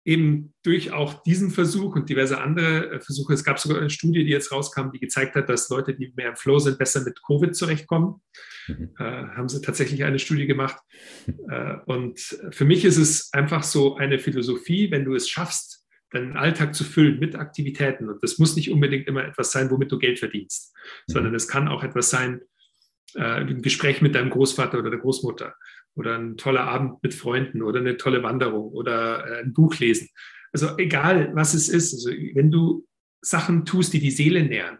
eben 0.05 0.53
durch 0.63 0.91
auch 0.93 1.23
diesen 1.23 1.49
Versuch 1.49 1.95
und 1.95 2.09
diverse 2.09 2.39
andere 2.39 2.91
äh, 2.91 2.99
Versuche, 2.99 3.33
es 3.33 3.43
gab 3.43 3.59
sogar 3.59 3.79
eine 3.79 3.89
Studie, 3.89 4.23
die 4.23 4.31
jetzt 4.31 4.51
rauskam, 4.51 4.91
die 4.91 4.99
gezeigt 4.99 5.35
hat, 5.35 5.49
dass 5.49 5.67
Leute, 5.69 5.95
die 5.95 6.13
mehr 6.15 6.29
im 6.29 6.35
Flow 6.35 6.59
sind, 6.59 6.77
besser 6.77 7.03
mit 7.03 7.21
Covid 7.25 7.55
zurechtkommen. 7.55 8.21
Mhm. 8.67 8.91
Äh, 8.99 9.03
haben 9.03 9.49
sie 9.49 9.61
tatsächlich 9.61 10.03
eine 10.03 10.19
Studie 10.19 10.45
gemacht. 10.45 10.77
Äh, 11.49 11.77
und 11.87 12.19
für 12.51 12.65
mich 12.65 12.85
ist 12.85 12.97
es 12.97 13.33
einfach 13.33 13.63
so 13.63 13.95
eine 13.95 14.19
Philosophie, 14.19 14.91
wenn 14.91 15.05
du 15.05 15.15
es 15.15 15.27
schaffst, 15.27 15.83
deinen 16.11 16.37
Alltag 16.37 16.75
zu 16.75 16.83
füllen 16.83 17.19
mit 17.19 17.35
Aktivitäten. 17.35 18.07
Und 18.07 18.23
das 18.23 18.37
muss 18.37 18.55
nicht 18.55 18.71
unbedingt 18.71 19.07
immer 19.07 19.25
etwas 19.25 19.51
sein, 19.51 19.71
womit 19.71 19.91
du 19.91 19.97
Geld 19.97 20.19
verdienst, 20.19 20.71
mhm. 21.07 21.13
sondern 21.13 21.35
es 21.35 21.47
kann 21.47 21.67
auch 21.67 21.83
etwas 21.83 22.11
sein, 22.11 22.41
äh, 23.15 23.21
ein 23.21 23.63
Gespräch 23.63 24.03
mit 24.03 24.13
deinem 24.13 24.29
Großvater 24.29 24.77
oder 24.77 24.91
der 24.91 24.99
Großmutter 24.99 25.55
oder 25.95 26.17
ein 26.17 26.37
toller 26.37 26.65
Abend 26.65 27.01
mit 27.01 27.13
Freunden 27.13 27.61
oder 27.61 27.79
eine 27.79 27.97
tolle 27.97 28.21
Wanderung 28.23 28.71
oder 28.71 29.25
äh, 29.25 29.43
ein 29.43 29.53
Buch 29.53 29.75
lesen. 29.79 30.09
Also 30.51 30.77
egal, 30.77 31.31
was 31.33 31.53
es 31.53 31.69
ist, 31.69 31.93
also 31.93 32.09
wenn 32.33 32.51
du 32.51 32.85
Sachen 33.21 33.65
tust, 33.65 33.93
die 33.93 33.99
die 33.99 34.11
Seele 34.11 34.43
nähren, 34.43 34.77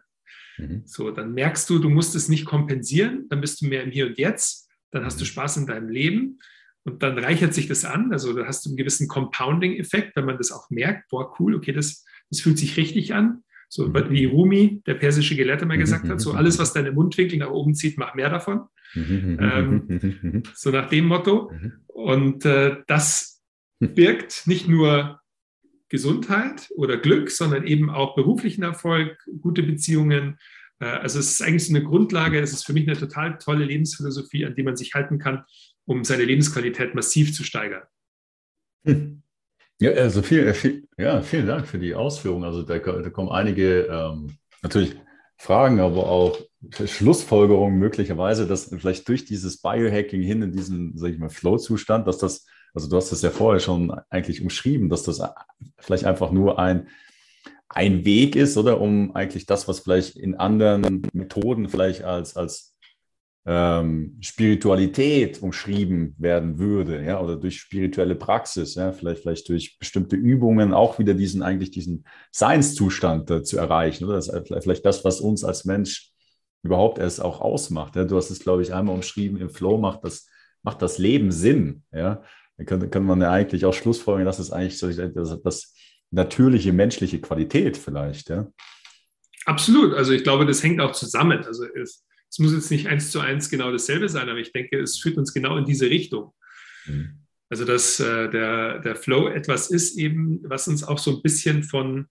mhm. 0.58 0.84
so, 0.86 1.12
dann 1.12 1.34
merkst 1.34 1.70
du, 1.70 1.80
du 1.80 1.90
musst 1.90 2.16
es 2.16 2.30
nicht 2.30 2.46
kompensieren, 2.46 3.28
dann 3.30 3.42
bist 3.42 3.62
du 3.62 3.68
mehr 3.68 3.84
im 3.84 3.92
Hier 3.92 4.08
und 4.08 4.18
Jetzt, 4.18 4.70
dann 4.92 5.04
hast 5.06 5.20
du 5.20 5.24
mhm. 5.24 5.30
Spaß 5.30 5.58
in 5.58 5.68
deinem 5.68 5.90
Leben 5.90 6.40
und 6.84 7.02
dann 7.02 7.18
reichert 7.18 7.54
sich 7.54 7.68
das 7.68 7.84
an, 7.84 8.12
also 8.12 8.34
da 8.34 8.46
hast 8.46 8.66
du 8.66 8.70
einen 8.70 8.78
gewissen 8.78 9.08
Compounding-Effekt, 9.08 10.16
wenn 10.16 10.26
man 10.26 10.38
das 10.38 10.52
auch 10.52 10.70
merkt, 10.70 11.10
boah, 11.10 11.34
cool, 11.40 11.56
okay, 11.56 11.72
das, 11.72 12.06
das 12.30 12.42
fühlt 12.42 12.60
sich 12.60 12.78
richtig 12.78 13.14
an. 13.14 13.44
So 13.70 13.88
mhm. 13.88 14.10
wie 14.10 14.26
Rumi, 14.26 14.82
der 14.86 14.96
persische 14.96 15.36
Gelehrte, 15.36 15.66
mal 15.66 15.78
gesagt 15.78 16.08
hat, 16.08 16.22
so 16.22 16.34
alles, 16.34 16.60
was 16.60 16.74
deine 16.74 16.92
Mundwinkel 16.92 17.40
nach 17.40 17.50
oben 17.50 17.74
zieht, 17.76 17.98
mach 17.98 18.16
mehr 18.16 18.30
davon 18.30 18.68
ähm, 18.96 20.44
so 20.54 20.72
nach 20.72 20.90
dem 20.90 21.06
Motto. 21.06 21.52
Und 21.88 22.46
äh, 22.46 22.78
das 22.88 23.44
birgt 23.80 24.44
nicht 24.48 24.68
nur 24.68 25.22
Gesundheit 25.90 26.70
oder 26.76 26.98
Glück, 26.98 27.30
sondern 27.30 27.66
eben 27.68 27.90
auch 27.90 28.16
beruflichen 28.16 28.64
Erfolg, 28.64 29.18
gute 29.42 29.64
Beziehungen. 29.64 30.38
Äh, 30.80 30.86
also 30.86 31.20
es 31.20 31.32
ist 31.32 31.42
eigentlich 31.42 31.68
so 31.68 31.76
eine 31.76 31.84
Grundlage, 31.84 32.40
es 32.40 32.54
ist 32.54 32.66
für 32.66 32.74
mich 32.74 32.88
eine 32.88 32.98
total 32.98 33.38
tolle 33.38 33.66
Lebensphilosophie, 33.66 34.46
an 34.46 34.56
die 34.56 34.64
man 34.64 34.76
sich 34.76 34.94
halten 34.94 35.20
kann, 35.20 35.44
um 35.86 36.04
seine 36.04 36.26
Lebensqualität 36.26 36.96
massiv 36.96 37.34
zu 37.34 37.44
steigern. 37.44 37.84
Hm. 38.86 39.22
Ja, 39.80 39.92
also 39.92 40.22
viel, 40.22 40.54
viel, 40.54 40.88
ja, 40.98 41.22
vielen 41.22 41.48
Dank 41.48 41.68
für 41.68 41.80
die 41.80 41.96
Ausführung. 41.96 42.44
Also 42.46 42.64
da, 42.64 42.78
da 42.80 43.10
kommen 43.10 43.30
einige 43.30 43.82
ähm, 43.86 44.38
natürlich 44.62 44.96
Fragen, 45.38 45.80
aber 45.80 46.08
auch 46.08 46.40
Schlussfolgerungen 46.72 47.78
möglicherweise, 47.78 48.48
dass 48.48 48.70
vielleicht 48.70 49.08
durch 49.08 49.26
dieses 49.26 49.62
Biohacking 49.62 50.22
hin 50.22 50.42
in 50.42 50.52
diesen, 50.52 50.98
sag 50.98 51.12
ich 51.12 51.20
mal, 51.20 51.30
Flow-Zustand, 51.30 52.08
dass 52.08 52.18
das, 52.18 52.46
also 52.74 52.90
du 52.90 52.96
hast 52.96 53.12
das 53.12 53.22
ja 53.22 53.32
vorher 53.32 53.60
schon 53.60 53.92
eigentlich 54.10 54.42
umschrieben, 54.42 54.90
dass 54.90 55.04
das 55.04 55.22
vielleicht 55.78 56.06
einfach 56.06 56.32
nur 56.32 56.58
ein, 56.58 56.88
ein 57.68 58.06
Weg 58.06 58.36
ist, 58.36 58.58
oder 58.58 58.80
um 58.80 59.14
eigentlich 59.16 59.46
das, 59.46 59.68
was 59.68 59.82
vielleicht 59.82 60.16
in 60.16 60.36
anderen 60.36 61.06
Methoden 61.14 61.68
vielleicht 61.68 62.04
als, 62.04 62.38
als 62.38 62.75
ähm, 63.48 64.18
Spiritualität 64.22 65.42
umschrieben 65.42 66.16
werden 66.18 66.58
würde, 66.58 67.04
ja, 67.04 67.22
oder 67.22 67.36
durch 67.36 67.60
spirituelle 67.60 68.16
Praxis, 68.16 68.76
ja, 68.76 68.92
vielleicht, 68.92 69.22
vielleicht 69.22 69.48
durch 69.50 69.78
bestimmte 69.78 70.16
Übungen 70.16 70.74
auch 70.74 70.98
wieder 70.98 71.14
diesen, 71.14 71.44
eigentlich 71.44 71.70
diesen 71.70 72.06
Seinszustand 72.32 73.30
äh, 73.30 73.44
zu 73.44 73.58
erreichen, 73.58 74.06
oder 74.06 74.16
das 74.16 74.30
ist 74.30 74.64
vielleicht 74.64 74.86
das, 74.86 75.06
was 75.06 75.22
uns 75.22 75.44
als 75.44 75.66
Mensch 75.66 76.12
überhaupt 76.64 76.98
erst 76.98 77.22
auch 77.22 77.40
ausmacht. 77.40 77.96
Ja. 77.96 78.06
Du 78.06 78.18
hast 78.18 78.32
es, 78.32 78.40
glaube 78.40 78.64
ich, 78.64 78.74
einmal 78.74 78.96
umschrieben, 78.96 79.40
im 79.40 79.52
Flow 79.52 79.78
macht 79.78 80.04
das, 80.04 80.28
macht 80.64 80.82
das 80.82 80.98
Leben 80.98 81.32
Sinn, 81.32 81.84
ja. 81.94 82.24
Da 82.58 82.64
kann, 82.64 82.90
kann 82.90 83.04
man 83.04 83.22
ja 83.22 83.32
eigentlich 83.32 83.66
auch 83.66 83.74
schlussfolgern, 83.74 84.26
dass 84.26 84.40
es 84.40 84.50
eigentlich 84.50 84.80
so 84.80 84.90
das, 84.90 85.42
das 85.44 85.74
natürliche 86.10 86.72
menschliche 86.72 87.20
Qualität 87.20 87.78
vielleicht, 87.78 88.30
ja. 88.30 88.48
Absolut. 89.46 89.94
Also 89.94 90.14
ich 90.14 90.24
glaube, 90.24 90.48
das 90.48 90.64
hängt 90.64 90.82
auch 90.82 90.94
zusammen. 90.94 91.44
Also 91.46 91.66
es, 91.66 92.04
es 92.36 92.40
muss 92.40 92.52
jetzt 92.52 92.70
nicht 92.70 92.88
eins 92.88 93.12
zu 93.12 93.22
eins 93.22 93.50
genau 93.50 93.72
dasselbe 93.72 94.10
sein, 94.10 94.28
aber 94.28 94.40
ich 94.40 94.52
denke, 94.52 94.78
es 94.78 95.00
führt 95.00 95.18
uns 95.18 95.34
genau 95.34 95.56
in 95.56 95.64
diese 95.64 95.90
Richtung. 95.90 96.34
Mhm. 96.86 97.20
Also, 97.50 97.64
dass 97.64 98.02
äh, 98.02 98.30
der, 98.30 98.80
der 98.80 98.98
Flow 98.98 99.30
etwas 99.30 99.72
ist, 99.72 99.98
eben, 99.98 100.42
was 100.44 100.68
uns 100.68 100.84
auch 100.84 100.98
so 100.98 101.16
ein 101.16 101.22
bisschen 101.22 101.64
von 101.64 102.08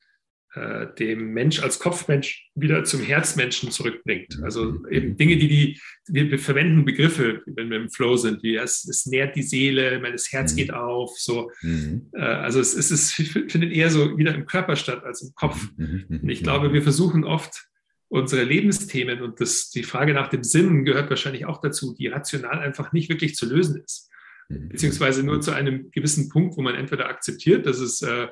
äh, 0.55 0.87
dem 0.99 1.35
Mensch 1.35 1.63
als 1.63 1.79
Kopfmensch 1.79 2.49
wieder 2.55 2.85
zum 2.85 3.03
Herzmenschen 3.03 3.71
zurückbringt. 3.71 4.39
Mhm. 4.39 4.45
Also 4.45 4.87
eben 4.89 5.15
Dinge, 5.19 5.37
die, 5.37 5.79
die 6.09 6.31
wir 6.31 6.39
verwenden 6.39 6.87
Begriffe, 6.87 7.43
wenn 7.45 7.69
wir 7.69 7.77
im 7.77 7.91
Flow 7.91 8.17
sind, 8.17 8.43
wie 8.43 8.57
es, 8.57 8.89
es 8.89 9.05
nährt 9.05 9.37
die 9.37 9.43
Seele, 9.43 10.01
mein 10.01 10.17
Herz 10.17 10.53
mhm. 10.53 10.57
geht 10.57 10.73
auf. 10.73 11.11
So. 11.19 11.51
Mhm. 11.61 12.09
Äh, 12.15 12.23
also 12.23 12.61
es, 12.61 12.73
es 12.73 12.91
ist, 12.91 13.13
findet 13.13 13.73
eher 13.73 13.91
so 13.91 14.17
wieder 14.17 14.35
im 14.35 14.47
Körper 14.47 14.77
statt 14.77 15.05
als 15.05 15.21
im 15.21 15.35
Kopf. 15.35 15.69
Mhm. 15.77 16.07
Und 16.09 16.31
ich 16.31 16.43
glaube, 16.43 16.73
wir 16.73 16.81
versuchen 16.81 17.25
oft 17.25 17.69
unsere 18.15 18.45
Lebensthemen 18.45 19.23
und 19.23 19.41
das, 19.41 19.71
die 19.71 19.83
Frage 19.83 20.15
nach 20.15 20.29
dem 20.29 20.45
Sinn 20.45 20.85
gehört 20.85 21.11
wahrscheinlich 21.11 21.47
auch 21.47 21.61
dazu, 21.61 21.97
die 21.99 22.07
rational 22.07 22.61
einfach 22.61 22.93
nicht 22.93 23.09
wirklich 23.09 23.35
zu 23.35 23.45
lösen 23.45 23.83
ist. 23.85 24.09
Mhm. 24.49 24.69
Beziehungsweise 24.69 25.25
nur 25.25 25.41
zu 25.41 25.51
einem 25.51 25.91
gewissen 25.91 26.29
Punkt, 26.29 26.57
wo 26.57 26.63
man 26.63 26.77
entweder 26.77 27.09
akzeptiert, 27.09 27.67
dass 27.67 27.81
es 27.81 28.03
äh, 28.03 28.29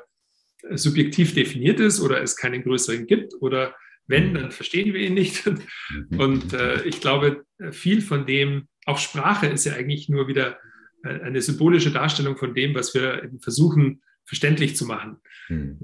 subjektiv 0.71 1.35
definiert 1.35 1.81
ist 1.81 2.01
oder 2.01 2.23
es 2.23 2.37
keinen 2.37 2.63
größeren 2.63 3.09
gibt 3.09 3.35
oder 3.41 3.75
wenn, 4.07 4.31
mhm. 4.31 4.35
dann 4.35 4.51
verstehen 4.53 4.95
wir 4.95 5.01
ihn 5.01 5.15
nicht. 5.15 5.45
Mhm. 5.91 6.21
Und 6.21 6.53
äh, 6.55 6.85
ich 6.85 7.01
glaube, 7.01 7.45
viel 7.71 8.01
von 8.01 8.25
dem, 8.25 8.69
auch 8.87 8.99
Sprache 8.99 9.47
ist 9.49 9.67
ja 9.67 9.75
eigentlich 9.75 10.09
nur 10.09 10.27
wieder 10.29 10.59
äh, 11.03 11.21
eine 11.21 11.43
symbolische 11.43 11.91
Darstellung 11.91 12.37
von 12.37 12.55
dem, 12.55 12.75
was 12.75 12.95
wir 12.95 13.29
versuchen 13.41 14.01
verständlich 14.25 14.77
zu 14.77 14.87
machen. 14.87 15.19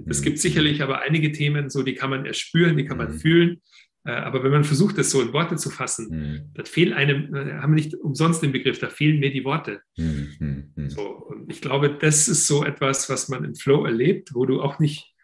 Es 0.07 0.23
gibt 0.23 0.39
sicherlich 0.39 0.83
aber 0.83 1.01
einige 1.01 1.33
Themen, 1.33 1.69
so 1.69 1.83
die 1.83 1.95
kann 1.95 2.11
man 2.11 2.25
erspüren, 2.25 2.77
die 2.77 2.85
kann 2.85 2.97
man 2.97 3.19
fühlen. 3.19 3.61
Äh, 4.05 4.13
aber 4.13 4.43
wenn 4.43 4.53
man 4.53 4.65
versucht, 4.65 4.99
das 4.99 5.11
so 5.11 5.21
in 5.21 5.33
Worte 5.33 5.57
zu 5.57 5.71
fassen, 5.71 6.09
mhm. 6.11 6.51
dann 6.55 6.67
fehlt 6.67 6.93
einem, 6.93 7.35
äh, 7.35 7.55
haben 7.55 7.75
wir 7.75 7.83
nicht 7.83 7.95
umsonst 7.95 8.43
den 8.43 8.53
Begriff, 8.53 8.79
da 8.79 8.89
fehlen 8.89 9.21
mir 9.21 9.31
die 9.31 9.45
Worte. 9.45 9.81
Mhm. 9.97 10.73
Mhm. 10.75 10.91
So, 10.91 11.03
und 11.03 11.51
ich 11.51 11.61
glaube, 11.61 11.97
das 11.99 12.29
ist 12.29 12.47
so 12.47 12.65
etwas, 12.65 13.09
was 13.11 13.29
man 13.29 13.45
im 13.45 13.55
Flow 13.55 13.85
erlebt, 13.85 14.35
wo 14.35 14.47
du 14.47 14.63
auch 14.63 14.79
nicht 14.79 15.15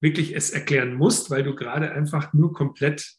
wirklich 0.00 0.34
es 0.34 0.50
erklären 0.50 0.94
musst, 0.94 1.30
weil 1.30 1.42
du 1.42 1.54
gerade 1.54 1.92
einfach 1.92 2.32
nur 2.32 2.52
komplett 2.52 3.14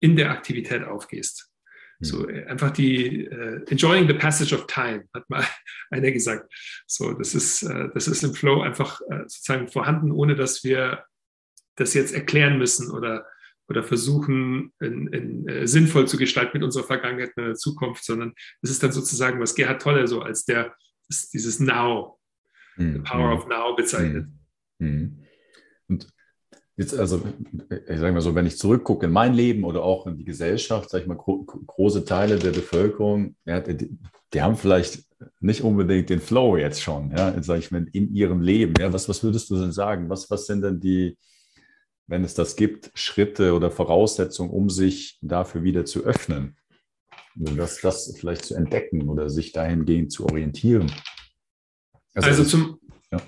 in 0.00 0.16
der 0.16 0.30
Aktivität 0.30 0.84
aufgehst. 0.84 1.50
Mhm. 1.98 2.04
So 2.04 2.28
äh, 2.28 2.44
einfach 2.46 2.70
die 2.70 3.28
uh, 3.28 3.64
enjoying 3.68 4.06
the 4.06 4.14
passage 4.14 4.54
of 4.54 4.66
time, 4.66 5.04
hat 5.14 5.28
mal 5.28 5.44
einer 5.90 6.10
gesagt. 6.10 6.52
So, 6.86 7.12
das 7.12 7.34
ist, 7.34 7.62
uh, 7.62 7.88
das 7.94 8.08
ist 8.08 8.22
im 8.22 8.34
Flow 8.34 8.62
einfach 8.62 9.00
uh, 9.00 9.22
sozusagen 9.22 9.68
vorhanden, 9.68 10.10
ohne 10.10 10.34
dass 10.34 10.64
wir 10.64 11.04
das 11.76 11.94
jetzt 11.94 12.14
erklären 12.14 12.58
müssen 12.58 12.90
oder 12.90 13.26
oder 13.72 13.82
versuchen, 13.82 14.70
in, 14.80 15.06
in, 15.08 15.48
äh, 15.48 15.66
sinnvoll 15.66 16.06
zu 16.06 16.18
gestalten 16.18 16.58
mit 16.58 16.62
unserer 16.62 16.84
Vergangenheit 16.84 17.32
und 17.36 17.44
der 17.44 17.54
Zukunft, 17.54 18.04
sondern 18.04 18.34
es 18.60 18.70
ist 18.70 18.82
dann 18.82 18.92
sozusagen, 18.92 19.40
was 19.40 19.54
Gerhard 19.54 19.80
Tolle 19.80 20.06
so 20.06 20.20
als 20.20 20.44
der, 20.44 20.74
dieses 21.08 21.58
Now, 21.58 22.18
mhm. 22.76 22.92
the 22.92 22.98
Power 22.98 23.34
of 23.34 23.48
Now 23.48 23.74
bezeichnet. 23.74 24.26
Mhm. 24.78 24.88
mhm. 24.88 25.18
Und 25.88 26.06
jetzt, 26.76 26.94
also, 26.98 27.22
ich 27.88 27.98
sage 27.98 28.12
mal 28.12 28.20
so, 28.20 28.34
wenn 28.34 28.46
ich 28.46 28.58
zurückgucke 28.58 29.06
in 29.06 29.12
mein 29.12 29.32
Leben 29.32 29.64
oder 29.64 29.82
auch 29.82 30.06
in 30.06 30.18
die 30.18 30.24
Gesellschaft, 30.24 30.90
sage 30.90 31.02
ich 31.02 31.08
mal, 31.08 31.16
gro 31.16 31.44
große 31.44 32.04
Teile 32.04 32.38
der 32.38 32.52
Bevölkerung, 32.52 33.36
ja, 33.46 33.60
die, 33.60 33.98
die, 34.34 34.42
haben 34.42 34.56
vielleicht 34.56 35.04
nicht 35.40 35.62
unbedingt 35.62 36.10
den 36.10 36.20
Flow 36.20 36.58
jetzt 36.58 36.82
schon, 36.82 37.10
ja, 37.16 37.42
sage 37.42 37.60
ich 37.60 37.70
mal, 37.70 37.86
in 37.92 38.14
ihrem 38.14 38.42
Leben. 38.42 38.74
Ja, 38.78 38.92
was, 38.92 39.08
was 39.08 39.22
würdest 39.22 39.48
du 39.48 39.58
denn 39.58 39.72
sagen? 39.72 40.10
Was, 40.10 40.30
was 40.30 40.46
sind 40.46 40.62
denn 40.62 40.78
die, 40.78 41.16
wenn 42.06 42.24
es 42.24 42.34
das 42.34 42.56
gibt, 42.56 42.90
Schritte 42.94 43.54
oder 43.54 43.70
Voraussetzungen, 43.70 44.50
um 44.50 44.70
sich 44.70 45.18
dafür 45.22 45.62
wieder 45.62 45.84
zu 45.84 46.04
öffnen. 46.04 46.56
Das, 47.34 47.80
das 47.80 48.14
vielleicht 48.18 48.44
zu 48.44 48.54
entdecken 48.54 49.08
oder 49.08 49.30
sich 49.30 49.52
dahingehend 49.52 50.12
zu 50.12 50.26
orientieren. 50.26 50.92
Also, 52.14 52.28
also 52.28 52.44
zum, 52.44 52.78
ja. 53.10 53.22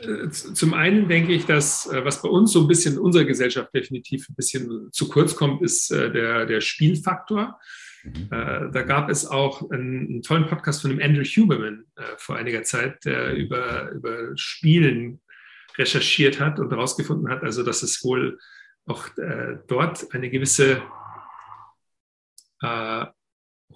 Äh, 0.00 0.30
zum 0.30 0.74
einen 0.74 1.08
denke 1.08 1.32
ich, 1.32 1.44
dass 1.44 1.86
äh, 1.92 2.04
was 2.04 2.22
bei 2.22 2.28
uns 2.28 2.52
so 2.52 2.62
ein 2.62 2.68
bisschen 2.68 2.94
in 2.94 3.00
unserer 3.00 3.24
Gesellschaft 3.24 3.74
definitiv 3.74 4.28
ein 4.28 4.34
bisschen 4.34 4.88
zu 4.92 5.08
kurz 5.08 5.36
kommt, 5.36 5.62
ist 5.62 5.90
äh, 5.90 6.10
der, 6.10 6.46
der 6.46 6.60
Spielfaktor. 6.60 7.58
Mhm. 8.04 8.28
Da 8.30 8.82
gab 8.82 9.10
es 9.10 9.26
auch 9.26 9.70
einen, 9.72 10.06
einen, 10.06 10.22
tollen 10.22 10.46
Podcast 10.46 10.82
von 10.82 10.90
dem 10.90 11.02
Andrew 11.02 11.24
Huberman 11.24 11.84
vor 12.16 12.36
einiger 12.36 12.62
Zeit, 12.62 13.04
der 13.04 13.34
über, 13.34 13.90
über 13.90 14.36
Spielen 14.36 15.20
recherchiert 15.78 16.40
hat 16.40 16.58
und 16.58 16.70
herausgefunden 16.70 17.30
hat, 17.30 17.42
also 17.42 17.62
dass 17.62 17.82
es 17.82 18.02
wohl 18.04 18.38
auch 18.86 19.06
dort 19.66 20.14
eine 20.14 20.30
gewisse 20.30 20.82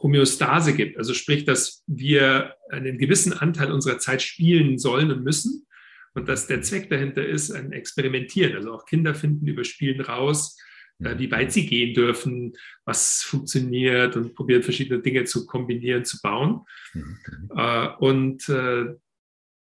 Homöostase 0.03 0.75
gibt. 0.75 0.97
Also 0.99 1.15
sprich, 1.15 1.45
dass 1.45 1.85
wir 1.87 2.55
einen 2.71 2.99
gewissen 2.99 3.33
Anteil 3.33 3.71
unserer 3.71 3.99
Zeit 3.99 4.23
spielen 4.23 4.79
sollen 4.79 5.11
und 5.11 5.23
müssen 5.23 5.67
und 6.15 6.29
dass 6.29 6.47
der 6.47 6.63
Zweck 6.63 6.91
dahinter 6.91 7.27
ist, 7.27 7.51
ein 7.51 7.73
Experimentieren. 7.73 8.55
Also 8.55 8.73
auch 8.73 8.85
Kinder 8.87 9.15
finden 9.15 9.47
über 9.47 9.65
Spielen 9.65 10.01
raus, 10.01 10.59
äh, 10.99 11.19
wie 11.19 11.31
weit 11.31 11.53
sie 11.53 11.67
gehen 11.67 11.95
dürfen, 11.95 12.53
was 12.85 13.23
funktioniert 13.23 14.17
und 14.17 14.35
probieren 14.35 14.63
verschiedene 14.63 15.01
Dinge 15.01 15.25
zu 15.25 15.47
kombinieren, 15.47 16.05
zu 16.05 16.21
bauen. 16.21 16.63
Mhm. 16.93 17.19
Äh, 17.57 17.89
und 17.99 18.49
äh, 18.49 18.95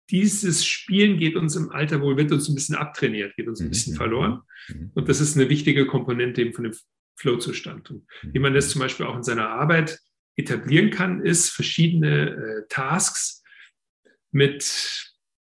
dieses 0.10 0.66
Spielen 0.66 1.18
geht 1.18 1.36
uns 1.36 1.56
im 1.56 1.72
Alter 1.72 2.01
wohl, 2.01 2.18
wird 2.18 2.32
uns 2.32 2.49
ein 2.49 2.56
bisschen 2.56 2.76
abtrainiert, 2.76 3.36
geht 3.36 3.47
uns 3.47 3.62
ein 3.62 3.70
bisschen 3.70 3.93
mhm. 3.93 3.97
verloren. 3.97 4.41
Mhm. 4.70 4.91
Und 4.93 5.10
das 5.10 5.22
ist 5.22 5.38
eine 5.38 5.49
wichtige 5.49 5.86
Komponente 5.86 6.41
eben 6.41 6.54
von 6.54 6.66
dem 6.66 6.74
Flow-Zustand. 7.16 7.89
Und 7.91 8.06
wie 8.24 8.39
man 8.39 8.54
das 8.54 8.70
zum 8.70 8.82
Beispiel 8.82 9.06
auch 9.06 9.16
in 9.16 9.24
seiner 9.24 9.49
Arbeit 9.49 9.99
etablieren 10.36 10.89
kann, 10.89 11.24
ist 11.24 11.49
verschiedene 11.49 12.32
äh, 12.32 12.68
Tasks 12.70 13.43
mit 14.32 14.64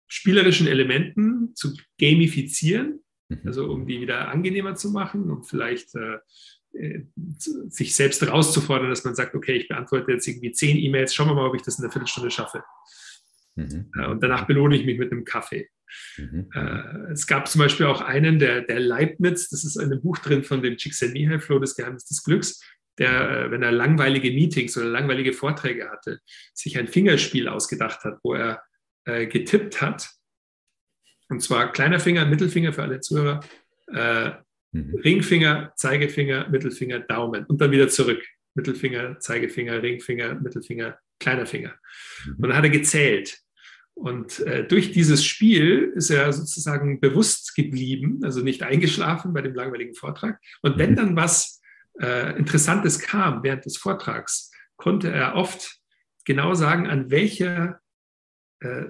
spielerischen 0.07 0.67
Elementen 0.67 1.53
zu 1.55 1.75
gamifizieren, 1.99 3.03
mhm. 3.29 3.41
also 3.45 3.69
um 3.69 3.85
die 3.85 4.01
wieder 4.01 4.29
angenehmer 4.29 4.75
zu 4.75 4.91
machen 4.91 5.29
und 5.29 5.45
vielleicht 5.45 5.93
äh, 5.95 6.17
äh, 6.73 7.03
sich 7.69 7.95
selbst 7.95 8.21
herauszufordern, 8.21 8.89
dass 8.89 9.03
man 9.03 9.15
sagt, 9.15 9.35
okay, 9.35 9.53
ich 9.53 9.67
beantworte 9.67 10.11
jetzt 10.11 10.27
irgendwie 10.27 10.51
zehn 10.51 10.77
E-Mails, 10.77 11.13
schauen 11.13 11.27
wir 11.27 11.35
mal, 11.35 11.47
ob 11.47 11.55
ich 11.55 11.61
das 11.61 11.77
in 11.77 11.83
einer 11.83 11.91
Viertelstunde 11.91 12.31
schaffe. 12.31 12.63
Mhm. 13.57 13.91
Äh, 13.95 14.07
und 14.07 14.23
danach 14.23 14.47
belohne 14.47 14.75
ich 14.75 14.85
mich 14.85 14.97
mit 14.97 15.11
einem 15.11 15.25
Kaffee. 15.25 15.69
Mhm. 16.17 16.49
Äh, 16.53 17.11
es 17.11 17.27
gab 17.27 17.47
zum 17.47 17.59
Beispiel 17.59 17.85
auch 17.85 18.01
einen, 18.01 18.39
der, 18.39 18.61
der 18.61 18.79
Leibniz, 18.79 19.49
das 19.49 19.63
ist 19.63 19.77
ein 19.77 20.01
Buch 20.01 20.17
drin 20.19 20.43
von 20.43 20.61
dem 20.61 20.77
Csikszentmihalyi, 20.77 21.39
Flow 21.39 21.59
des 21.59 21.75
Geheimnis 21.75 22.05
des 22.05 22.23
Glücks, 22.23 22.61
der, 22.97 23.45
äh, 23.45 23.51
wenn 23.51 23.63
er 23.63 23.71
langweilige 23.71 24.31
Meetings 24.31 24.77
oder 24.77 24.87
langweilige 24.87 25.33
Vorträge 25.33 25.89
hatte, 25.89 26.19
sich 26.53 26.77
ein 26.77 26.87
Fingerspiel 26.87 27.47
ausgedacht 27.47 28.03
hat, 28.03 28.19
wo 28.23 28.33
er 28.33 28.61
äh, 29.05 29.27
getippt 29.27 29.81
hat, 29.81 30.09
und 31.29 31.41
zwar 31.41 31.71
kleiner 31.71 31.99
Finger, 31.99 32.25
Mittelfinger 32.25 32.73
für 32.73 32.83
alle 32.83 33.01
Zuhörer, 33.01 33.41
äh, 33.93 34.31
mhm. 34.71 34.95
Ringfinger, 35.03 35.73
Zeigefinger, 35.75 36.47
Mittelfinger, 36.49 36.99
Daumen 37.01 37.45
und 37.45 37.59
dann 37.59 37.71
wieder 37.71 37.89
zurück. 37.89 38.23
Mittelfinger, 38.55 39.19
Zeigefinger, 39.19 39.83
Ringfinger, 39.83 40.35
Mittelfinger, 40.35 40.97
kleiner 41.19 41.45
Finger. 41.45 41.75
Mhm. 42.25 42.35
Und 42.35 42.41
dann 42.43 42.57
hat 42.57 42.63
er 42.63 42.69
gezählt. 42.69 43.39
Und 43.97 44.41
äh, 44.41 44.65
durch 44.65 44.91
dieses 44.91 45.25
Spiel 45.25 45.91
ist 45.95 46.11
er 46.11 46.31
sozusagen 46.31 46.99
bewusst 46.99 47.55
geblieben, 47.55 48.19
also 48.23 48.41
nicht 48.41 48.61
eingeschlafen 48.61 49.33
bei 49.33 49.41
dem 49.41 49.55
langweiligen 49.55 49.95
Vortrag. 49.95 50.39
Und 50.61 50.77
wenn 50.77 50.91
mhm. 50.91 50.95
dann 50.95 51.15
was 51.15 51.61
äh, 51.99 52.37
Interessantes 52.37 52.99
kam 52.99 53.41
während 53.41 53.65
des 53.65 53.77
Vortrags, 53.77 54.51
konnte 54.75 55.11
er 55.11 55.35
oft 55.35 55.79
genau 56.25 56.53
sagen, 56.53 56.85
an 56.85 57.09
welcher 57.09 57.79
äh, 58.59 58.85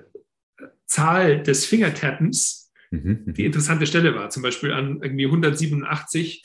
Zahl 0.85 1.41
des 1.41 1.65
Fingertappens 1.65 2.73
mhm, 2.91 3.23
mhm. 3.25 3.33
die 3.33 3.45
interessante 3.45 3.87
Stelle 3.87 4.13
war. 4.13 4.29
Zum 4.29 4.43
Beispiel 4.43 4.73
an 4.73 5.01
irgendwie 5.01 5.25
187 5.25 6.43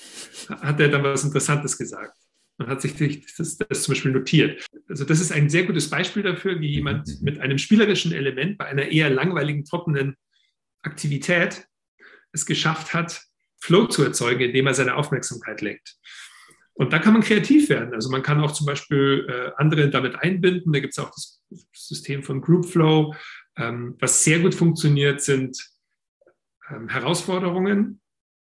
hat 0.60 0.78
er 0.78 0.88
dann 0.88 1.02
was 1.02 1.24
Interessantes 1.24 1.76
gesagt. 1.76 2.16
Man 2.62 2.70
hat 2.70 2.80
sich 2.80 2.94
das, 3.36 3.58
das, 3.58 3.82
zum 3.82 3.92
Beispiel 3.92 4.12
notiert. 4.12 4.64
Also 4.88 5.04
das 5.04 5.20
ist 5.20 5.32
ein 5.32 5.50
sehr 5.50 5.64
gutes 5.64 5.90
Beispiel 5.90 6.22
dafür, 6.22 6.60
wie 6.60 6.68
jemand 6.68 7.08
mhm, 7.08 7.16
mit 7.22 7.40
einem 7.40 7.58
spielerischen 7.58 8.12
Element 8.12 8.56
bei 8.56 8.66
einer 8.66 8.84
eher 8.84 9.10
langweiligen, 9.10 9.64
trockenen 9.64 10.16
Aktivität 10.82 11.66
es 12.32 12.46
geschafft 12.46 12.94
hat, 12.94 13.20
Flow 13.60 13.86
zu 13.86 14.04
erzeugen, 14.04 14.42
indem 14.42 14.68
er 14.68 14.74
seine 14.74 14.94
Aufmerksamkeit 14.94 15.60
lenkt. 15.60 15.96
Und 16.74 16.92
da 16.92 17.00
kann 17.00 17.12
man 17.12 17.22
kreativ 17.22 17.68
werden. 17.68 17.92
Also 17.94 18.10
man 18.10 18.22
kann 18.22 18.40
auch 18.40 18.52
zum 18.52 18.66
Beispiel 18.66 19.26
äh, 19.28 19.50
andere 19.56 19.90
damit 19.90 20.16
einbinden. 20.16 20.72
Da 20.72 20.78
gibt 20.78 20.96
es 20.96 20.98
auch 20.98 21.10
das 21.10 21.42
System 21.72 22.22
von 22.22 22.40
Group 22.40 22.66
Flow. 22.66 23.14
Ähm, 23.56 23.96
was 23.98 24.24
sehr 24.24 24.38
gut 24.38 24.54
funktioniert, 24.54 25.20
sind 25.20 25.58
ähm, 26.70 26.88
Herausforderungen, 26.88 28.00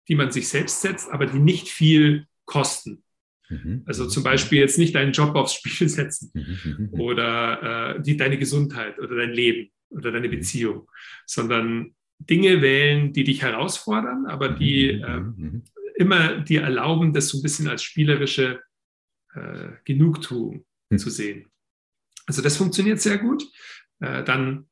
die 0.09 0.17
man 0.17 0.33
sich 0.33 0.49
selbst 0.49 0.81
setzt, 0.81 1.11
aber 1.11 1.27
die 1.27 1.39
nicht 1.39 1.69
viel 1.69 2.27
kosten. 2.47 3.05
Mhm. 3.49 3.82
Also 3.86 4.07
zum 4.07 4.22
Beispiel 4.22 4.59
jetzt 4.59 4.78
nicht 4.78 4.94
deinen 4.94 5.12
Job 5.12 5.34
aufs 5.34 5.55
Spiel 5.55 5.88
setzen 5.88 6.30
mhm. 6.34 7.01
oder 7.01 7.97
äh, 7.97 8.03
die, 8.03 8.16
deine 8.16 8.38
Gesundheit 8.38 8.99
oder 8.99 9.16
dein 9.16 9.32
Leben 9.32 9.70
oder 9.90 10.12
deine 10.12 10.28
Beziehung, 10.28 10.88
sondern 11.26 11.94
Dinge 12.18 12.62
wählen, 12.62 13.12
die 13.12 13.24
dich 13.24 13.42
herausfordern, 13.42 14.26
aber 14.26 14.49
die 14.49 14.88
äh, 14.88 15.22
immer 15.97 16.40
dir 16.40 16.62
erlauben, 16.62 17.12
das 17.12 17.28
so 17.28 17.38
ein 17.38 17.42
bisschen 17.42 17.68
als 17.68 17.82
spielerische 17.82 18.61
äh, 19.34 19.68
Genugtuung 19.84 20.64
mhm. 20.90 20.99
zu 20.99 21.11
sehen. 21.11 21.47
Also 22.26 22.42
das 22.42 22.57
funktioniert 22.57 23.01
sehr 23.01 23.18
gut. 23.18 23.44
Äh, 24.01 24.24
dann, 24.24 24.66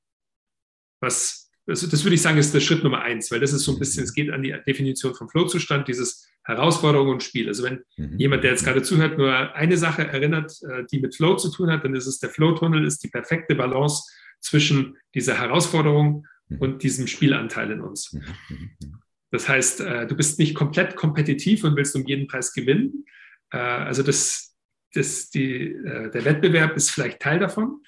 was, 1.01 1.51
also 1.67 1.87
das 1.87 2.05
würde 2.05 2.15
ich 2.15 2.23
sagen, 2.23 2.39
ist 2.39 2.55
der 2.55 2.61
Schritt 2.61 2.83
Nummer 2.83 3.03
eins, 3.03 3.31
weil 3.31 3.41
das 3.41 3.53
ist 3.53 3.65
so 3.65 3.73
ein 3.73 3.79
bisschen, 3.79 4.05
es 4.05 4.13
geht 4.13 4.31
an 4.31 4.43
die 4.43 4.55
Definition 4.67 5.15
vom 5.15 5.29
Flow-Zustand, 5.29 5.87
dieses 5.89 6.29
Herausforderung 6.45 7.09
und 7.09 7.23
Spiel. 7.23 7.49
Also 7.49 7.65
wenn 7.65 7.85
mhm. 7.97 8.19
jemand, 8.19 8.45
der 8.45 8.51
jetzt 8.51 8.65
gerade 8.65 8.83
zuhört, 8.83 9.19
nur 9.19 9.55
eine 9.55 9.77
Sache 9.77 10.07
erinnert, 10.07 10.53
äh, 10.63 10.85
die 10.91 11.01
mit 11.01 11.17
Flow 11.17 11.37
zu 11.37 11.51
tun 11.51 11.71
hat, 11.71 11.85
dann 11.85 11.95
ist 11.95 12.07
es 12.07 12.19
der 12.19 12.31
Flow-Tunnel, 12.31 12.85
ist 12.85 13.03
die 13.03 13.09
perfekte 13.09 13.55
Balance 13.55 14.05
zwischen 14.41 14.97
dieser 15.15 15.39
Herausforderung 15.39 16.27
mhm. 16.49 16.59
und 16.59 16.83
diesem 16.83 17.07
Spielanteil 17.07 17.71
in 17.71 17.81
uns. 17.81 18.13
Mhm. 18.13 18.23
mhm. 18.49 19.01
Das 19.31 19.49
heißt, 19.49 19.81
äh, 19.81 20.07
du 20.07 20.15
bist 20.15 20.39
nicht 20.39 20.55
komplett 20.55 20.95
kompetitiv 20.95 21.65
und 21.65 21.75
willst 21.75 21.97
um 21.97 22.07
jeden 22.07 22.29
Preis 22.29 22.53
gewinnen. 22.53 23.05
Äh, 23.51 23.57
also 23.57 24.05
das, 24.05 24.55
das, 24.93 25.29
die, 25.31 25.75
der 25.75 26.25
Wettbewerb 26.25 26.77
ist 26.77 26.91
vielleicht 26.91 27.19
Teil 27.19 27.41
davon, 27.41 27.83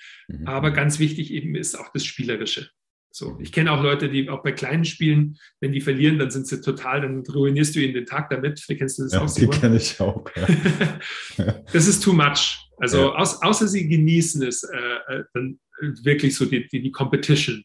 aber 0.44 0.72
ganz 0.72 0.98
wichtig 0.98 1.32
eben 1.32 1.54
ist 1.54 1.78
auch 1.78 1.92
das 1.92 2.04
Spielerische. 2.04 2.68
So, 3.16 3.38
ich 3.40 3.50
kenne 3.50 3.72
auch 3.72 3.82
Leute, 3.82 4.10
die 4.10 4.28
auch 4.28 4.42
bei 4.42 4.52
kleinen 4.52 4.84
Spielen, 4.84 5.38
wenn 5.60 5.72
die 5.72 5.80
verlieren, 5.80 6.18
dann 6.18 6.30
sind 6.30 6.46
sie 6.46 6.60
total, 6.60 7.00
dann 7.00 7.20
ruinierst 7.20 7.74
du 7.74 7.80
ihnen 7.80 7.94
den 7.94 8.04
Tag 8.04 8.28
damit. 8.28 8.62
Wie 8.68 8.76
kennst 8.76 8.98
du 8.98 9.04
das 9.04 9.14
ja, 9.14 9.22
auch? 9.22 9.34
Die 9.34 9.46
kenne 9.46 9.78
ich 9.78 9.98
auch. 9.98 10.22
Ja. 10.36 11.64
das 11.72 11.86
ist 11.86 12.04
too 12.04 12.12
much. 12.12 12.58
Also 12.76 12.98
ja. 12.98 13.14
aus, 13.14 13.40
außer 13.40 13.68
sie 13.68 13.88
genießen 13.88 14.42
es, 14.42 14.64
äh, 14.64 15.22
dann 15.32 15.58
wirklich 16.02 16.34
so 16.34 16.44
die, 16.44 16.68
die, 16.68 16.82
die 16.82 16.90
Competition. 16.90 17.64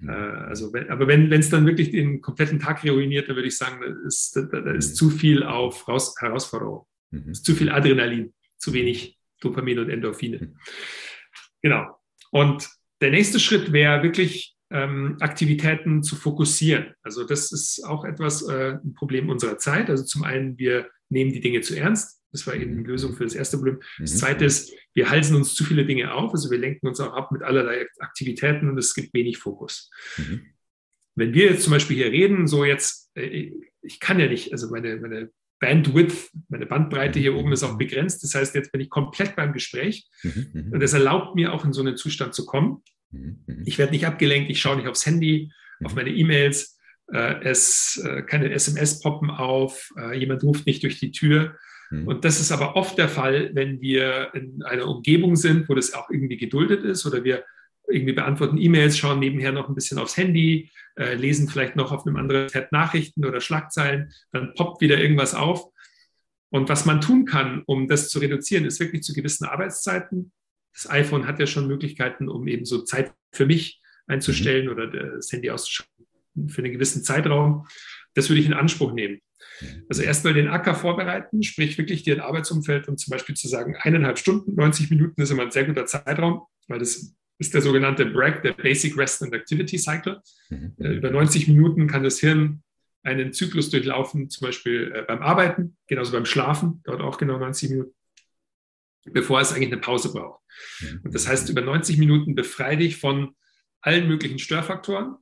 Äh, 0.00 0.12
also, 0.12 0.72
wenn, 0.72 0.88
aber 0.90 1.08
wenn 1.08 1.32
es 1.32 1.50
dann 1.50 1.66
wirklich 1.66 1.90
den 1.90 2.20
kompletten 2.20 2.60
Tag 2.60 2.84
ruiniert, 2.84 3.28
dann 3.28 3.34
würde 3.34 3.48
ich 3.48 3.58
sagen, 3.58 3.80
da 3.80 4.06
ist, 4.06 4.36
da, 4.36 4.42
da 4.60 4.74
ist 4.74 4.90
mhm. 4.90 4.94
zu 4.94 5.10
viel 5.10 5.42
auf 5.42 5.88
Raus, 5.88 6.14
Herausforderung, 6.20 6.86
mhm. 7.10 7.32
ist 7.32 7.44
zu 7.44 7.56
viel 7.56 7.70
Adrenalin, 7.70 8.32
zu 8.58 8.72
wenig 8.72 9.18
Dopamin 9.40 9.80
und 9.80 9.90
Endorphine. 9.90 10.38
Mhm. 10.38 10.56
Genau. 11.62 11.98
Und 12.30 12.68
der 13.00 13.10
nächste 13.10 13.40
Schritt 13.40 13.72
wäre 13.72 14.04
wirklich 14.04 14.54
ähm, 14.70 15.16
Aktivitäten 15.20 16.02
zu 16.02 16.16
fokussieren. 16.16 16.94
Also 17.02 17.24
das 17.24 17.52
ist 17.52 17.84
auch 17.84 18.04
etwas, 18.04 18.46
äh, 18.48 18.78
ein 18.84 18.94
Problem 18.94 19.28
unserer 19.28 19.58
Zeit. 19.58 19.88
Also 19.88 20.04
zum 20.04 20.24
einen, 20.24 20.58
wir 20.58 20.88
nehmen 21.08 21.32
die 21.32 21.40
Dinge 21.40 21.60
zu 21.60 21.74
ernst. 21.74 22.20
Das 22.32 22.46
war 22.46 22.54
eben 22.54 22.76
die 22.76 22.84
Lösung 22.84 23.14
für 23.14 23.24
das 23.24 23.34
erste 23.34 23.56
Problem. 23.56 23.80
Das 23.98 24.12
mhm. 24.12 24.18
zweite 24.18 24.44
ist, 24.44 24.72
wir 24.94 25.08
halsen 25.08 25.36
uns 25.36 25.54
zu 25.54 25.64
viele 25.64 25.86
Dinge 25.86 26.12
auf, 26.12 26.32
also 26.32 26.50
wir 26.50 26.58
lenken 26.58 26.86
uns 26.86 27.00
auch 27.00 27.14
ab 27.14 27.32
mit 27.32 27.42
allerlei 27.42 27.86
Aktivitäten 28.00 28.68
und 28.68 28.76
es 28.76 28.94
gibt 28.94 29.14
wenig 29.14 29.38
Fokus. 29.38 29.90
Mhm. 30.18 30.42
Wenn 31.14 31.32
wir 31.32 31.50
jetzt 31.50 31.62
zum 31.62 31.72
Beispiel 31.72 31.96
hier 31.96 32.12
reden, 32.12 32.46
so 32.46 32.64
jetzt, 32.64 33.10
äh, 33.14 33.52
ich 33.80 34.00
kann 34.00 34.20
ja 34.20 34.28
nicht, 34.28 34.52
also 34.52 34.68
meine, 34.70 34.98
meine 34.98 35.30
Bandwidth, 35.60 36.30
meine 36.48 36.66
Bandbreite 36.66 37.18
hier 37.18 37.34
oben 37.34 37.52
ist 37.52 37.62
auch 37.62 37.78
begrenzt. 37.78 38.22
Das 38.22 38.34
heißt, 38.34 38.54
jetzt 38.54 38.70
bin 38.70 38.80
ich 38.80 38.90
komplett 38.90 39.34
beim 39.34 39.52
Gespräch 39.52 40.06
mhm. 40.22 40.70
und 40.72 40.80
das 40.80 40.92
erlaubt 40.92 41.34
mir 41.34 41.52
auch 41.52 41.64
in 41.64 41.72
so 41.72 41.80
einen 41.80 41.96
Zustand 41.96 42.34
zu 42.34 42.44
kommen. 42.44 42.82
Ich 43.64 43.78
werde 43.78 43.92
nicht 43.92 44.06
abgelenkt, 44.06 44.50
ich 44.50 44.60
schaue 44.60 44.76
nicht 44.76 44.88
aufs 44.88 45.06
Handy, 45.06 45.52
auf 45.82 45.94
meine 45.94 46.10
E-Mails, 46.10 46.78
äh, 47.12 47.42
es 47.42 48.02
äh, 48.04 48.22
keine 48.22 48.50
SMS 48.50 49.00
poppen 49.00 49.30
auf, 49.30 49.92
jemand 50.14 50.42
ruft 50.44 50.66
nicht 50.66 50.82
durch 50.82 51.00
die 51.00 51.12
Tür. 51.12 51.56
Mhm. 51.90 52.06
Und 52.06 52.24
das 52.24 52.40
ist 52.40 52.52
aber 52.52 52.76
oft 52.76 52.98
der 52.98 53.08
Fall, 53.08 53.50
wenn 53.54 53.80
wir 53.80 54.30
in 54.34 54.62
einer 54.62 54.86
Umgebung 54.86 55.36
sind, 55.36 55.68
wo 55.68 55.74
das 55.74 55.94
auch 55.94 56.10
irgendwie 56.10 56.36
geduldet 56.36 56.84
ist 56.84 57.06
oder 57.06 57.24
wir 57.24 57.44
irgendwie 57.88 58.12
beantworten 58.12 58.58
E-Mails, 58.58 58.98
schauen 58.98 59.18
nebenher 59.18 59.52
noch 59.52 59.68
ein 59.68 59.74
bisschen 59.74 59.98
aufs 59.98 60.16
Handy, 60.16 60.70
äh, 60.96 61.14
lesen 61.14 61.48
vielleicht 61.48 61.76
noch 61.76 61.90
auf 61.90 62.06
einem 62.06 62.16
anderen 62.16 62.48
Tab 62.48 62.70
Nachrichten 62.70 63.24
oder 63.24 63.40
Schlagzeilen, 63.40 64.12
dann 64.32 64.52
poppt 64.54 64.80
wieder 64.80 64.98
irgendwas 64.98 65.34
auf. 65.34 65.70
Und 66.50 66.68
was 66.68 66.86
man 66.86 67.00
tun 67.00 67.24
kann, 67.24 67.62
um 67.66 67.88
das 67.88 68.08
zu 68.08 68.18
reduzieren, 68.18 68.64
ist 68.64 68.80
wirklich 68.80 69.02
zu 69.02 69.12
gewissen 69.12 69.46
Arbeitszeiten. 69.46 70.32
Das 70.72 70.90
iPhone 70.90 71.26
hat 71.26 71.40
ja 71.40 71.46
schon 71.46 71.66
Möglichkeiten, 71.66 72.28
um 72.28 72.46
eben 72.46 72.64
so 72.64 72.82
Zeit 72.82 73.12
für 73.32 73.46
mich 73.46 73.80
einzustellen 74.06 74.66
mhm. 74.66 74.72
oder 74.72 74.86
das 74.86 75.32
Handy 75.32 75.50
auszuschalten. 75.50 76.48
für 76.48 76.62
einen 76.62 76.72
gewissen 76.72 77.02
Zeitraum. 77.02 77.66
Das 78.14 78.28
würde 78.28 78.40
ich 78.40 78.46
in 78.46 78.54
Anspruch 78.54 78.92
nehmen. 78.92 79.20
Also 79.88 80.02
erstmal 80.02 80.34
den 80.34 80.48
Acker 80.48 80.74
vorbereiten, 80.74 81.42
sprich 81.42 81.78
wirklich 81.78 82.02
dir 82.02 82.14
ein 82.14 82.20
Arbeitsumfeld 82.20 82.88
und 82.88 82.98
zum 82.98 83.10
Beispiel 83.10 83.34
zu 83.34 83.48
sagen, 83.48 83.76
eineinhalb 83.76 84.18
Stunden, 84.18 84.54
90 84.54 84.90
Minuten 84.90 85.20
ist 85.20 85.30
immer 85.30 85.42
ein 85.42 85.50
sehr 85.50 85.64
guter 85.64 85.86
Zeitraum, 85.86 86.42
weil 86.68 86.78
das 86.78 87.14
ist 87.38 87.54
der 87.54 87.62
sogenannte 87.62 88.06
BRAC, 88.06 88.42
der 88.42 88.52
Basic 88.52 88.96
Rest 88.96 89.22
and 89.22 89.32
Activity 89.32 89.78
Cycle. 89.78 90.20
Mhm. 90.50 90.74
Äh, 90.78 90.94
über 90.94 91.10
90 91.10 91.48
Minuten 91.48 91.86
kann 91.86 92.02
das 92.02 92.18
Hirn 92.18 92.62
einen 93.02 93.32
Zyklus 93.32 93.70
durchlaufen, 93.70 94.28
zum 94.28 94.46
Beispiel 94.46 94.92
äh, 94.94 95.02
beim 95.02 95.22
Arbeiten, 95.22 95.76
genauso 95.86 96.12
beim 96.12 96.24
Schlafen, 96.24 96.82
dauert 96.84 97.00
auch 97.00 97.18
genau 97.18 97.38
90 97.38 97.70
Minuten, 97.70 97.92
bevor 99.12 99.40
es 99.40 99.52
eigentlich 99.52 99.72
eine 99.72 99.80
Pause 99.80 100.12
braucht. 100.12 100.42
Mhm. 100.80 101.00
Und 101.04 101.14
das 101.14 101.28
heißt, 101.28 101.48
über 101.48 101.60
90 101.60 101.98
Minuten 101.98 102.34
befreie 102.34 102.76
dich 102.76 102.96
von 102.96 103.34
allen 103.80 104.08
möglichen 104.08 104.38
Störfaktoren, 104.38 105.16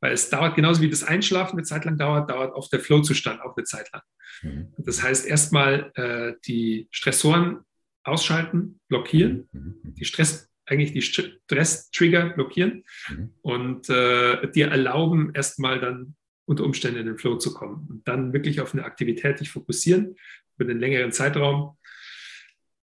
weil 0.00 0.12
es 0.12 0.30
dauert 0.30 0.56
genauso 0.56 0.82
wie 0.82 0.90
das 0.90 1.04
Einschlafen 1.04 1.56
eine 1.56 1.64
Zeit 1.64 1.84
lang 1.84 1.98
dauert, 1.98 2.30
dauert 2.30 2.54
auch 2.54 2.68
der 2.68 2.80
Flow-Zustand 2.80 3.40
auch 3.40 3.56
eine 3.56 3.64
Zeit 3.64 3.90
lang. 3.92 4.02
Mhm. 4.42 4.74
Das 4.78 5.02
heißt, 5.02 5.26
erstmal 5.26 5.92
äh, 5.94 6.34
die 6.46 6.88
Stressoren 6.90 7.60
ausschalten, 8.04 8.80
blockieren, 8.88 9.48
die 9.52 10.04
Stress 10.04 10.52
eigentlich 10.66 10.92
die 10.92 11.02
Stress-Trigger 11.02 12.30
blockieren 12.30 12.84
mhm. 13.08 13.34
und 13.42 13.88
äh, 13.90 14.50
dir 14.52 14.68
erlauben, 14.68 15.32
erstmal 15.34 15.80
dann 15.80 16.16
unter 16.44 16.64
Umständen 16.64 17.00
in 17.00 17.06
den 17.06 17.18
Flow 17.18 17.36
zu 17.36 17.54
kommen 17.54 17.86
und 17.88 18.08
dann 18.08 18.32
wirklich 18.32 18.60
auf 18.60 18.72
eine 18.72 18.84
Aktivität 18.84 19.40
dich 19.40 19.50
fokussieren 19.50 20.16
über 20.56 20.64
den 20.66 20.80
längeren 20.80 21.12
Zeitraum. 21.12 21.76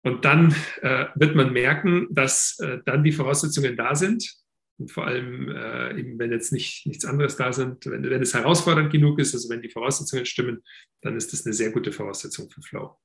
Und 0.06 0.24
dann 0.24 0.53
äh, 0.84 1.08
wird 1.16 1.36
man 1.36 1.51
merken, 1.51 2.08
dass 2.12 2.60
äh, 2.60 2.78
dann 2.86 3.03
die 3.03 3.12
Voraussetzungen 3.12 3.76
da 3.76 3.95
sind. 3.95 4.36
Und 4.78 4.91
vor 4.91 5.08
allem, 5.08 5.49
äh, 5.49 5.99
eben 5.99 6.20
wenn 6.20 6.32
jetzt 6.32 6.53
nicht, 6.53 6.86
nichts 6.86 7.06
anderes 7.06 7.38
da 7.38 7.51
sind, 7.51 7.88
wenn, 7.88 8.08
wenn 8.08 8.22
es 8.22 8.36
herausfordernd 8.36 8.91
genug 8.91 9.18
ist, 9.18 9.34
also 9.34 9.49
wenn 9.49 9.64
die 9.64 9.70
Voraussetzungen 9.72 10.28
stimmen, 10.28 10.62
dann 11.01 11.16
ist 11.16 11.34
das 11.34 11.43
eine 11.43 11.53
sehr 11.53 11.72
gute 11.72 11.91
Voraussetzung 11.91 12.51
für 12.51 12.62
Flow. 12.62 12.99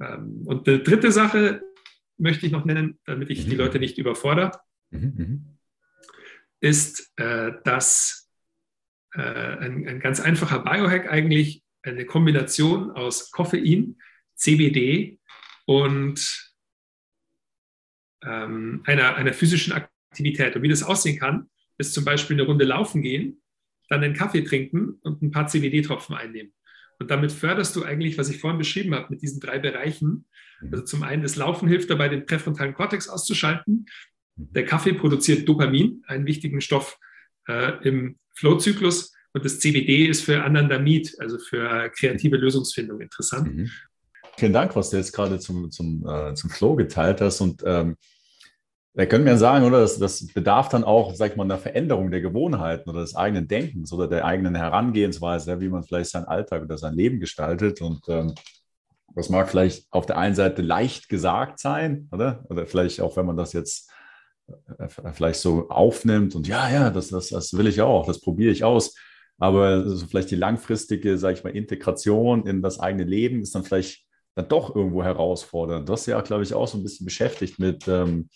Ähm, 0.00 0.42
und 0.44 0.68
eine 0.68 0.78
dritte 0.84 1.10
Sache, 1.10 1.62
möchte 2.16 2.46
ich 2.46 2.52
noch 2.52 2.64
nennen, 2.64 3.00
damit 3.06 3.28
ich 3.28 3.44
mhm. 3.44 3.50
die 3.50 3.56
Leute 3.56 3.80
nicht 3.80 3.98
überfordere, 3.98 4.52
mhm. 4.90 5.14
mhm. 5.16 5.58
ist, 6.60 7.12
äh, 7.16 7.54
dass 7.64 8.30
äh, 9.14 9.20
ein, 9.20 9.88
ein, 9.88 9.98
ganz 9.98 10.20
einfacher 10.20 10.60
Biohack 10.60 11.10
eigentlich 11.10 11.64
eine 11.82 12.06
Kombination 12.06 12.92
aus 12.92 13.32
Koffein, 13.32 13.96
CBD 14.36 15.18
und 15.66 16.54
ähm, 18.22 18.82
einer, 18.84 19.16
einer 19.16 19.32
physischen 19.32 19.72
Aktivität. 19.72 20.56
Und 20.56 20.62
wie 20.62 20.68
das 20.68 20.82
aussehen 20.82 21.18
kann, 21.18 21.48
ist 21.78 21.94
zum 21.94 22.04
Beispiel 22.04 22.36
eine 22.36 22.46
Runde 22.46 22.64
laufen 22.64 23.02
gehen, 23.02 23.42
dann 23.88 24.02
einen 24.02 24.14
Kaffee 24.14 24.42
trinken 24.42 24.98
und 25.02 25.22
ein 25.22 25.30
paar 25.30 25.46
CBD-Tropfen 25.46 26.14
einnehmen. 26.14 26.52
Und 26.98 27.10
damit 27.10 27.32
förderst 27.32 27.74
du 27.76 27.84
eigentlich, 27.84 28.16
was 28.18 28.30
ich 28.30 28.38
vorhin 28.38 28.58
beschrieben 28.58 28.94
habe, 28.94 29.08
mit 29.10 29.22
diesen 29.22 29.40
drei 29.40 29.58
Bereichen. 29.58 30.26
Also 30.70 30.84
zum 30.84 31.02
einen, 31.02 31.22
das 31.22 31.36
Laufen 31.36 31.68
hilft 31.68 31.90
dabei, 31.90 32.08
den 32.08 32.24
präfrontalen 32.24 32.74
Kortex 32.74 33.08
auszuschalten. 33.08 33.86
Der 34.36 34.64
Kaffee 34.64 34.94
produziert 34.94 35.48
Dopamin, 35.48 36.02
einen 36.06 36.26
wichtigen 36.26 36.60
Stoff 36.60 36.98
äh, 37.48 37.72
im 37.86 38.18
Flow-Zyklus. 38.34 39.12
Und 39.32 39.44
das 39.44 39.58
CBD 39.58 40.06
ist 40.06 40.22
für 40.22 40.44
Anandamid, 40.44 41.16
also 41.18 41.38
für 41.38 41.90
kreative 41.90 42.36
Lösungsfindung 42.36 43.00
interessant. 43.00 43.54
Mhm. 43.54 43.70
Vielen 44.36 44.52
Dank, 44.52 44.74
was 44.74 44.90
du 44.90 44.96
jetzt 44.96 45.12
gerade 45.12 45.38
zum, 45.38 45.70
zum, 45.70 46.06
äh, 46.06 46.34
zum 46.34 46.50
Flow 46.50 46.74
geteilt 46.74 47.20
hast. 47.20 47.40
Und 47.40 47.62
ähm, 47.64 47.96
da 48.94 49.06
können 49.06 49.24
wir 49.24 49.36
sagen, 49.36 49.64
oder? 49.64 49.80
Das, 49.80 49.98
das 49.98 50.26
bedarf 50.26 50.68
dann 50.68 50.84
auch, 50.84 51.14
sag 51.14 51.32
ich 51.32 51.36
mal, 51.36 51.44
einer 51.44 51.58
Veränderung 51.58 52.10
der 52.10 52.20
Gewohnheiten 52.20 52.88
oder 52.88 53.00
des 53.00 53.16
eigenen 53.16 53.48
Denkens 53.48 53.92
oder 53.92 54.08
der 54.08 54.24
eigenen 54.24 54.54
Herangehensweise, 54.54 55.60
wie 55.60 55.68
man 55.68 55.82
vielleicht 55.82 56.10
seinen 56.10 56.26
Alltag 56.26 56.62
oder 56.62 56.78
sein 56.78 56.94
Leben 56.94 57.20
gestaltet. 57.20 57.80
Und 57.80 58.08
ähm, 58.08 58.34
das 59.14 59.28
mag 59.28 59.48
vielleicht 59.48 59.86
auf 59.92 60.06
der 60.06 60.18
einen 60.18 60.34
Seite 60.34 60.62
leicht 60.62 61.08
gesagt 61.08 61.58
sein, 61.58 62.08
oder? 62.12 62.44
Oder 62.48 62.66
vielleicht 62.66 63.00
auch, 63.00 63.16
wenn 63.16 63.26
man 63.26 63.36
das 63.36 63.52
jetzt 63.52 63.90
äh, 64.78 64.88
vielleicht 65.12 65.40
so 65.40 65.68
aufnimmt 65.68 66.34
und 66.34 66.46
ja, 66.46 66.70
ja, 66.70 66.90
das, 66.90 67.08
das, 67.08 67.28
das 67.28 67.56
will 67.56 67.66
ich 67.66 67.80
auch, 67.80 68.06
das 68.06 68.20
probiere 68.20 68.52
ich 68.52 68.64
aus. 68.64 68.94
Aber 69.38 69.88
so 69.88 70.06
vielleicht 70.06 70.30
die 70.30 70.36
langfristige, 70.36 71.18
sage 71.18 71.38
ich 71.38 71.44
mal, 71.44 71.56
Integration 71.56 72.46
in 72.46 72.62
das 72.62 72.78
eigene 72.78 73.04
Leben 73.04 73.42
ist 73.42 73.54
dann 73.54 73.64
vielleicht 73.64 74.04
dann 74.34 74.48
doch 74.48 74.74
irgendwo 74.74 75.02
herausfordernd. 75.02 75.88
Das 75.88 76.02
ist 76.02 76.06
ja, 76.06 76.20
glaube 76.20 76.42
ich, 76.42 76.54
auch 76.54 76.66
so 76.68 76.78
ein 76.78 76.82
bisschen 76.82 77.04
beschäftigt 77.04 77.58
mit, 77.58 77.86
ähm, 77.88 78.28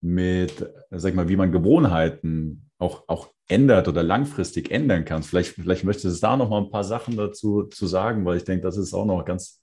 mit, 0.00 0.66
sag 0.90 1.14
mal, 1.14 1.28
wie 1.28 1.36
man 1.36 1.52
Gewohnheiten 1.52 2.70
auch, 2.78 3.04
auch 3.08 3.30
ändert 3.48 3.88
oder 3.88 4.02
langfristig 4.02 4.70
ändern 4.70 5.04
kann. 5.04 5.22
Vielleicht, 5.22 5.54
vielleicht 5.54 5.84
möchtest 5.84 6.16
du 6.16 6.26
da 6.26 6.36
noch 6.36 6.50
mal 6.50 6.62
ein 6.62 6.70
paar 6.70 6.84
Sachen 6.84 7.16
dazu 7.16 7.64
zu 7.64 7.86
sagen, 7.86 8.24
weil 8.24 8.36
ich 8.36 8.44
denke, 8.44 8.62
das 8.62 8.76
ist 8.76 8.94
auch 8.94 9.06
noch 9.06 9.24
ganz, 9.24 9.62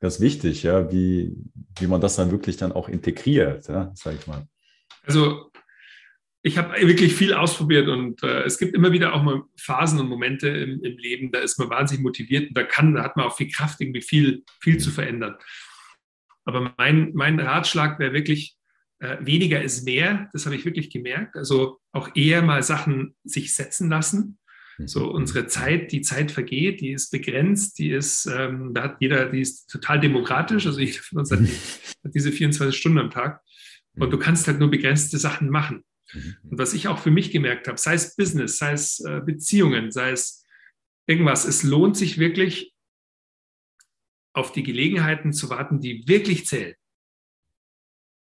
ganz 0.00 0.20
wichtig, 0.20 0.62
ja, 0.64 0.90
wie, 0.90 1.34
wie 1.78 1.86
man 1.86 2.00
das 2.00 2.16
dann 2.16 2.30
wirklich 2.30 2.56
dann 2.56 2.72
auch 2.72 2.88
integriert, 2.88 3.68
ja, 3.68 3.92
sag 3.94 4.14
ich 4.14 4.26
mal. 4.26 4.46
Also 5.06 5.50
ich 6.46 6.58
habe 6.58 6.78
wirklich 6.86 7.14
viel 7.14 7.32
ausprobiert 7.32 7.88
und 7.88 8.22
äh, 8.22 8.42
es 8.42 8.58
gibt 8.58 8.74
immer 8.74 8.92
wieder 8.92 9.14
auch 9.14 9.22
mal 9.22 9.42
Phasen 9.56 9.98
und 9.98 10.10
Momente 10.10 10.48
im, 10.48 10.84
im, 10.84 10.98
Leben, 10.98 11.32
da 11.32 11.38
ist 11.38 11.58
man 11.58 11.70
wahnsinnig 11.70 12.04
motiviert 12.04 12.48
und 12.48 12.56
da 12.56 12.64
kann, 12.64 12.94
da 12.94 13.02
hat 13.02 13.16
man 13.16 13.24
auch 13.24 13.36
viel 13.36 13.50
Kraft, 13.50 13.80
irgendwie 13.80 14.02
viel, 14.02 14.44
viel 14.60 14.76
zu 14.76 14.90
verändern. 14.90 15.36
Aber 16.44 16.74
mein, 16.76 17.12
mein 17.14 17.40
Ratschlag 17.40 17.98
wäre 17.98 18.12
wirklich, 18.12 18.56
äh, 18.98 19.16
weniger 19.20 19.62
ist 19.62 19.86
mehr, 19.86 20.28
das 20.34 20.44
habe 20.44 20.54
ich 20.54 20.66
wirklich 20.66 20.90
gemerkt. 20.90 21.34
Also 21.34 21.78
auch 21.92 22.14
eher 22.14 22.42
mal 22.42 22.62
Sachen 22.62 23.16
sich 23.24 23.54
setzen 23.54 23.88
lassen. 23.88 24.38
Mhm. 24.76 24.86
So 24.86 25.10
unsere 25.10 25.46
Zeit, 25.46 25.92
die 25.92 26.02
Zeit 26.02 26.30
vergeht, 26.30 26.82
die 26.82 26.92
ist 26.92 27.10
begrenzt, 27.10 27.78
die 27.78 27.90
ist, 27.90 28.26
ähm, 28.26 28.74
da 28.74 28.82
hat 28.82 28.96
jeder, 29.00 29.30
die 29.30 29.40
ist 29.40 29.70
total 29.70 29.98
demokratisch. 29.98 30.66
Also 30.66 30.78
jeder 30.78 31.00
von 31.00 31.20
uns 31.20 31.30
hat, 31.30 31.40
hat 32.04 32.14
diese 32.14 32.32
24 32.32 32.78
Stunden 32.78 32.98
am 32.98 33.10
Tag. 33.10 33.40
Und 33.96 34.10
du 34.10 34.18
kannst 34.18 34.46
halt 34.46 34.58
nur 34.58 34.70
begrenzte 34.70 35.16
Sachen 35.16 35.48
machen. 35.48 35.84
Mhm. 36.14 36.36
Und 36.50 36.58
was 36.58 36.74
ich 36.74 36.88
auch 36.88 36.98
für 36.98 37.10
mich 37.10 37.30
gemerkt 37.30 37.68
habe, 37.68 37.78
sei 37.78 37.94
es 37.94 38.16
Business, 38.16 38.58
sei 38.58 38.72
es 38.72 39.00
äh, 39.00 39.20
Beziehungen, 39.24 39.90
sei 39.90 40.12
es 40.12 40.44
irgendwas, 41.06 41.44
es 41.44 41.62
lohnt 41.62 41.96
sich 41.96 42.18
wirklich, 42.18 42.74
auf 44.34 44.52
die 44.52 44.64
Gelegenheiten 44.64 45.32
zu 45.32 45.48
warten, 45.48 45.80
die 45.80 46.06
wirklich 46.08 46.46
zählen 46.46 46.74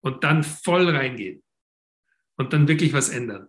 und 0.01 0.23
dann 0.23 0.43
voll 0.43 0.89
reingehen 0.89 1.43
und 2.37 2.53
dann 2.53 2.67
wirklich 2.67 2.93
was 2.93 3.09
ändern. 3.09 3.47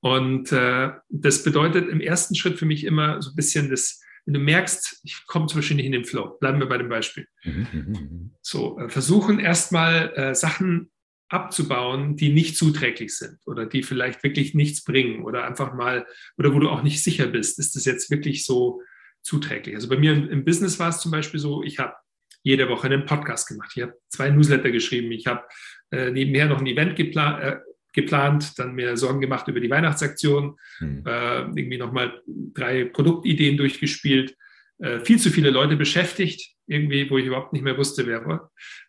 Und 0.00 0.52
äh, 0.52 0.92
das 1.08 1.42
bedeutet 1.42 1.88
im 1.88 2.00
ersten 2.00 2.34
Schritt 2.34 2.58
für 2.58 2.66
mich 2.66 2.84
immer 2.84 3.22
so 3.22 3.30
ein 3.30 3.36
bisschen 3.36 3.70
das, 3.70 4.00
wenn 4.26 4.34
du 4.34 4.40
merkst, 4.40 5.00
ich 5.02 5.26
komme 5.26 5.46
zum 5.46 5.58
Beispiel 5.58 5.76
nicht 5.76 5.86
in 5.86 5.92
den 5.92 6.04
Flow, 6.04 6.36
bleiben 6.38 6.60
wir 6.60 6.68
bei 6.68 6.78
dem 6.78 6.88
Beispiel. 6.88 7.26
Mhm, 7.44 7.66
mhm. 7.72 8.36
So, 8.42 8.78
äh, 8.78 8.88
versuchen 8.88 9.38
erstmal 9.38 10.12
äh, 10.14 10.34
Sachen 10.34 10.90
abzubauen, 11.28 12.16
die 12.16 12.32
nicht 12.32 12.56
zuträglich 12.56 13.16
sind 13.16 13.38
oder 13.46 13.66
die 13.66 13.82
vielleicht 13.82 14.22
wirklich 14.22 14.54
nichts 14.54 14.84
bringen 14.84 15.24
oder 15.24 15.44
einfach 15.44 15.74
mal, 15.74 16.06
oder 16.38 16.54
wo 16.54 16.58
du 16.60 16.68
auch 16.68 16.82
nicht 16.82 17.02
sicher 17.02 17.26
bist, 17.26 17.58
ist 17.58 17.74
das 17.74 17.84
jetzt 17.84 18.10
wirklich 18.10 18.44
so 18.44 18.80
zuträglich. 19.22 19.74
Also 19.74 19.88
bei 19.88 19.96
mir 19.96 20.12
im, 20.12 20.28
im 20.28 20.44
Business 20.44 20.78
war 20.78 20.90
es 20.90 21.00
zum 21.00 21.10
Beispiel 21.10 21.40
so, 21.40 21.62
ich 21.62 21.78
habe 21.78 21.94
jede 22.42 22.68
Woche 22.68 22.86
einen 22.86 23.06
Podcast 23.06 23.48
gemacht. 23.48 23.72
Ich 23.74 23.82
habe 23.82 23.94
zwei 24.08 24.30
Newsletter 24.30 24.70
geschrieben. 24.70 25.10
Ich 25.10 25.26
habe 25.26 25.42
äh, 25.90 26.12
nebenher 26.12 26.46
noch 26.46 26.60
ein 26.60 26.66
Event 26.66 26.94
gepla 26.94 27.40
äh, 27.40 27.58
geplant, 27.92 28.52
dann 28.58 28.74
mir 28.74 28.96
Sorgen 28.96 29.20
gemacht 29.20 29.48
über 29.48 29.58
die 29.58 29.70
Weihnachtsaktion, 29.70 30.56
mhm. 30.80 31.02
äh, 31.06 31.40
irgendwie 31.40 31.78
nochmal 31.78 32.20
drei 32.26 32.84
Produktideen 32.84 33.56
durchgespielt, 33.56 34.36
äh, 34.78 35.00
viel 35.00 35.18
zu 35.18 35.30
viele 35.30 35.50
Leute 35.50 35.76
beschäftigt, 35.76 36.54
irgendwie, 36.66 37.10
wo 37.10 37.16
ich 37.18 37.26
überhaupt 37.26 37.54
nicht 37.54 37.62
mehr 37.62 37.78
wusste, 37.78 38.06
wer 38.06 38.20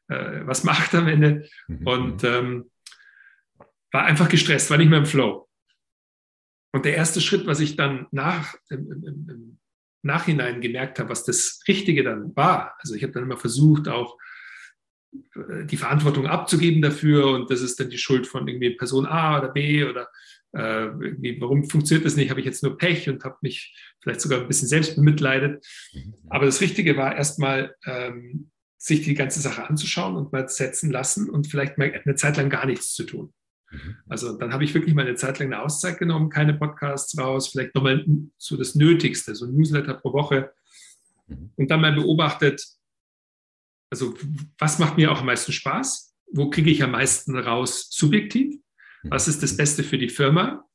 äh, 0.07 0.41
was 0.45 0.63
macht 0.63 0.93
am 0.95 1.07
Ende. 1.07 1.47
Mhm. 1.67 1.87
Und 1.87 2.23
ähm, 2.23 2.71
war 3.91 4.05
einfach 4.05 4.29
gestresst, 4.29 4.69
war 4.69 4.77
nicht 4.77 4.89
mehr 4.89 4.99
im 4.99 5.05
Flow. 5.05 5.47
Und 6.73 6.85
der 6.85 6.95
erste 6.95 7.21
Schritt, 7.21 7.47
was 7.47 7.59
ich 7.59 7.75
dann 7.75 8.07
nach, 8.11 8.55
im, 8.69 8.91
im, 8.91 9.29
im 9.29 9.59
Nachhinein 10.03 10.61
gemerkt 10.61 10.99
habe, 10.99 11.09
was 11.09 11.23
das 11.23 11.61
Richtige 11.67 12.03
dann 12.03 12.35
war. 12.35 12.75
Also 12.79 12.95
ich 12.95 13.03
habe 13.03 13.13
dann 13.13 13.23
immer 13.23 13.37
versucht, 13.37 13.87
auch 13.87 14.17
äh, 15.13 15.65
die 15.65 15.77
Verantwortung 15.77 16.27
abzugeben 16.27 16.81
dafür 16.81 17.27
und 17.31 17.49
das 17.49 17.61
ist 17.61 17.79
dann 17.79 17.89
die 17.89 17.97
Schuld 17.97 18.27
von 18.27 18.47
irgendwie 18.47 18.71
Person 18.71 19.05
A 19.05 19.37
oder 19.39 19.49
B 19.49 19.83
oder 19.83 20.09
äh, 20.53 21.39
warum 21.39 21.69
funktioniert 21.69 22.05
das 22.05 22.15
nicht? 22.15 22.29
Habe 22.29 22.39
ich 22.39 22.45
jetzt 22.45 22.63
nur 22.63 22.77
Pech 22.77 23.09
und 23.09 23.23
habe 23.23 23.37
mich 23.41 23.75
vielleicht 24.01 24.21
sogar 24.21 24.41
ein 24.41 24.47
bisschen 24.47 24.67
selbst 24.67 24.95
bemitleidet. 24.95 25.65
Mhm. 25.93 26.13
Aber 26.29 26.45
das 26.45 26.61
Richtige 26.61 26.97
war 26.97 27.15
erstmal, 27.15 27.75
ähm, 27.85 28.51
sich 28.77 29.01
die 29.01 29.15
ganze 29.15 29.39
Sache 29.39 29.67
anzuschauen 29.67 30.15
und 30.15 30.31
mal 30.31 30.47
setzen 30.49 30.91
lassen 30.91 31.29
und 31.29 31.47
vielleicht 31.47 31.77
mal 31.77 31.91
eine 31.91 32.15
Zeit 32.15 32.37
lang 32.37 32.49
gar 32.49 32.65
nichts 32.65 32.93
zu 32.93 33.03
tun. 33.03 33.33
Mhm. 33.71 33.95
Also 34.07 34.37
dann 34.37 34.53
habe 34.53 34.63
ich 34.63 34.73
wirklich 34.73 34.93
mal 34.93 35.05
eine 35.05 35.15
Zeit 35.15 35.39
lang 35.39 35.51
eine 35.51 35.63
Auszeit 35.63 35.97
genommen, 35.97 36.29
keine 36.29 36.53
Podcasts 36.53 37.17
raus, 37.17 37.49
vielleicht 37.49 37.75
nochmal 37.75 38.05
so 38.37 38.55
das 38.55 38.75
Nötigste, 38.75 39.35
so 39.35 39.45
ein 39.45 39.55
Newsletter 39.55 39.95
pro 39.95 40.13
Woche. 40.13 40.53
Mhm. 41.27 41.51
Und 41.55 41.71
dann 41.71 41.81
mal 41.81 41.93
beobachtet, 41.93 42.65
also 43.89 44.13
was 44.57 44.79
macht 44.79 44.97
mir 44.97 45.11
auch 45.11 45.19
am 45.19 45.25
meisten 45.25 45.51
Spaß? 45.51 46.15
Wo 46.31 46.49
kriege 46.49 46.69
ich 46.69 46.83
am 46.83 46.91
meisten 46.91 47.37
raus 47.37 47.87
subjektiv? 47.89 48.55
Mhm. 49.03 49.11
Was 49.11 49.27
ist 49.27 49.41
das 49.41 49.57
Beste 49.57 49.83
für 49.83 49.97
die 49.97 50.09
Firma? 50.09 50.67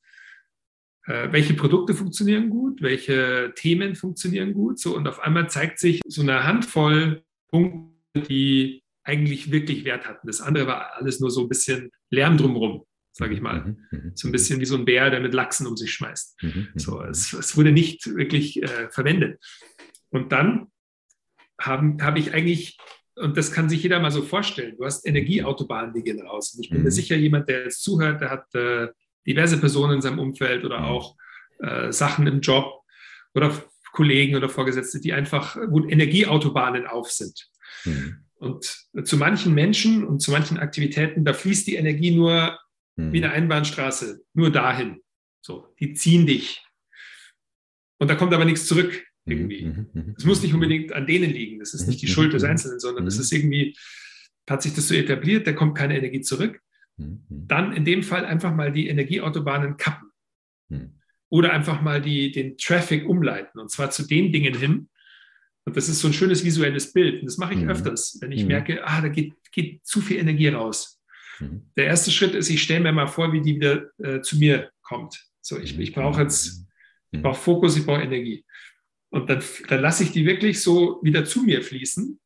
äh, 1.07 1.33
welche 1.33 1.55
Produkte 1.55 1.95
funktionieren 1.95 2.51
gut, 2.51 2.83
welche 2.83 3.53
Themen 3.57 3.95
funktionieren 3.95 4.55
gut. 4.55 4.79
So, 4.79 4.97
und 4.97 5.09
auf 5.09 5.21
einmal 5.21 5.49
zeigt 5.51 5.79
sich 5.79 6.01
so 6.07 6.23
eine 6.23 6.45
Handvoll 6.45 7.25
Punkte, 7.49 7.92
die 8.15 8.83
eigentlich 9.05 9.51
wirklich 9.51 9.85
Wert 9.85 10.07
hatten. 10.07 10.27
Das 10.27 10.41
andere 10.41 10.67
war 10.67 10.95
alles 10.95 11.21
nur 11.21 11.31
so 11.31 11.43
ein 11.43 11.49
bisschen 11.49 11.91
Lärm 12.11 12.37
drumherum, 12.37 12.85
sage 13.13 13.35
ich 13.35 13.41
mal. 13.41 13.65
Mhm, 13.65 13.77
mhm, 13.91 14.13
so 14.15 14.29
ein 14.29 14.33
bisschen 14.33 14.61
wie 14.61 14.65
so 14.65 14.77
ein 14.77 14.85
Bär, 14.85 15.11
der 15.11 15.21
mit 15.21 15.35
Lachsen 15.35 15.67
um 15.67 15.77
sich 15.77 15.93
schmeißt. 15.93 16.43
Mhm, 16.43 16.69
so, 16.77 17.03
es, 17.03 17.33
es 17.33 17.57
wurde 17.57 17.73
nicht 17.73 18.07
wirklich 18.15 18.63
äh, 18.63 18.89
verwendet. 18.91 19.41
Und 20.11 20.31
dann 20.33 20.69
habe 21.61 21.97
hab 22.05 22.17
ich 22.17 22.33
eigentlich 22.35 22.79
und 23.15 23.37
das 23.37 23.53
kann 23.53 23.69
sich 23.69 23.83
jeder 23.83 24.01
mal 24.01 24.11
so 24.11 24.23
vorstellen. 24.23 24.77
Du 24.79 24.85
hast 24.85 25.07
Energieautobahnen, 25.07 25.93
die 25.93 26.03
gehen 26.03 26.21
raus. 26.27 26.55
Und 26.55 26.65
ich 26.65 26.71
bin 26.71 26.79
mhm. 26.79 26.85
mir 26.85 26.91
sicher, 26.91 27.15
jemand, 27.17 27.49
der 27.49 27.65
jetzt 27.65 27.83
zuhört, 27.83 28.21
der 28.23 28.31
hat 28.31 28.55
äh, 28.55 28.89
diverse 29.27 29.59
Personen 29.59 29.97
in 29.97 30.01
seinem 30.01 30.19
Umfeld 30.19 30.65
oder 30.65 30.81
mhm. 30.81 30.85
auch 30.87 31.17
äh, 31.59 31.93
Sachen 31.93 32.27
im 32.27 32.41
Job 32.41 32.83
oder 33.35 33.53
Kollegen 33.93 34.37
oder 34.37 34.49
Vorgesetzte, 34.49 35.01
die 35.01 35.13
einfach, 35.13 35.57
wo 35.69 35.81
Energieautobahnen 35.81 36.87
auf 36.87 37.11
sind. 37.11 37.51
Mhm. 37.85 38.25
Und 38.35 38.65
zu 39.05 39.17
manchen 39.17 39.55
Menschen 39.55 40.05
und 40.05 40.21
zu 40.21 40.33
manchen 40.33 40.59
Aktivitäten, 40.59 41.25
da 41.25 41.33
fließt 41.33 41.67
die 41.67 41.77
Energie 41.77 42.11
nur 42.11 42.59
wie 42.97 43.25
eine 43.25 43.33
Einbahnstraße, 43.33 44.23
nur 44.35 44.53
dahin. 44.53 45.01
So, 45.41 45.75
die 45.81 45.95
ziehen 45.95 46.27
dich. 46.27 46.63
Und 47.99 48.09
da 48.09 48.17
kommt 48.17 48.35
aber 48.35 48.45
nichts 48.45 48.67
zurück 48.67 49.05
irgendwie. 49.25 49.65
Mhm, 49.65 49.91
mhm, 49.93 50.03
mhm. 50.03 50.15
Es 50.19 50.25
muss 50.25 50.43
nicht 50.43 50.53
unbedingt 50.55 50.93
an 50.93 51.07
denen 51.07 51.31
liegen. 51.31 51.59
Das 51.59 51.73
ist 51.73 51.87
nicht 51.87 52.03
die 52.03 52.09
Schuld 52.09 52.33
des 52.33 52.45
Einzelnen, 52.45 52.81
sondern 52.81 53.07
es 53.07 53.19
ist 53.19 53.33
irgendwie, 53.33 53.77
hat 54.49 54.63
sich 54.63 54.75
das 54.75 54.89
so 54.89 54.95
etabliert, 54.95 55.47
da 55.47 55.53
kommt 55.53 55.77
keine 55.77 55.97
Energie 55.97 56.21
zurück. 56.21 56.61
Dann 57.29 57.73
in 57.73 57.85
dem 57.85 58.03
Fall 58.03 58.25
einfach 58.25 58.55
mal 58.55 58.71
die 58.73 58.89
Energieautobahnen 58.89 59.77
kappen. 59.77 60.11
Oder 61.29 61.53
einfach 61.53 61.81
mal 61.81 62.03
die, 62.03 62.31
den 62.31 62.59
Traffic 62.59 63.09
umleiten. 63.09 63.59
Und 63.59 63.71
zwar 63.71 63.91
zu 63.91 64.07
den 64.07 64.33
Dingen 64.33 64.55
hin. 64.55 64.89
Und 65.65 65.77
das 65.77 65.89
ist 65.89 66.01
so 66.01 66.09
ein 66.09 66.13
schönes 66.13 66.45
visuelles 66.45 66.93
Bild. 66.93 67.21
Und 67.21 67.27
das 67.27 67.39
mache 67.39 67.55
ich 67.55 67.67
öfters, 67.67 68.19
wenn 68.21 68.33
ich 68.33 68.45
merke, 68.45 68.85
ah, 68.85 69.01
da 69.01 69.09
geht, 69.09 69.35
geht 69.53 69.87
zu 69.87 70.01
viel 70.01 70.19
Energie 70.19 70.49
raus. 70.49 71.01
Der 71.77 71.87
erste 71.87 72.11
Schritt 72.11 72.35
ist, 72.35 72.51
ich 72.51 72.63
stelle 72.63 72.81
mir 72.81 72.93
mal 72.93 73.07
vor, 73.07 73.33
wie 73.33 73.41
die 73.41 73.57
wieder 73.57 73.91
äh, 73.99 74.21
zu 74.21 74.39
mir 74.39 74.71
kommt. 74.83 75.25
So, 75.41 75.59
ich, 75.59 75.79
ich 75.79 75.93
brauche 75.93 76.23
jetzt, 76.23 76.67
ich 77.11 77.23
brauche 77.23 77.41
Fokus, 77.41 77.77
ich 77.77 77.87
brauche 77.87 78.03
Energie. 78.03 78.45
Und 79.11 79.29
dann, 79.29 79.43
dann 79.69 79.81
lasse 79.81 80.05
ich 80.05 80.13
die 80.13 80.25
wirklich 80.25 80.63
so 80.63 81.01
wieder 81.03 81.25
zu 81.25 81.43
mir 81.43 81.63
fließen 81.63 82.19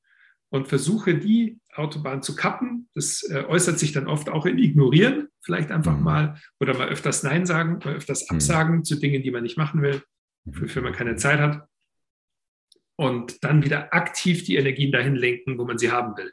und 0.51 0.69
versuche 0.69 1.17
die 1.17 1.59
Autobahn 1.75 2.23
zu 2.23 2.37
kappen. 2.37 2.89
Das 2.95 3.23
äh, 3.25 3.45
äußert 3.49 3.79
sich 3.79 3.93
dann 3.93 4.07
oft 4.07 4.29
auch 4.29 4.47
in 4.47 4.59
Ignorieren, 4.59 5.29
vielleicht 5.43 5.71
einfach 5.71 5.97
mhm. 5.97 6.05
mal 6.05 6.41
oder 6.61 6.77
mal 6.77 6.89
öfters 6.89 7.23
Nein 7.23 7.47
sagen, 7.47 7.81
mal 7.85 7.95
öfters 7.95 8.29
mhm. 8.29 8.37
Absagen 8.37 8.77
mhm. 8.77 8.85
zu 8.85 8.97
Dingen, 8.97 9.23
die 9.23 9.31
man 9.31 9.43
nicht 9.43 9.59
machen 9.59 9.83
will, 9.83 10.03
wofür 10.45 10.83
man 10.83 10.93
keine 10.93 11.17
Zeit 11.17 11.41
hat. 11.41 11.69
Und 12.99 13.45
dann 13.45 13.63
wieder 13.63 13.93
aktiv 13.93 14.45
die 14.45 14.57
Energien 14.57 14.91
dahin 14.91 15.17
lenken, 15.17 15.59
wo 15.59 15.65
man 15.65 15.77
sie 15.79 15.91
haben 15.91 16.17
will. 16.17 16.33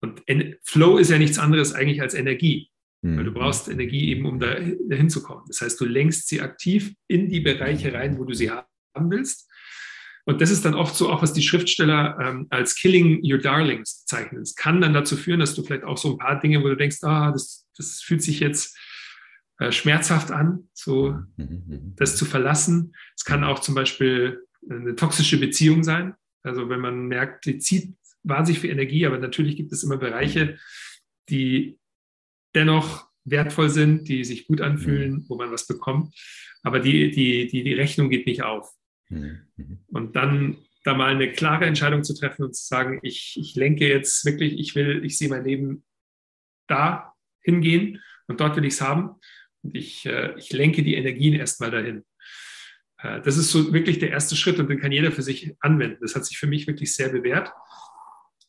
Und 0.00 0.22
Flow 0.64 0.98
ist 0.98 1.10
ja 1.10 1.18
nichts 1.18 1.38
anderes 1.38 1.72
eigentlich 1.72 2.02
als 2.02 2.14
Energie. 2.14 2.70
Weil 3.02 3.24
du 3.24 3.30
mhm. 3.30 3.34
brauchst 3.34 3.68
Energie 3.68 4.08
eben, 4.10 4.26
um 4.26 4.40
da 4.40 4.56
hinzukommen. 4.56 5.44
Das 5.48 5.60
heißt, 5.60 5.80
du 5.80 5.84
lenkst 5.84 6.28
sie 6.28 6.40
aktiv 6.40 6.94
in 7.08 7.28
die 7.28 7.40
Bereiche 7.40 7.92
rein, 7.92 8.18
wo 8.18 8.24
du 8.24 8.34
sie 8.34 8.50
haben 8.50 9.10
willst. 9.10 9.48
Und 10.24 10.40
das 10.40 10.50
ist 10.50 10.64
dann 10.64 10.74
oft 10.74 10.96
so, 10.96 11.10
auch 11.10 11.22
was 11.22 11.32
die 11.32 11.42
Schriftsteller 11.42 12.18
ähm, 12.20 12.46
als 12.50 12.74
Killing 12.74 13.20
Your 13.22 13.38
Darlings 13.38 14.04
zeichnen. 14.06 14.42
Es 14.42 14.56
kann 14.56 14.80
dann 14.80 14.92
dazu 14.92 15.16
führen, 15.16 15.38
dass 15.38 15.54
du 15.54 15.62
vielleicht 15.62 15.84
auch 15.84 15.98
so 15.98 16.12
ein 16.12 16.18
paar 16.18 16.40
Dinge, 16.40 16.64
wo 16.64 16.68
du 16.68 16.76
denkst, 16.76 16.96
ah, 17.02 17.30
das, 17.30 17.68
das 17.76 18.00
fühlt 18.00 18.22
sich 18.22 18.40
jetzt 18.40 18.76
äh, 19.60 19.70
schmerzhaft 19.70 20.32
an, 20.32 20.68
so 20.72 21.10
mhm, 21.36 21.62
mhm. 21.66 21.92
das 21.96 22.16
zu 22.16 22.24
verlassen. 22.24 22.92
Es 23.14 23.24
kann 23.24 23.44
auch 23.44 23.60
zum 23.60 23.76
Beispiel 23.76 24.42
eine 24.68 24.96
toxische 24.96 25.38
Beziehung 25.38 25.84
sein. 25.84 26.14
Also 26.42 26.68
wenn 26.68 26.80
man 26.80 27.06
merkt, 27.06 27.46
die 27.46 27.58
zieht 27.58 27.96
wahnsinnig 28.22 28.60
viel 28.60 28.70
Energie, 28.70 29.06
aber 29.06 29.18
natürlich 29.18 29.56
gibt 29.56 29.72
es 29.72 29.82
immer 29.82 29.96
Bereiche, 29.96 30.58
die 31.28 31.78
dennoch 32.54 33.08
wertvoll 33.24 33.68
sind, 33.70 34.08
die 34.08 34.24
sich 34.24 34.46
gut 34.46 34.60
anfühlen, 34.60 35.24
wo 35.28 35.36
man 35.36 35.50
was 35.50 35.66
bekommt. 35.66 36.14
Aber 36.62 36.80
die, 36.80 37.10
die, 37.10 37.46
die, 37.46 37.62
die 37.64 37.74
Rechnung 37.74 38.08
geht 38.08 38.26
nicht 38.26 38.42
auf. 38.42 38.72
Mhm. 39.08 39.46
Und 39.88 40.16
dann 40.16 40.56
da 40.84 40.94
mal 40.94 41.12
eine 41.12 41.32
klare 41.32 41.66
Entscheidung 41.66 42.04
zu 42.04 42.14
treffen 42.14 42.44
und 42.44 42.54
zu 42.54 42.64
sagen, 42.64 43.00
ich, 43.02 43.36
ich 43.40 43.56
lenke 43.56 43.88
jetzt 43.88 44.24
wirklich, 44.24 44.58
ich 44.58 44.74
will, 44.76 45.04
ich 45.04 45.18
sehe 45.18 45.28
mein 45.28 45.44
Leben 45.44 45.84
da 46.68 47.14
hingehen 47.42 48.02
und 48.28 48.40
dort 48.40 48.56
will 48.56 48.64
ich 48.64 48.74
es 48.74 48.80
haben. 48.80 49.16
Und 49.62 49.76
ich, 49.76 50.06
äh, 50.06 50.34
ich 50.38 50.52
lenke 50.52 50.82
die 50.84 50.94
Energien 50.94 51.34
erstmal 51.34 51.72
dahin. 51.72 52.04
Äh, 52.98 53.20
das 53.22 53.36
ist 53.36 53.50
so 53.50 53.72
wirklich 53.72 53.98
der 53.98 54.10
erste 54.10 54.36
Schritt 54.36 54.58
und 54.58 54.68
den 54.68 54.80
kann 54.80 54.92
jeder 54.92 55.12
für 55.12 55.22
sich 55.22 55.54
anwenden. 55.60 55.98
Das 56.00 56.14
hat 56.14 56.24
sich 56.24 56.38
für 56.38 56.46
mich 56.46 56.66
wirklich 56.66 56.94
sehr 56.94 57.10
bewährt. 57.10 57.52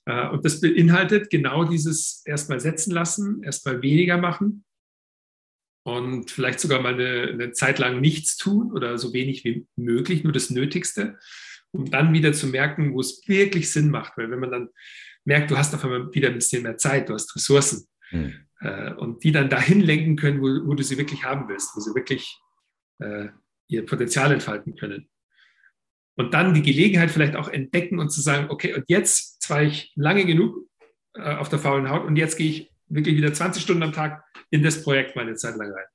Äh, 0.05 0.29
und 0.29 0.45
das 0.45 0.61
beinhaltet 0.61 1.29
genau 1.29 1.65
dieses 1.65 2.23
erstmal 2.25 2.59
setzen 2.59 2.91
lassen, 2.91 3.43
erstmal 3.43 3.81
weniger 3.81 4.17
machen 4.17 4.63
und 5.83 6.31
vielleicht 6.31 6.59
sogar 6.59 6.81
mal 6.81 6.93
eine, 6.93 7.31
eine, 7.31 7.51
Zeit 7.51 7.79
lang 7.79 8.01
nichts 8.01 8.37
tun 8.37 8.71
oder 8.73 8.97
so 8.97 9.13
wenig 9.13 9.43
wie 9.43 9.67
möglich, 9.75 10.23
nur 10.23 10.33
das 10.33 10.49
Nötigste, 10.49 11.17
um 11.71 11.89
dann 11.89 12.13
wieder 12.13 12.33
zu 12.33 12.47
merken, 12.47 12.93
wo 12.93 12.99
es 12.99 13.21
wirklich 13.27 13.71
Sinn 13.71 13.89
macht. 13.89 14.17
Weil 14.17 14.29
wenn 14.31 14.39
man 14.39 14.51
dann 14.51 14.69
merkt, 15.23 15.51
du 15.51 15.57
hast 15.57 15.73
auf 15.73 15.83
einmal 15.83 16.13
wieder 16.13 16.29
ein 16.29 16.35
bisschen 16.35 16.63
mehr 16.63 16.77
Zeit, 16.77 17.09
du 17.09 17.13
hast 17.13 17.35
Ressourcen 17.35 17.87
mhm. 18.11 18.33
und 18.97 19.23
die 19.23 19.31
dann 19.33 19.49
dahin 19.49 19.81
lenken 19.81 20.15
können, 20.15 20.41
wo, 20.41 20.47
wo, 20.67 20.73
du 20.73 20.83
sie 20.83 20.97
wirklich 20.97 21.23
haben 21.25 21.47
willst, 21.49 21.75
wo 21.75 21.81
sie 21.81 21.93
wirklich 21.95 22.37
ihr 23.67 23.85
Potenzial 23.85 24.31
entfalten 24.31 24.75
können. 24.75 25.09
Und 26.15 26.33
dann 26.33 26.53
die 26.53 26.63
Gelegenheit 26.63 27.11
vielleicht 27.11 27.35
auch 27.35 27.47
entdecken 27.47 27.99
und 27.99 28.09
zu 28.09 28.21
sagen, 28.21 28.49
okay, 28.49 28.73
und 28.73 28.85
jetzt 28.87 29.49
war 29.49 29.61
ich 29.61 29.91
lange 29.95 30.25
genug 30.25 30.67
äh, 31.13 31.35
auf 31.35 31.49
der 31.49 31.59
faulen 31.59 31.89
Haut 31.89 32.05
und 32.05 32.15
jetzt 32.15 32.37
gehe 32.37 32.49
ich 32.49 32.71
wirklich 32.87 33.15
wieder 33.15 33.33
20 33.33 33.61
Stunden 33.61 33.83
am 33.83 33.93
Tag 33.93 34.23
in 34.49 34.63
das 34.63 34.81
Projekt 34.81 35.15
meine 35.15 35.35
Zeit 35.35 35.57
lang 35.57 35.71
rein. 35.71 35.85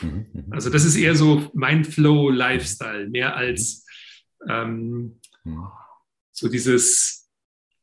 Mhm, 0.00 0.26
mhm. 0.32 0.52
Also 0.52 0.70
das 0.70 0.84
ist 0.84 0.96
eher 0.96 1.14
so 1.14 1.50
mein 1.54 1.84
Flow-Lifestyle, 1.84 3.08
mehr 3.08 3.36
als 3.36 3.86
ähm, 4.48 5.20
mhm. 5.44 5.68
so 6.32 6.48
dieses 6.48 7.17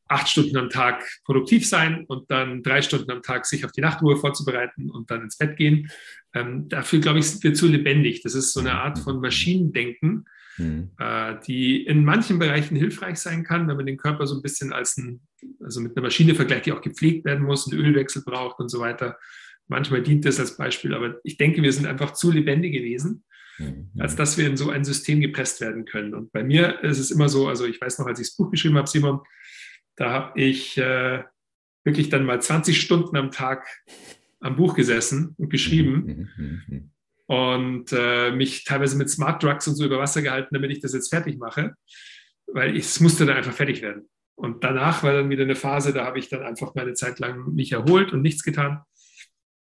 acht 0.08 0.28
Stunden 0.28 0.56
am 0.56 0.70
Tag 0.70 1.04
produktiv 1.24 1.66
sein 1.66 2.04
und 2.06 2.30
dann 2.30 2.62
drei 2.62 2.82
Stunden 2.82 3.10
am 3.10 3.22
Tag 3.22 3.46
sich 3.46 3.64
auf 3.64 3.72
die 3.72 3.80
Nachtruhe 3.80 4.16
vorzubereiten 4.16 4.90
und 4.90 5.10
dann 5.10 5.22
ins 5.22 5.36
Bett 5.36 5.56
gehen. 5.56 5.90
Ähm, 6.34 6.68
dafür, 6.68 7.00
glaube 7.00 7.18
ich, 7.18 7.30
sind 7.30 7.44
wir 7.44 7.54
zu 7.54 7.66
lebendig. 7.66 8.22
Das 8.22 8.34
ist 8.34 8.52
so 8.52 8.60
eine 8.60 8.72
Art 8.72 8.98
von 8.98 9.20
Maschinendenken, 9.20 10.26
mhm. 10.58 10.90
äh, 10.98 11.34
die 11.46 11.84
in 11.84 12.04
manchen 12.04 12.38
Bereichen 12.38 12.76
hilfreich 12.76 13.18
sein 13.18 13.42
kann, 13.42 13.66
wenn 13.68 13.76
man 13.76 13.86
den 13.86 13.96
Körper 13.96 14.26
so 14.26 14.36
ein 14.36 14.42
bisschen 14.42 14.72
als 14.72 14.96
ein, 14.96 15.20
also 15.60 15.80
mit 15.80 15.96
einer 15.96 16.04
Maschine 16.04 16.34
vergleicht, 16.34 16.66
die 16.66 16.72
auch 16.72 16.82
gepflegt 16.82 17.24
werden 17.24 17.44
muss, 17.44 17.70
einen 17.70 17.80
Ölwechsel 17.80 18.22
braucht 18.22 18.60
und 18.60 18.68
so 18.68 18.80
weiter. 18.80 19.18
Manchmal 19.68 20.02
dient 20.02 20.24
das 20.24 20.38
als 20.38 20.56
Beispiel, 20.56 20.94
aber 20.94 21.18
ich 21.24 21.36
denke, 21.38 21.62
wir 21.62 21.72
sind 21.72 21.86
einfach 21.86 22.12
zu 22.12 22.30
lebendige 22.30 22.82
Wesen, 22.84 23.24
mhm. 23.58 23.90
als 23.98 24.14
dass 24.14 24.38
wir 24.38 24.46
in 24.46 24.56
so 24.56 24.70
ein 24.70 24.84
System 24.84 25.20
gepresst 25.20 25.60
werden 25.60 25.84
können. 25.84 26.14
Und 26.14 26.30
bei 26.30 26.44
mir 26.44 26.84
ist 26.84 27.00
es 27.00 27.10
immer 27.10 27.28
so, 27.28 27.48
also 27.48 27.66
ich 27.66 27.80
weiß 27.80 27.98
noch, 27.98 28.06
als 28.06 28.20
ich 28.20 28.28
das 28.28 28.36
Buch 28.36 28.52
geschrieben 28.52 28.76
habe, 28.76 28.88
Simon, 28.88 29.20
da 29.96 30.10
habe 30.10 30.40
ich 30.40 30.78
äh, 30.78 31.24
wirklich 31.84 32.08
dann 32.08 32.24
mal 32.24 32.40
20 32.40 32.80
Stunden 32.80 33.16
am 33.16 33.30
Tag 33.30 33.66
am 34.40 34.56
Buch 34.56 34.74
gesessen 34.74 35.34
und 35.38 35.50
geschrieben 35.50 36.30
mhm. 36.36 36.62
Mhm. 36.66 36.90
und 37.26 37.92
äh, 37.92 38.30
mich 38.30 38.64
teilweise 38.64 38.96
mit 38.96 39.10
Smart 39.10 39.42
Drugs 39.42 39.66
und 39.66 39.74
so 39.74 39.84
über 39.84 39.98
Wasser 39.98 40.22
gehalten, 40.22 40.54
damit 40.54 40.70
ich 40.70 40.80
das 40.80 40.92
jetzt 40.92 41.08
fertig 41.08 41.38
mache, 41.38 41.74
weil 42.46 42.76
ich, 42.76 42.84
es 42.84 43.00
musste 43.00 43.24
dann 43.26 43.36
einfach 43.36 43.54
fertig 43.54 43.82
werden. 43.82 44.08
Und 44.38 44.62
danach 44.64 45.02
war 45.02 45.14
dann 45.14 45.30
wieder 45.30 45.44
eine 45.44 45.56
Phase, 45.56 45.94
da 45.94 46.04
habe 46.04 46.18
ich 46.18 46.28
dann 46.28 46.42
einfach 46.42 46.74
meine 46.74 46.92
Zeit 46.92 47.18
lang 47.18 47.54
mich 47.54 47.72
erholt 47.72 48.12
und 48.12 48.20
nichts 48.20 48.42
getan. 48.42 48.82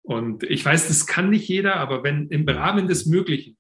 Und 0.02 0.44
ich 0.44 0.64
weiß, 0.64 0.90
das 0.90 1.08
kann 1.08 1.30
nicht 1.30 1.48
jeder, 1.48 1.78
aber 1.78 2.04
wenn 2.04 2.28
im 2.28 2.48
Rahmen 2.48 2.88
des 2.88 3.06
Möglichen 3.06 3.58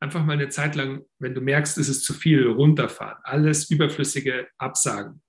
einfach 0.00 0.24
mal 0.24 0.32
eine 0.32 0.48
Zeit 0.48 0.74
lang, 0.74 1.04
wenn 1.18 1.34
du 1.34 1.40
merkst, 1.40 1.78
es 1.78 1.88
ist 1.88 2.04
zu 2.04 2.14
viel, 2.14 2.46
runterfahren, 2.46 3.18
alles 3.22 3.70
Überflüssige 3.70 4.48
absagen, 4.58 5.22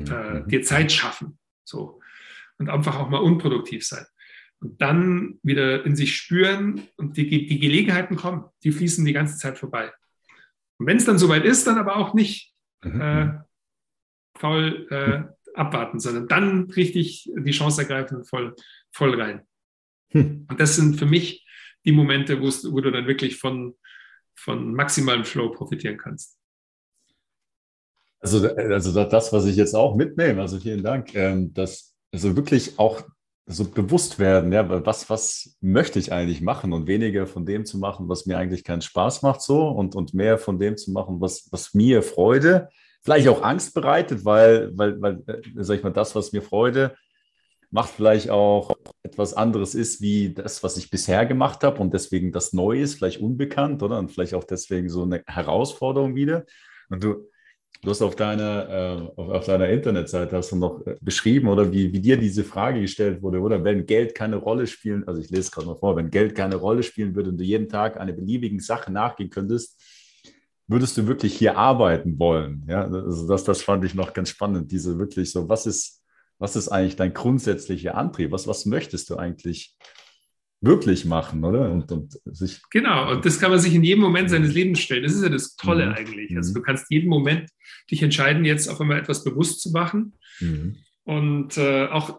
mhm. 0.00 0.12
äh, 0.12 0.48
dir 0.48 0.62
Zeit 0.62 0.92
schaffen, 0.92 1.38
so 1.64 2.00
und 2.58 2.68
einfach 2.68 2.98
auch 2.98 3.08
mal 3.08 3.18
unproduktiv 3.18 3.86
sein. 3.86 4.04
Und 4.60 4.80
dann 4.80 5.38
wieder 5.42 5.84
in 5.84 5.96
sich 5.96 6.16
spüren 6.16 6.82
und 6.96 7.16
die, 7.16 7.28
die 7.28 7.58
Gelegenheiten 7.58 8.16
kommen, 8.16 8.44
die 8.62 8.72
fließen 8.72 9.04
die 9.04 9.12
ganze 9.12 9.36
Zeit 9.36 9.58
vorbei. 9.58 9.92
Und 10.78 10.86
wenn 10.86 10.96
es 10.96 11.04
dann 11.04 11.18
soweit 11.18 11.44
ist, 11.44 11.66
dann 11.66 11.78
aber 11.78 11.96
auch 11.96 12.14
nicht 12.14 12.54
mhm. 12.82 13.00
äh, 13.00 13.38
faul 14.36 14.86
äh, 14.90 15.34
abwarten, 15.54 16.00
sondern 16.00 16.28
dann 16.28 16.70
richtig 16.70 17.30
die 17.36 17.50
Chance 17.50 17.82
ergreifen 17.82 18.18
und 18.18 18.28
voll, 18.28 18.54
voll 18.92 19.20
rein. 19.20 19.42
Hm. 20.10 20.46
Und 20.48 20.60
das 20.60 20.76
sind 20.76 20.96
für 20.96 21.06
mich 21.06 21.46
die 21.84 21.92
Momente, 21.92 22.40
wo 22.40 22.80
du 22.80 22.90
dann 22.90 23.06
wirklich 23.06 23.36
von, 23.38 23.76
von 24.34 24.74
maximalem 24.74 25.24
Flow 25.24 25.50
profitieren 25.50 25.96
kannst. 25.96 26.38
Also, 28.24 28.48
also 28.48 29.04
das, 29.04 29.34
was 29.34 29.44
ich 29.44 29.56
jetzt 29.56 29.74
auch 29.74 29.96
mitnehme, 29.96 30.40
also 30.40 30.58
vielen 30.58 30.82
Dank, 30.82 31.14
ähm, 31.14 31.52
dass 31.52 31.94
also 32.10 32.34
wirklich 32.36 32.78
auch 32.78 33.02
so 33.44 33.64
bewusst 33.64 34.18
werden, 34.18 34.50
ja, 34.50 34.66
was, 34.86 35.10
was 35.10 35.58
möchte 35.60 35.98
ich 35.98 36.10
eigentlich 36.10 36.40
machen 36.40 36.72
und 36.72 36.86
weniger 36.86 37.26
von 37.26 37.44
dem 37.44 37.66
zu 37.66 37.76
machen, 37.76 38.08
was 38.08 38.24
mir 38.24 38.38
eigentlich 38.38 38.64
keinen 38.64 38.80
Spaß 38.80 39.20
macht 39.20 39.42
so 39.42 39.68
und, 39.68 39.94
und 39.94 40.14
mehr 40.14 40.38
von 40.38 40.58
dem 40.58 40.78
zu 40.78 40.90
machen, 40.92 41.20
was, 41.20 41.48
was 41.50 41.74
mir 41.74 42.02
Freude, 42.02 42.70
vielleicht 43.02 43.28
auch 43.28 43.42
Angst 43.42 43.74
bereitet, 43.74 44.24
weil, 44.24 44.70
weil, 44.72 45.02
weil, 45.02 45.22
äh, 45.26 45.42
sag 45.56 45.76
ich 45.76 45.82
mal, 45.82 45.90
das, 45.90 46.14
was 46.14 46.32
mir 46.32 46.40
Freude 46.40 46.96
macht, 47.70 47.90
vielleicht 47.90 48.30
auch 48.30 48.74
etwas 49.02 49.34
anderes 49.34 49.74
ist, 49.74 50.00
wie 50.00 50.32
das, 50.32 50.62
was 50.62 50.78
ich 50.78 50.88
bisher 50.88 51.26
gemacht 51.26 51.62
habe 51.62 51.78
und 51.82 51.92
deswegen 51.92 52.32
das 52.32 52.54
Neue 52.54 52.80
ist, 52.80 52.94
vielleicht 52.94 53.20
unbekannt, 53.20 53.82
oder? 53.82 53.98
Und 53.98 54.12
vielleicht 54.12 54.32
auch 54.32 54.44
deswegen 54.44 54.88
so 54.88 55.02
eine 55.02 55.22
Herausforderung 55.26 56.14
wieder. 56.14 56.46
Und 56.88 57.04
du, 57.04 57.26
Du 57.82 57.90
hast 57.90 58.00
auf 58.00 58.16
deiner, 58.16 58.68
äh, 58.68 59.20
auf, 59.20 59.28
auf, 59.28 59.44
deiner 59.44 59.68
Internetseite 59.68 60.36
hast 60.36 60.52
du 60.52 60.56
noch 60.56 60.86
äh, 60.86 60.96
beschrieben, 61.00 61.48
oder 61.48 61.70
wie, 61.70 61.92
wie 61.92 62.00
dir 62.00 62.16
diese 62.16 62.44
Frage 62.44 62.80
gestellt 62.80 63.20
wurde, 63.22 63.40
oder 63.40 63.62
wenn 63.62 63.84
Geld 63.84 64.14
keine 64.14 64.36
Rolle 64.36 64.66
spielen, 64.66 65.06
also 65.06 65.20
ich 65.20 65.28
lese 65.30 65.42
es 65.42 65.50
gerade 65.50 65.66
mal 65.66 65.76
vor, 65.76 65.96
wenn 65.96 66.10
Geld 66.10 66.34
keine 66.34 66.56
Rolle 66.56 66.82
spielen 66.82 67.14
würde 67.14 67.30
und 67.30 67.38
du 67.38 67.44
jeden 67.44 67.68
Tag 67.68 68.00
einer 68.00 68.12
beliebigen 68.12 68.60
Sache 68.60 68.90
nachgehen 68.90 69.28
könntest, 69.28 69.78
würdest 70.66 70.96
du 70.96 71.06
wirklich 71.06 71.36
hier 71.36 71.58
arbeiten 71.58 72.18
wollen? 72.18 72.64
Ja, 72.68 72.84
also 72.84 73.28
das, 73.28 73.44
das 73.44 73.62
fand 73.62 73.84
ich 73.84 73.94
noch 73.94 74.14
ganz 74.14 74.30
spannend, 74.30 74.72
diese 74.72 74.98
wirklich 74.98 75.30
so, 75.30 75.48
was 75.48 75.66
ist, 75.66 76.02
was 76.38 76.56
ist 76.56 76.68
eigentlich 76.68 76.96
dein 76.96 77.14
grundsätzlicher 77.14 77.94
Antrieb? 77.96 78.32
Was, 78.32 78.48
was 78.48 78.66
möchtest 78.66 79.10
du 79.10 79.16
eigentlich 79.16 79.76
wirklich 80.64 81.04
machen, 81.04 81.44
oder? 81.44 81.70
Und, 81.70 81.90
und 81.92 82.18
sich 82.24 82.62
genau, 82.70 83.10
und 83.12 83.24
das 83.24 83.38
kann 83.38 83.50
man 83.50 83.60
sich 83.60 83.74
in 83.74 83.84
jedem 83.84 84.02
Moment 84.02 84.30
seines 84.30 84.52
Lebens 84.54 84.80
stellen. 84.80 85.02
Das 85.02 85.12
ist 85.12 85.22
ja 85.22 85.28
das 85.28 85.56
Tolle 85.56 85.86
mhm. 85.86 85.92
eigentlich. 85.92 86.36
Also 86.36 86.50
mhm. 86.50 86.54
du 86.54 86.62
kannst 86.62 86.90
jeden 86.90 87.08
Moment 87.08 87.50
dich 87.90 88.02
entscheiden, 88.02 88.44
jetzt 88.44 88.68
auf 88.68 88.80
einmal 88.80 88.98
etwas 88.98 89.24
bewusst 89.24 89.60
zu 89.60 89.70
machen. 89.70 90.14
Mhm. 90.40 90.76
Und 91.04 91.56
äh, 91.58 91.86
auch, 91.86 92.18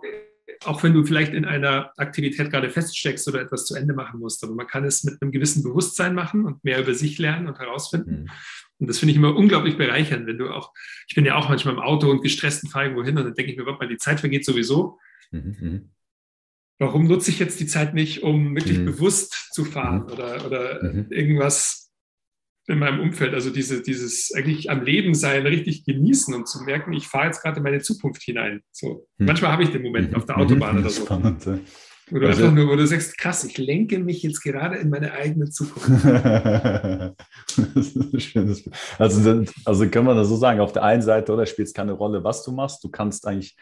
auch 0.64 0.84
wenn 0.84 0.94
du 0.94 1.04
vielleicht 1.04 1.34
in 1.34 1.46
einer 1.46 1.92
Aktivität 1.98 2.52
gerade 2.52 2.70
feststeckst 2.70 3.28
oder 3.28 3.42
etwas 3.42 3.66
zu 3.66 3.76
Ende 3.76 3.94
machen 3.94 4.20
musst, 4.20 4.44
aber 4.44 4.54
man 4.54 4.68
kann 4.68 4.86
es 4.86 5.04
mit 5.04 5.22
einem 5.22 5.32
gewissen 5.32 5.64
Bewusstsein 5.64 6.14
machen 6.14 6.46
und 6.46 6.64
mehr 6.64 6.80
über 6.80 6.94
sich 6.94 7.18
lernen 7.18 7.48
und 7.48 7.60
herausfinden. 7.60 8.24
Mhm. 8.24 8.30
Und 8.78 8.90
das 8.90 9.00
finde 9.00 9.12
ich 9.12 9.18
immer 9.18 9.36
unglaublich 9.36 9.78
bereichernd, 9.78 10.28
wenn 10.28 10.38
du 10.38 10.50
auch, 10.50 10.74
ich 11.08 11.16
bin 11.16 11.26
ja 11.26 11.36
auch 11.36 11.50
manchmal 11.50 11.76
im 11.76 11.80
Auto 11.80 12.10
und 12.10 12.22
gestresst 12.22 12.64
und 12.64 12.70
fahre 12.70 12.86
irgendwo 12.86 13.06
hin 13.06 13.18
und 13.18 13.24
dann 13.24 13.34
denke 13.34 13.52
ich 13.52 13.58
mir, 13.58 13.64
mal, 13.64 13.88
die 13.88 13.98
Zeit 13.98 14.20
vergeht 14.20 14.46
sowieso. 14.46 15.00
Mhm. 15.32 15.92
Mhm 16.80 16.86
warum 16.86 17.08
nutze 17.08 17.32
ich 17.32 17.40
jetzt 17.40 17.60
die 17.60 17.68
Zeit 17.68 17.94
nicht, 17.94 18.24
um 18.24 18.56
wirklich 18.56 18.80
mhm. 18.80 18.86
bewusst 18.86 19.50
zu 19.54 19.66
fahren 19.66 20.06
mhm. 20.06 20.14
oder, 20.14 20.46
oder 20.46 20.84
mhm. 20.84 21.08
irgendwas 21.10 21.92
in 22.68 22.80
meinem 22.80 23.00
Umfeld, 23.00 23.36
also 23.36 23.52
diese, 23.52 23.84
dieses 23.84 24.34
eigentlich 24.34 24.72
am 24.72 24.84
Leben 24.84 25.14
sein, 25.14 25.46
richtig 25.46 25.86
genießen 25.86 26.34
und 26.34 26.48
zu 26.48 26.64
merken, 26.64 26.94
ich 26.94 27.08
fahre 27.08 27.28
jetzt 27.28 27.44
gerade 27.44 27.58
in 27.58 27.64
meine 27.64 27.80
Zukunft 27.80 28.24
hinein. 28.24 28.62
So, 28.72 29.08
mhm. 29.18 29.28
manchmal 29.28 29.52
habe 29.52 29.62
ich 29.64 29.70
den 29.70 29.84
Moment 29.84 30.12
mhm. 30.12 30.18
auf 30.18 30.26
der 30.26 30.38
Autobahn 30.38 30.80
oder 30.80 30.90
so. 30.90 31.06
Spannend, 31.06 31.46
ja. 31.46 31.60
Oder 32.12 32.28
also, 32.28 32.44
einfach 32.44 32.56
nur, 32.56 32.68
wo 32.70 32.76
du 32.76 32.86
sagst, 32.86 33.18
krass, 33.18 33.44
ich 33.46 33.58
lenke 33.58 33.98
mich 33.98 34.22
jetzt 34.22 34.44
gerade 34.44 34.78
in 34.78 34.92
meine 34.92 35.14
eigene 35.14 35.50
Zukunft. 35.50 36.06
also, 39.00 39.44
also 39.66 39.90
kann 39.90 40.06
man 40.06 40.16
das 40.16 40.28
so 40.28 40.36
sagen, 40.36 40.60
auf 40.60 40.72
der 40.72 40.84
einen 40.84 41.02
Seite, 41.02 41.34
oder 41.34 41.48
spielt 41.48 41.68
es 41.68 41.74
keine 41.74 41.94
Rolle, 41.94 42.24
was 42.24 42.44
du 42.44 42.52
machst, 42.52 42.84
du 42.84 42.90
kannst 42.90 43.26
eigentlich, 43.28 43.58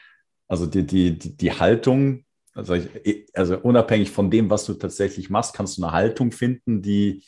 also 0.49 0.66
die, 0.66 0.86
die, 0.86 1.18
die 1.18 1.51
Haltung 1.53 2.26
also, 2.54 2.76
also 3.34 3.58
unabhängig 3.60 4.12
von 4.12 4.30
dem, 4.30 4.49
was 4.49 4.66
du 4.66 4.74
tatsächlich 4.74 5.30
machst, 5.30 5.56
kannst 5.56 5.78
du 5.78 5.84
eine 5.84 5.91
Haltung 5.91 6.32
finden, 6.32 6.82
die, 6.82 7.24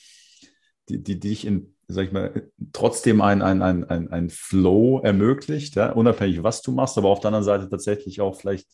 die, 0.89 1.01
die 1.01 1.19
dich 1.19 1.45
in, 1.45 1.76
sag 1.88 2.05
ich 2.05 2.11
mal, 2.11 2.49
trotzdem 2.73 3.21
ein, 3.21 3.41
ein, 3.41 3.61
ein, 3.61 3.84
ein, 3.86 4.11
ein 4.11 4.30
Flow 4.30 5.01
ermöglicht, 5.03 5.76
ja? 5.76 5.91
unabhängig, 5.91 6.43
was 6.43 6.61
du 6.61 6.71
machst, 6.71 6.97
aber 6.97 7.09
auf 7.09 7.19
der 7.19 7.30
anderen 7.30 7.43
Seite 7.43 7.69
tatsächlich 7.69 8.21
auch 8.21 8.36
vielleicht 8.39 8.67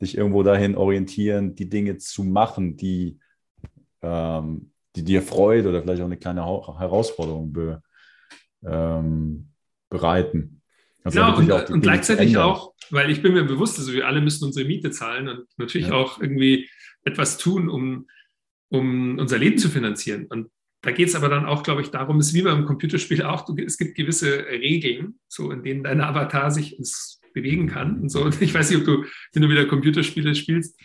dich 0.00 0.16
irgendwo 0.16 0.42
dahin 0.42 0.76
orientieren, 0.76 1.54
die 1.54 1.68
Dinge 1.68 1.98
zu 1.98 2.24
machen, 2.24 2.76
die, 2.76 3.18
ähm, 4.02 4.72
die 4.96 5.04
dir 5.04 5.22
Freude 5.22 5.68
oder 5.68 5.82
vielleicht 5.82 6.02
auch 6.02 6.06
eine 6.06 6.16
kleine 6.16 6.42
Herausforderung 6.42 7.52
be, 7.52 7.82
ähm, 8.64 9.50
bereiten. 9.88 10.61
Also 11.04 11.20
genau, 11.20 11.36
und, 11.36 11.70
und 11.70 11.80
gleichzeitig 11.80 12.36
auch, 12.36 12.74
weil 12.90 13.10
ich 13.10 13.22
bin 13.22 13.32
mir 13.32 13.44
bewusst, 13.44 13.78
also 13.78 13.92
wir 13.92 14.06
alle 14.06 14.20
müssen 14.20 14.44
unsere 14.44 14.66
Miete 14.66 14.90
zahlen 14.90 15.28
und 15.28 15.46
natürlich 15.56 15.88
ja. 15.88 15.94
auch 15.94 16.20
irgendwie 16.20 16.68
etwas 17.04 17.38
tun, 17.38 17.68
um, 17.68 18.06
um 18.68 19.18
unser 19.18 19.38
Leben 19.38 19.58
zu 19.58 19.68
finanzieren. 19.68 20.26
Und 20.26 20.48
da 20.82 20.90
geht 20.90 21.08
es 21.08 21.14
aber 21.14 21.28
dann 21.28 21.46
auch, 21.46 21.62
glaube 21.62 21.82
ich, 21.82 21.90
darum, 21.90 22.18
es 22.18 22.28
ist 22.28 22.34
wie 22.34 22.42
beim 22.42 22.66
Computerspiel 22.66 23.22
auch, 23.22 23.44
du, 23.44 23.56
es 23.56 23.78
gibt 23.78 23.96
gewisse 23.96 24.46
Regeln, 24.46 25.18
so 25.28 25.50
in 25.50 25.62
denen 25.62 25.84
dein 25.84 26.00
Avatar 26.00 26.50
sich 26.50 26.78
bewegen 27.34 27.68
kann 27.68 28.00
und 28.00 28.08
so. 28.08 28.22
Und 28.22 28.40
ich 28.42 28.52
weiß 28.52 28.70
nicht, 28.70 28.80
ob 28.80 28.84
du, 28.84 29.04
wenn 29.32 29.42
du 29.42 29.48
wieder 29.48 29.66
Computerspiele 29.66 30.34
spielst, 30.34 30.78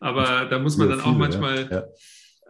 aber 0.00 0.46
da 0.46 0.58
muss 0.58 0.76
man 0.76 0.88
dann 0.88 1.00
auch 1.00 1.16
manchmal 1.16 1.68
ja. 1.70 1.84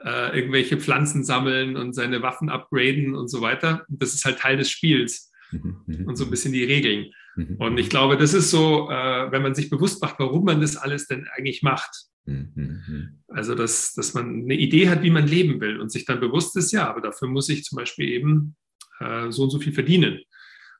Ja. 0.04 0.30
Äh, 0.30 0.38
irgendwelche 0.38 0.78
Pflanzen 0.78 1.24
sammeln 1.24 1.76
und 1.76 1.94
seine 1.94 2.20
Waffen 2.20 2.50
upgraden 2.50 3.14
und 3.14 3.28
so 3.28 3.40
weiter. 3.40 3.84
Und 3.88 4.02
das 4.02 4.14
ist 4.14 4.24
halt 4.24 4.38
Teil 4.38 4.56
des 4.56 4.70
Spiels. 4.70 5.30
Mhm. 5.62 6.06
und 6.06 6.16
so 6.16 6.24
ein 6.24 6.30
bisschen 6.30 6.52
die 6.52 6.64
Regeln. 6.64 7.12
Mhm. 7.36 7.56
Und 7.58 7.78
ich 7.78 7.88
glaube, 7.88 8.16
das 8.16 8.34
ist 8.34 8.50
so, 8.50 8.90
äh, 8.90 9.30
wenn 9.30 9.42
man 9.42 9.54
sich 9.54 9.70
bewusst 9.70 10.02
macht, 10.02 10.18
warum 10.18 10.44
man 10.44 10.60
das 10.60 10.76
alles 10.76 11.06
denn 11.06 11.26
eigentlich 11.36 11.62
macht. 11.62 11.90
Mhm. 12.26 13.22
Also, 13.28 13.54
dass, 13.54 13.92
dass 13.94 14.14
man 14.14 14.44
eine 14.44 14.54
Idee 14.54 14.88
hat, 14.88 15.02
wie 15.02 15.10
man 15.10 15.26
leben 15.26 15.60
will 15.60 15.78
und 15.78 15.92
sich 15.92 16.04
dann 16.04 16.20
bewusst 16.20 16.56
ist, 16.56 16.72
ja, 16.72 16.88
aber 16.88 17.00
dafür 17.00 17.28
muss 17.28 17.48
ich 17.48 17.64
zum 17.64 17.76
Beispiel 17.76 18.08
eben 18.08 18.56
äh, 19.00 19.30
so 19.30 19.44
und 19.44 19.50
so 19.50 19.58
viel 19.58 19.72
verdienen. 19.72 20.20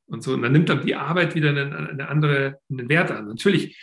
Und 0.07 0.23
so, 0.23 0.35
und 0.35 0.43
dann 0.43 0.53
nimmt 0.53 0.69
dann 0.69 0.85
die 0.85 0.95
Arbeit 0.95 1.35
wieder 1.35 1.51
einen, 1.51 1.73
eine 1.73 2.09
andere, 2.09 2.59
einen 2.71 2.89
Wert 2.89 3.11
an. 3.11 3.27
Natürlich, 3.27 3.79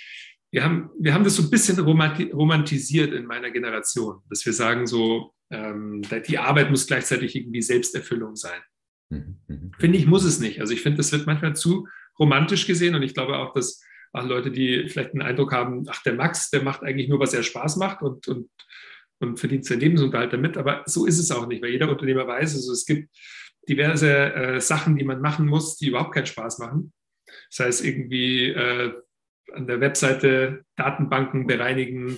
wir 0.52 0.64
haben, 0.64 0.90
wir 1.00 1.14
haben 1.14 1.24
das 1.24 1.36
so 1.36 1.44
ein 1.44 1.50
bisschen 1.50 1.80
romantisiert 1.80 3.14
in 3.14 3.26
meiner 3.26 3.52
Generation, 3.52 4.22
dass 4.30 4.46
wir 4.46 4.54
sagen 4.54 4.86
so, 4.86 5.34
ähm, 5.50 6.02
die 6.28 6.38
Arbeit 6.38 6.70
muss 6.70 6.88
gleichzeitig 6.88 7.36
irgendwie 7.36 7.62
Selbsterfüllung 7.62 8.36
sein. 8.36 8.60
Mhm, 9.12 9.38
mhm. 9.48 9.72
Finde 9.78 9.98
ich, 9.98 10.08
muss 10.08 10.24
es 10.24 10.40
nicht. 10.40 10.62
Also 10.62 10.74
ich 10.74 10.82
finde, 10.82 10.98
das 10.98 11.12
wird 11.12 11.28
manchmal 11.28 11.56
zu 11.56 11.88
romantisch 12.18 12.66
gesehen 12.66 12.96
und 12.96 13.04
ich 13.04 13.14
glaube 13.14 13.38
auch, 13.38 13.54
dass 13.54 13.82
auch 14.14 14.26
Leute, 14.26 14.52
die 14.52 14.90
vielleicht 14.90 15.12
einen 15.12 15.22
Eindruck 15.22 15.54
haben, 15.54 15.86
ach, 15.88 16.02
der 16.04 16.14
Max, 16.14 16.50
der 16.50 16.64
macht 16.64 16.84
eigentlich 16.84 17.08
nur, 17.08 17.20
was 17.20 17.34
er 17.34 17.44
Spaß 17.44 17.78
macht 17.78 18.02
und, 18.02 18.28
und, 18.28 18.50
und 19.20 19.40
verdient 19.40 19.66
seinen 19.66 19.80
Lebensunterhalt 19.80 20.34
damit. 20.34 20.58
Aber 20.58 20.84
so 20.86 21.06
ist 21.06 21.20
es 21.20 21.32
auch 21.32 21.48
nicht, 21.48 21.62
weil 21.62 21.72
jeder 21.72 21.90
Unternehmer 21.90 22.28
weiß, 22.28 22.56
also 22.56 22.74
es 22.74 22.86
gibt 22.86 23.10
diverse 23.70 24.34
äh, 24.34 24.62
Sachen, 24.62 24.98
die 24.98 25.06
man 25.06 25.22
machen 25.22 25.48
muss, 25.48 25.78
die 25.78 25.88
überhaupt 25.88 26.14
keinen 26.14 26.26
Spaß 26.26 26.60
machen. 26.60 26.92
Das 27.50 27.66
heißt, 27.66 27.86
irgendwie 27.86 28.50
äh, 28.50 28.94
an 29.54 29.68
der 29.68 29.80
Webseite 29.80 30.66
Datenbanken 30.76 31.48
bereinigen, 31.48 32.18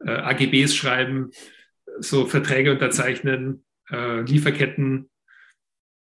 äh, 0.00 0.10
AGBs 0.10 0.74
schreiben, 0.74 1.30
so 1.98 2.26
Verträge 2.26 2.72
unterzeichnen, 2.72 3.64
äh, 3.90 4.20
Lieferketten 4.22 5.10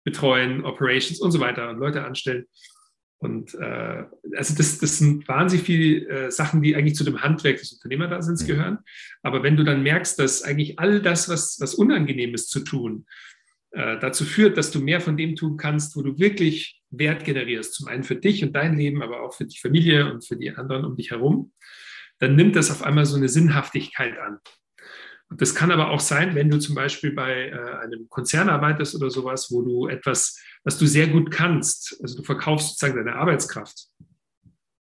betreuen, 0.04 0.64
Operations 0.64 1.20
und 1.20 1.30
so 1.32 1.40
weiter 1.40 1.70
und 1.70 1.78
Leute 1.78 2.04
anstellen. 2.04 2.46
Und 3.18 3.54
äh, 3.54 4.04
also 4.34 4.54
das, 4.56 4.78
das 4.78 4.96
sind 4.96 5.28
wahnsinnig 5.28 5.66
viele 5.66 6.08
äh, 6.08 6.30
Sachen, 6.30 6.62
die 6.62 6.74
eigentlich 6.74 6.94
zu 6.94 7.04
dem 7.04 7.20
Handwerk 7.20 7.58
des 7.58 7.72
Unternehmerdaseins 7.74 8.42
mhm. 8.44 8.46
gehören. 8.46 8.78
Aber 9.22 9.42
wenn 9.42 9.58
du 9.58 9.64
dann 9.64 9.82
merkst, 9.82 10.18
dass 10.18 10.42
eigentlich 10.42 10.78
all 10.78 11.02
das, 11.02 11.28
was, 11.28 11.58
was 11.60 11.74
unangenehm 11.74 12.32
ist 12.32 12.48
zu 12.48 12.60
tun, 12.60 13.04
äh, 13.72 13.98
dazu 13.98 14.24
führt, 14.24 14.56
dass 14.56 14.70
du 14.70 14.80
mehr 14.80 15.02
von 15.02 15.18
dem 15.18 15.36
tun 15.36 15.58
kannst, 15.58 15.96
wo 15.96 16.02
du 16.02 16.18
wirklich 16.18 16.80
Wert 16.90 17.24
generierst, 17.24 17.74
zum 17.74 17.88
einen 17.88 18.04
für 18.04 18.16
dich 18.16 18.42
und 18.42 18.56
dein 18.56 18.76
Leben, 18.76 19.02
aber 19.02 19.22
auch 19.22 19.34
für 19.34 19.44
die 19.44 19.58
Familie 19.58 20.10
und 20.10 20.26
für 20.26 20.36
die 20.36 20.50
anderen 20.50 20.86
um 20.86 20.96
dich 20.96 21.10
herum, 21.10 21.52
dann 22.18 22.36
nimmt 22.36 22.56
das 22.56 22.70
auf 22.70 22.82
einmal 22.82 23.04
so 23.04 23.16
eine 23.16 23.28
Sinnhaftigkeit 23.28 24.18
an. 24.18 24.38
Das 25.36 25.54
kann 25.54 25.70
aber 25.70 25.90
auch 25.90 26.00
sein, 26.00 26.34
wenn 26.34 26.50
du 26.50 26.58
zum 26.58 26.74
Beispiel 26.74 27.12
bei 27.12 27.48
äh, 27.48 27.84
einem 27.84 28.08
Konzern 28.08 28.48
arbeitest 28.48 28.96
oder 28.96 29.10
sowas, 29.10 29.50
wo 29.50 29.62
du 29.62 29.86
etwas, 29.86 30.38
was 30.64 30.76
du 30.76 30.86
sehr 30.86 31.06
gut 31.06 31.30
kannst, 31.30 31.98
also 32.02 32.16
du 32.16 32.22
verkaufst 32.24 32.70
sozusagen 32.70 32.96
deine 32.96 33.16
Arbeitskraft 33.16 33.86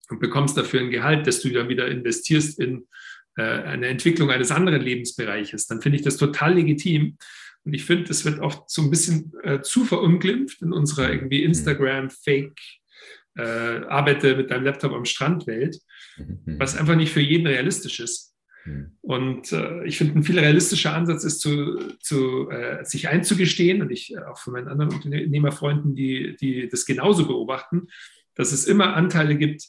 und 0.09 0.19
bekommst 0.19 0.55
dafür 0.55 0.81
ein 0.81 0.91
Gehalt, 0.91 1.25
das 1.25 1.41
du 1.41 1.49
dann 1.49 1.69
wieder 1.69 1.87
investierst 1.87 2.59
in 2.59 2.87
äh, 3.35 3.41
eine 3.41 3.87
Entwicklung 3.87 4.29
eines 4.29 4.51
anderen 4.51 4.81
Lebensbereiches, 4.81 5.65
dann 5.65 5.81
finde 5.81 5.97
ich 5.97 6.03
das 6.03 6.17
total 6.17 6.53
legitim. 6.53 7.17
Und 7.63 7.73
ich 7.73 7.83
finde, 7.83 8.11
es 8.11 8.23
wird 8.23 8.39
oft 8.39 8.69
so 8.69 8.83
ein 8.83 8.91
bisschen 8.91 9.33
äh, 9.43 9.61
zu 9.61 9.85
verunglimpft 9.85 10.61
in 10.61 10.71
unserer 10.71 11.11
irgendwie 11.11 11.39
mhm. 11.41 11.47
Instagram-Fake 11.47 12.59
äh, 13.37 13.41
arbeite 13.87 14.35
mit 14.35 14.51
deinem 14.51 14.63
Laptop 14.65 14.93
am 14.93 15.05
Strand 15.05 15.47
Welt, 15.47 15.79
mhm. 16.17 16.59
was 16.59 16.77
einfach 16.77 16.95
nicht 16.95 17.11
für 17.11 17.21
jeden 17.21 17.47
realistisch 17.47 17.99
ist. 17.99 18.36
Hm. 18.67 18.97
Und 18.99 19.53
äh, 19.53 19.85
ich 19.85 19.97
finde, 19.97 20.19
ein 20.19 20.23
viel 20.23 20.37
realistischer 20.37 20.93
Ansatz 20.93 21.23
ist, 21.23 21.39
zu, 21.39 21.79
zu, 22.01 22.49
äh, 22.49 22.83
sich 22.83 23.07
einzugestehen, 23.07 23.81
und 23.81 23.91
ich 23.91 24.13
äh, 24.13 24.19
auch 24.19 24.37
von 24.37 24.53
meinen 24.53 24.67
anderen 24.67 24.93
Unternehmerfreunden, 24.93 25.95
die, 25.95 26.35
die 26.35 26.67
das 26.67 26.85
genauso 26.85 27.27
beobachten, 27.27 27.87
dass 28.35 28.51
es 28.51 28.65
immer 28.65 28.93
Anteile 28.95 29.37
gibt, 29.37 29.63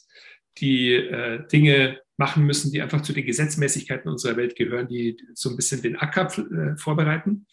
die 0.57 0.93
äh, 0.95 1.47
Dinge 1.47 2.01
machen 2.17 2.45
müssen, 2.45 2.73
die 2.73 2.81
einfach 2.81 3.01
zu 3.01 3.13
den 3.13 3.25
Gesetzmäßigkeiten 3.25 4.11
unserer 4.11 4.35
Welt 4.35 4.57
gehören, 4.57 4.89
die 4.89 5.15
so 5.33 5.49
ein 5.49 5.55
bisschen 5.55 5.81
den 5.81 5.95
Acker 5.95 6.27
äh, 6.37 6.75
vorbereiten. 6.77 7.47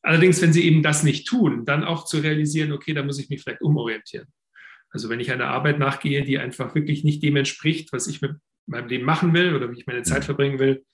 Allerdings, 0.00 0.40
wenn 0.40 0.52
sie 0.52 0.64
eben 0.64 0.84
das 0.84 1.02
nicht 1.02 1.26
tun, 1.26 1.64
dann 1.64 1.82
auch 1.82 2.04
zu 2.04 2.18
realisieren, 2.18 2.70
okay, 2.70 2.94
da 2.94 3.02
muss 3.02 3.18
ich 3.18 3.28
mich 3.30 3.42
vielleicht 3.42 3.62
umorientieren. 3.62 4.28
Also 4.90 5.08
wenn 5.08 5.18
ich 5.18 5.32
einer 5.32 5.48
Arbeit 5.48 5.80
nachgehe, 5.80 6.22
die 6.22 6.38
einfach 6.38 6.76
wirklich 6.76 7.02
nicht 7.02 7.22
dem 7.24 7.34
entspricht, 7.34 7.92
was 7.92 8.06
ich 8.06 8.20
mir 8.20 8.28
in 8.28 8.40
meinem 8.66 8.88
Leben 8.88 9.04
machen 9.04 9.32
will 9.34 9.54
oder 9.54 9.70
wie 9.70 9.78
ich 9.78 9.86
meine 9.86 10.02
Zeit 10.02 10.20
mhm. 10.20 10.26
verbringen 10.26 10.58
will 10.58 10.84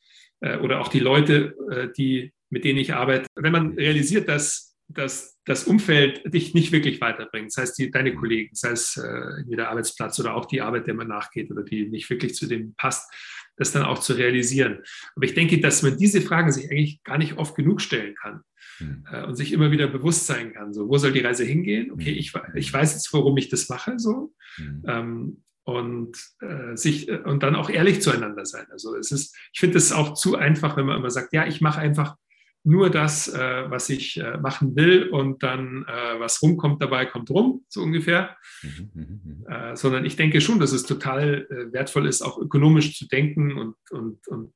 äh, 0.40 0.58
oder 0.58 0.80
auch 0.80 0.88
die 0.88 1.00
Leute, 1.00 1.54
äh, 1.70 1.88
die, 1.96 2.32
mit 2.50 2.64
denen 2.64 2.78
ich 2.78 2.94
arbeite. 2.94 3.26
Wenn 3.34 3.52
man 3.52 3.72
realisiert, 3.72 4.28
dass, 4.28 4.76
dass 4.88 5.38
das 5.44 5.64
Umfeld 5.64 6.22
dich 6.32 6.54
nicht 6.54 6.72
wirklich 6.72 7.00
weiterbringt, 7.00 7.48
das 7.48 7.56
heißt 7.56 7.78
die, 7.78 7.90
deine 7.90 8.12
mhm. 8.12 8.16
Kollegen, 8.16 8.54
sei 8.54 8.70
es 8.70 8.96
äh, 8.96 9.44
der 9.46 9.70
Arbeitsplatz 9.70 10.18
oder 10.20 10.34
auch 10.34 10.46
die 10.46 10.60
Arbeit, 10.60 10.86
der 10.86 10.94
man 10.94 11.08
nachgeht 11.08 11.50
oder 11.50 11.62
die 11.62 11.88
nicht 11.88 12.08
wirklich 12.10 12.34
zu 12.34 12.46
dem 12.46 12.74
passt, 12.74 13.12
das 13.56 13.72
dann 13.72 13.82
auch 13.82 13.98
zu 13.98 14.14
realisieren. 14.14 14.78
Aber 15.16 15.24
ich 15.24 15.34
denke, 15.34 15.60
dass 15.60 15.82
man 15.82 15.98
diese 15.98 16.20
Fragen 16.20 16.52
sich 16.52 16.70
eigentlich 16.70 17.02
gar 17.02 17.18
nicht 17.18 17.36
oft 17.38 17.56
genug 17.56 17.80
stellen 17.80 18.14
kann 18.14 18.42
mhm. 18.78 19.04
äh, 19.10 19.24
und 19.24 19.34
sich 19.34 19.52
immer 19.52 19.70
wieder 19.70 19.88
bewusst 19.88 20.26
sein 20.26 20.52
kann. 20.52 20.72
So, 20.72 20.88
wo 20.88 20.96
soll 20.96 21.12
die 21.12 21.20
Reise 21.20 21.44
hingehen? 21.44 21.90
Okay, 21.90 22.12
ich, 22.12 22.32
ich 22.54 22.72
weiß 22.72 22.94
jetzt, 22.94 23.12
warum 23.12 23.36
ich 23.36 23.48
das 23.48 23.68
mache, 23.68 23.98
so. 23.98 24.32
Mhm. 24.58 24.82
Ähm, 24.86 25.42
und 25.68 26.16
äh, 26.40 26.78
sich 26.78 27.10
äh, 27.10 27.18
und 27.18 27.42
dann 27.42 27.54
auch 27.54 27.68
ehrlich 27.68 28.00
zueinander 28.00 28.46
sein. 28.46 28.64
Also 28.70 28.96
es 28.96 29.12
ist, 29.12 29.36
ich 29.52 29.60
finde 29.60 29.76
es 29.76 29.92
auch 29.92 30.14
zu 30.14 30.36
einfach, 30.36 30.78
wenn 30.78 30.86
man 30.86 30.96
immer 30.96 31.10
sagt, 31.10 31.34
ja, 31.34 31.46
ich 31.46 31.60
mache 31.60 31.78
einfach 31.78 32.16
nur 32.64 32.88
das, 32.88 33.28
äh, 33.28 33.70
was 33.70 33.90
ich 33.90 34.16
äh, 34.16 34.38
machen 34.38 34.76
will 34.76 35.10
und 35.10 35.42
dann 35.42 35.84
äh, 35.86 36.20
was 36.20 36.40
rumkommt 36.40 36.80
dabei, 36.80 37.04
kommt 37.04 37.28
rum, 37.28 37.66
so 37.68 37.82
ungefähr. 37.82 38.34
Mhm, 38.62 38.90
mhm, 38.94 39.20
mhm. 39.22 39.46
Äh, 39.46 39.76
sondern 39.76 40.06
ich 40.06 40.16
denke 40.16 40.40
schon, 40.40 40.58
dass 40.58 40.72
es 40.72 40.84
total 40.84 41.46
wertvoll 41.70 42.06
ist, 42.06 42.22
auch 42.22 42.38
ökonomisch 42.38 42.96
zu 42.96 43.06
denken 43.06 43.58
und, 43.58 43.76
und, 43.90 44.26
und 44.26 44.54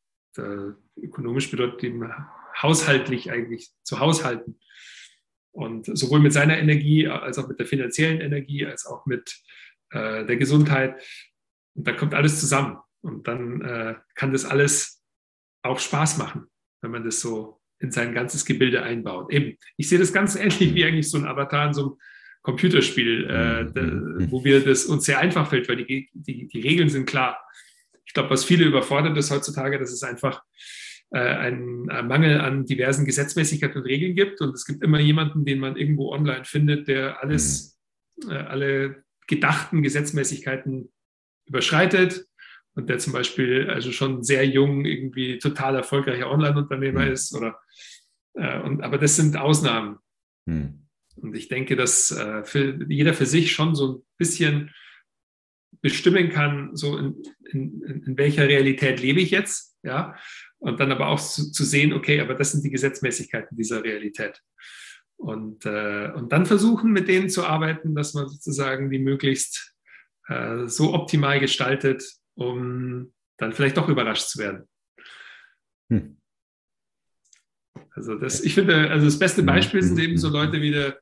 ökonomisch 0.96 1.50
bedeutet 1.50 1.84
eben 1.84 2.10
haushaltlich 2.56 3.30
eigentlich 3.30 3.70
zu 3.82 4.00
haushalten. 4.00 4.58
Und 5.50 5.94
sowohl 5.94 6.20
mit 6.20 6.32
seiner 6.32 6.56
Energie 6.56 7.06
als 7.06 7.36
auch 7.36 7.48
mit 7.48 7.58
der 7.58 7.66
finanziellen 7.66 8.22
Energie, 8.22 8.64
als 8.64 8.86
auch 8.86 9.04
mit 9.04 9.42
äh, 9.92 10.26
der 10.26 10.36
Gesundheit. 10.36 11.02
Und 11.74 11.86
da 11.86 11.92
kommt 11.92 12.14
alles 12.14 12.40
zusammen. 12.40 12.78
Und 13.00 13.26
dann 13.26 13.60
äh, 13.62 13.94
kann 14.14 14.32
das 14.32 14.44
alles 14.44 15.02
auch 15.62 15.78
Spaß 15.78 16.18
machen, 16.18 16.46
wenn 16.80 16.90
man 16.90 17.04
das 17.04 17.20
so 17.20 17.60
in 17.78 17.90
sein 17.90 18.14
ganzes 18.14 18.44
Gebilde 18.44 18.82
einbaut. 18.82 19.32
Eben, 19.32 19.56
ich 19.76 19.88
sehe 19.88 19.98
das 19.98 20.12
ganz 20.12 20.36
ähnlich 20.36 20.74
wie 20.74 20.84
eigentlich 20.84 21.10
so 21.10 21.18
ein 21.18 21.26
Avatar 21.26 21.68
in 21.68 21.74
so 21.74 21.82
einem 21.82 21.96
Computerspiel, 22.42 23.28
äh, 23.28 23.64
mhm. 23.64 23.74
de, 23.74 24.30
wo 24.30 24.44
wir 24.44 24.64
das 24.64 24.86
uns 24.86 25.04
sehr 25.04 25.18
einfach 25.18 25.48
fällt, 25.48 25.68
weil 25.68 25.84
die, 25.84 26.08
die, 26.12 26.46
die 26.48 26.60
Regeln 26.60 26.88
sind 26.88 27.06
klar. 27.06 27.38
Ich 28.04 28.12
glaube, 28.12 28.30
was 28.30 28.44
viele 28.44 28.64
überfordert 28.64 29.16
ist 29.16 29.30
heutzutage, 29.30 29.78
dass 29.78 29.92
es 29.92 30.02
einfach 30.02 30.42
äh, 31.10 31.18
einen, 31.18 31.90
einen 31.90 32.08
Mangel 32.08 32.40
an 32.40 32.64
diversen 32.64 33.04
Gesetzmäßigkeiten 33.04 33.80
und 33.80 33.86
Regeln 33.86 34.14
gibt. 34.14 34.40
Und 34.40 34.54
es 34.54 34.64
gibt 34.64 34.82
immer 34.82 34.98
jemanden, 34.98 35.44
den 35.44 35.58
man 35.60 35.76
irgendwo 35.76 36.12
online 36.12 36.44
findet, 36.44 36.88
der 36.88 37.22
alles, 37.22 37.78
mhm. 38.24 38.30
äh, 38.30 38.34
alle 38.34 39.04
gedachten 39.26 39.82
Gesetzmäßigkeiten 39.82 40.92
überschreitet 41.46 42.26
und 42.74 42.88
der 42.88 42.98
zum 42.98 43.12
Beispiel 43.12 43.68
also 43.70 43.92
schon 43.92 44.22
sehr 44.22 44.46
jung 44.46 44.84
irgendwie 44.84 45.38
total 45.38 45.76
erfolgreicher 45.76 46.30
Online-Unternehmer 46.30 47.04
mhm. 47.04 47.12
ist 47.12 47.34
oder 47.34 47.60
äh, 48.34 48.60
und 48.60 48.82
aber 48.82 48.98
das 48.98 49.16
sind 49.16 49.36
Ausnahmen. 49.36 49.98
Mhm. 50.46 50.88
Und 51.16 51.36
ich 51.36 51.48
denke, 51.48 51.76
dass 51.76 52.10
äh, 52.10 52.44
für, 52.44 52.78
jeder 52.88 53.14
für 53.14 53.26
sich 53.26 53.52
schon 53.52 53.74
so 53.74 53.92
ein 53.92 54.02
bisschen 54.16 54.70
bestimmen 55.82 56.30
kann, 56.30 56.74
so 56.74 56.96
in, 56.96 57.22
in, 57.50 57.82
in 58.06 58.18
welcher 58.18 58.48
Realität 58.48 59.00
lebe 59.00 59.20
ich 59.20 59.30
jetzt, 59.30 59.76
ja, 59.82 60.16
und 60.58 60.78
dann 60.78 60.92
aber 60.92 61.08
auch 61.08 61.20
zu, 61.20 61.50
zu, 61.50 61.64
sehen, 61.64 61.92
okay, 61.92 62.20
aber 62.20 62.34
das 62.34 62.52
sind 62.52 62.64
die 62.64 62.70
Gesetzmäßigkeiten 62.70 63.56
dieser 63.56 63.82
Realität. 63.82 64.40
Und, 65.16 65.66
äh, 65.66 66.10
und 66.14 66.32
dann 66.32 66.46
versuchen, 66.46 66.92
mit 66.92 67.08
denen 67.08 67.28
zu 67.28 67.46
arbeiten, 67.46 67.94
dass 67.94 68.14
man 68.14 68.28
sozusagen 68.28 68.90
die 68.90 68.98
möglichst 68.98 69.74
äh, 70.28 70.66
so 70.66 70.94
optimal 70.94 71.38
gestaltet, 71.38 72.04
um 72.34 73.12
dann 73.38 73.52
vielleicht 73.52 73.76
doch 73.76 73.88
überrascht 73.88 74.28
zu 74.28 74.38
werden. 74.38 74.68
Hm. 75.90 76.16
Also 77.94 78.14
das, 78.16 78.40
ich 78.40 78.54
finde, 78.54 78.90
also 78.90 79.04
das 79.04 79.18
beste 79.18 79.42
Beispiel 79.42 79.82
sind 79.82 79.98
eben 79.98 80.16
so 80.16 80.28
Leute 80.28 80.60
wie 80.62 80.70
der, 80.70 80.98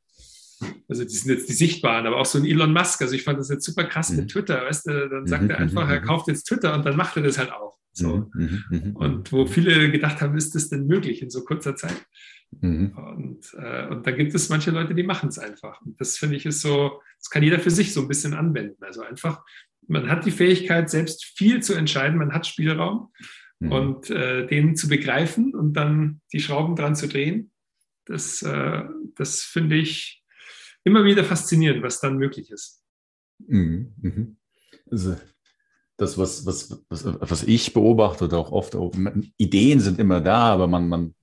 also 0.88 1.04
die 1.04 1.10
sind 1.10 1.30
jetzt 1.30 1.48
die 1.48 1.54
sichtbaren, 1.54 2.06
aber 2.06 2.16
auch 2.16 2.26
so 2.26 2.38
ein 2.38 2.46
Elon 2.46 2.72
Musk. 2.72 3.00
Also 3.02 3.14
ich 3.14 3.22
fand 3.22 3.38
das 3.38 3.48
jetzt 3.48 3.64
super 3.64 3.84
krass 3.84 4.10
mit 4.10 4.30
Twitter, 4.30 4.64
weißt 4.64 4.86
du, 4.86 5.08
dann 5.08 5.26
sagt 5.26 5.50
er 5.50 5.58
einfach, 5.58 5.88
er 5.88 6.00
kauft 6.00 6.28
jetzt 6.28 6.44
Twitter 6.44 6.74
und 6.74 6.84
dann 6.84 6.96
macht 6.96 7.16
er 7.16 7.22
das 7.22 7.38
halt 7.38 7.52
auch. 7.52 7.78
So. 7.92 8.30
Und 8.94 9.32
wo 9.32 9.46
viele 9.46 9.90
gedacht 9.90 10.20
haben, 10.20 10.36
ist 10.36 10.54
das 10.54 10.68
denn 10.68 10.86
möglich 10.86 11.22
in 11.22 11.30
so 11.30 11.44
kurzer 11.44 11.76
Zeit? 11.76 12.06
Mhm. 12.50 12.92
Und, 12.96 13.54
äh, 13.54 13.86
und 13.88 14.06
da 14.06 14.10
gibt 14.10 14.34
es 14.34 14.48
manche 14.48 14.70
Leute, 14.70 14.94
die 14.94 15.02
machen 15.02 15.28
es 15.28 15.38
einfach. 15.38 15.80
Und 15.82 16.00
das 16.00 16.16
finde 16.16 16.36
ich 16.36 16.46
ist 16.46 16.62
so, 16.62 17.00
das 17.18 17.30
kann 17.30 17.42
jeder 17.42 17.60
für 17.60 17.70
sich 17.70 17.92
so 17.92 18.02
ein 18.02 18.08
bisschen 18.08 18.34
anwenden. 18.34 18.82
Also 18.82 19.02
einfach, 19.02 19.44
man 19.86 20.08
hat 20.08 20.26
die 20.26 20.30
Fähigkeit, 20.30 20.90
selbst 20.90 21.24
viel 21.24 21.62
zu 21.62 21.74
entscheiden, 21.74 22.18
man 22.18 22.32
hat 22.32 22.46
Spielraum 22.46 23.12
mhm. 23.60 23.72
und 23.72 24.10
äh, 24.10 24.46
den 24.46 24.76
zu 24.76 24.88
begreifen 24.88 25.54
und 25.54 25.74
dann 25.74 26.20
die 26.32 26.40
Schrauben 26.40 26.76
dran 26.76 26.96
zu 26.96 27.08
drehen. 27.08 27.52
Das, 28.06 28.42
äh, 28.42 28.82
das 29.16 29.42
finde 29.42 29.76
ich 29.76 30.24
immer 30.84 31.04
wieder 31.04 31.24
faszinierend, 31.24 31.82
was 31.82 32.00
dann 32.00 32.16
möglich 32.16 32.50
ist. 32.50 32.82
Mhm. 33.46 33.94
Mhm. 34.00 34.36
Also 34.90 35.16
das, 35.96 36.18
was, 36.18 36.46
was, 36.46 36.84
was, 36.88 37.04
was 37.04 37.42
ich 37.44 37.72
beobachte 37.74 38.34
auch 38.36 38.52
oft, 38.52 38.76
Ideen 39.36 39.80
sind 39.80 39.98
immer 39.98 40.20
da, 40.20 40.52
aber 40.52 40.66
man, 40.66 40.88
man 40.88 41.14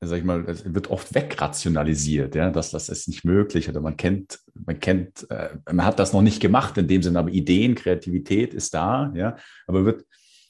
sag 0.00 0.18
ich 0.18 0.24
mal, 0.24 0.44
es 0.46 0.62
wird 0.72 0.90
oft 0.90 1.14
wegrationalisiert, 1.14 2.34
ja, 2.34 2.50
dass 2.50 2.70
das 2.70 2.88
ist 2.88 3.08
nicht 3.08 3.24
möglich 3.24 3.68
oder 3.68 3.80
man 3.80 3.96
kennt, 3.96 4.40
man 4.54 4.78
kennt, 4.78 5.28
äh, 5.30 5.48
man 5.72 5.86
hat 5.86 5.98
das 5.98 6.12
noch 6.12 6.22
nicht 6.22 6.40
gemacht 6.40 6.76
in 6.76 6.86
dem 6.86 7.02
Sinne, 7.02 7.18
aber 7.18 7.30
Ideen, 7.30 7.74
Kreativität 7.74 8.52
ist 8.52 8.74
da, 8.74 9.12
ja, 9.14 9.36
aber 9.66 9.84
wird, 9.86 10.04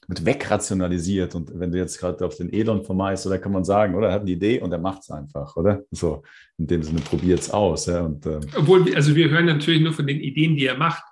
wird 0.08 0.24
wegrationalisiert 0.24 1.34
und 1.36 1.50
wenn 1.54 1.70
du 1.70 1.78
jetzt 1.78 1.98
gerade 1.98 2.26
auf 2.26 2.36
den 2.36 2.52
Elon 2.52 2.84
vermeist, 2.84 3.26
da 3.26 3.38
kann 3.38 3.52
man 3.52 3.64
sagen, 3.64 3.94
oder 3.94 4.08
er 4.08 4.14
hat 4.14 4.22
eine 4.22 4.30
Idee 4.30 4.60
und 4.60 4.72
er 4.72 4.78
macht 4.78 5.02
es 5.02 5.10
einfach, 5.10 5.56
oder? 5.56 5.82
So, 5.92 6.22
in 6.58 6.66
dem 6.66 6.82
Sinne, 6.82 7.00
probiert 7.00 7.40
es 7.40 7.50
aus, 7.50 7.86
ja, 7.86 8.00
und, 8.00 8.26
ähm, 8.26 8.40
Obwohl, 8.56 8.94
also 8.96 9.14
wir 9.14 9.30
hören 9.30 9.46
natürlich 9.46 9.80
nur 9.80 9.92
von 9.92 10.06
den 10.08 10.20
Ideen, 10.20 10.56
die 10.56 10.66
er 10.66 10.76
macht. 10.76 11.04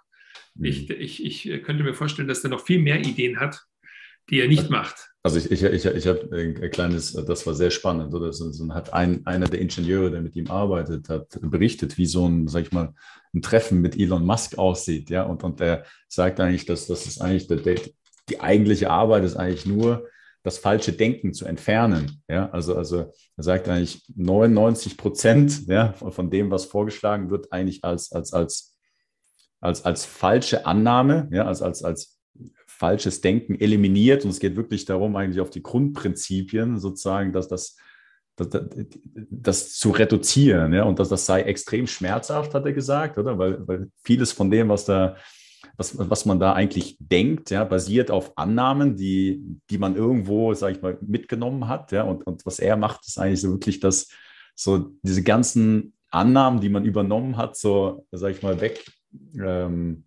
Ich, 0.61 0.89
mhm. 0.89 0.97
ich, 0.99 1.25
ich 1.25 1.63
könnte 1.63 1.85
mir 1.85 1.95
vorstellen, 1.95 2.29
dass 2.29 2.43
er 2.43 2.51
noch 2.51 2.65
viel 2.65 2.81
mehr 2.81 3.01
Ideen 3.01 3.39
hat, 3.39 3.65
die 4.31 4.41
er 4.41 4.49
nicht 4.49 4.71
macht. 4.71 5.11
Also 5.23 5.39
ich, 5.39 5.51
ich, 5.51 5.63
ich, 5.63 5.85
ich 5.87 6.07
habe 6.07 6.29
ein 6.33 6.71
kleines, 6.71 7.13
das 7.13 7.47
war 7.47 7.55
sehr 7.55 7.71
spannend, 7.71 8.13
oder? 8.13 8.33
So, 8.33 8.53
so 8.53 8.75
hat 8.75 8.93
ein, 8.93 9.25
einer 9.27 9.47
der 9.47 9.61
Ingenieure, 9.61 10.11
der 10.11 10.21
mit 10.21 10.37
ihm 10.37 10.51
arbeitet, 10.51 11.09
hat 11.09 11.39
berichtet, 11.41 11.97
wie 11.97 12.07
so 12.07 12.27
ein, 12.29 12.47
sag 12.47 12.63
ich 12.63 12.73
mal, 12.73 12.93
ein 13.35 13.41
Treffen 13.41 13.81
mit 13.81 13.99
Elon 13.99 14.27
Musk 14.27 14.59
aussieht, 14.59 15.09
ja. 15.09 15.23
Und, 15.23 15.43
und 15.43 15.61
der 15.61 15.85
sagt 16.09 16.41
eigentlich, 16.41 16.67
dass 16.67 16.87
das 16.87 17.07
ist 17.07 17.23
eigentlich 17.23 17.47
der, 17.47 17.57
der, 17.59 17.81
die 18.29 18.41
eigentliche 18.41 18.91
Arbeit 18.91 19.25
ist 19.25 19.37
eigentlich 19.37 19.67
nur, 19.67 20.07
das 20.45 20.59
falsche 20.59 20.93
Denken 20.93 21.33
zu 21.33 21.47
entfernen. 21.47 22.23
Ja, 22.29 22.51
also, 22.51 22.77
also 22.77 23.13
er 23.37 23.43
sagt 23.43 23.67
eigentlich 23.67 24.05
99 24.15 24.99
Prozent 24.99 25.67
ja, 25.67 25.95
von 25.95 26.31
dem, 26.31 26.51
was 26.51 26.67
vorgeschlagen 26.67 27.31
wird, 27.31 27.51
eigentlich 27.51 27.83
als, 27.83 28.13
als, 28.13 28.35
als, 28.35 28.77
als, 29.61 29.85
als 29.87 30.05
falsche 30.05 30.67
Annahme, 30.67 31.29
ja, 31.33 31.47
als, 31.47 31.63
als, 31.63 31.83
als 31.83 32.14
falsches 32.85 33.23
Denken 33.23 33.59
eliminiert. 33.59 34.25
Und 34.25 34.31
es 34.31 34.41
geht 34.41 34.57
wirklich 34.57 34.85
darum, 34.85 35.17
eigentlich 35.17 35.41
auf 35.41 35.49
die 35.49 35.63
Grundprinzipien 35.63 36.79
sozusagen, 36.79 37.33
dass 37.33 37.49
das, 37.49 37.79
das, 38.37 38.69
das 39.31 39.73
zu 39.73 39.91
reduzieren. 39.91 40.75
Ja? 40.75 40.85
Und 40.85 40.99
dass 40.99 41.09
das 41.09 41.25
sei 41.25 41.43
extrem 41.43 41.87
schmerzhaft, 41.87 42.53
hat 42.53 42.67
er 42.67 42.75
gesagt, 42.75 43.17
oder? 43.17 43.39
Weil, 43.39 43.67
weil 43.67 43.91
vieles 44.03 44.33
von 44.33 44.51
dem, 44.51 44.69
was 44.69 44.85
da 44.85 45.17
was, 45.77 45.99
was 45.99 46.25
man 46.25 46.39
da 46.39 46.53
eigentlich 46.53 46.97
denkt, 47.01 47.51
ja, 47.51 47.65
basiert 47.65 48.11
auf 48.11 48.37
Annahmen, 48.37 48.97
die, 48.97 49.43
die 49.71 49.79
man 49.79 49.97
irgendwo, 49.97 50.55
sage 50.55 50.77
ich 50.77 50.83
mal, 50.83 50.99
mitgenommen 51.01 51.67
hat. 51.67 51.91
Ja, 51.91 52.03
und, 52.03 52.25
und 52.27 52.47
was 52.47 52.61
er 52.61 52.77
macht, 52.77 53.07
ist 53.09 53.19
eigentlich 53.19 53.41
so 53.41 53.51
wirklich, 53.51 53.81
dass 53.81 54.09
so 54.55 54.93
diese 55.03 55.25
ganzen 55.25 55.95
Annahmen, 56.11 56.61
die 56.61 56.69
man 56.69 56.85
übernommen 56.85 57.37
hat, 57.37 57.57
so, 57.57 58.07
sage 58.13 58.35
ich 58.35 58.43
mal, 58.43 58.61
weg, 58.61 58.85
ähm, 59.37 60.05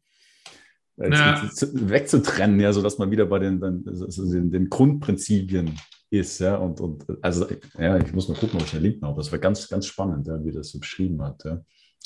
ja. 0.98 1.42
wegzutrennen, 1.74 2.60
ja, 2.60 2.74
sodass 2.74 2.98
man 2.98 3.12
wieder 3.12 3.26
bei 3.26 3.40
den, 3.40 3.60
den, 3.60 4.52
den, 4.52 4.70
Grundprinzipien 4.70 5.80
ist, 6.10 6.40
ja, 6.40 6.56
und, 6.56 6.80
und 6.82 7.06
also, 7.22 7.48
ja, 7.78 7.98
ich 7.98 8.14
muss 8.14 8.28
mal 8.28 8.38
gucken, 8.38 8.60
ob 8.60 8.66
ich 8.66 8.72
den 8.72 8.82
Link 8.82 9.04
habe. 9.04 9.18
Das 9.18 9.32
war 9.32 9.40
ganz, 9.40 9.68
ganz 9.68 9.86
spannend, 9.86 10.28
ja, 10.28 10.44
wie 10.44 10.52
das 10.52 10.70
so 10.70 10.80
beschrieben 10.80 11.22
hat, 11.22 11.44
ja. 11.46 11.62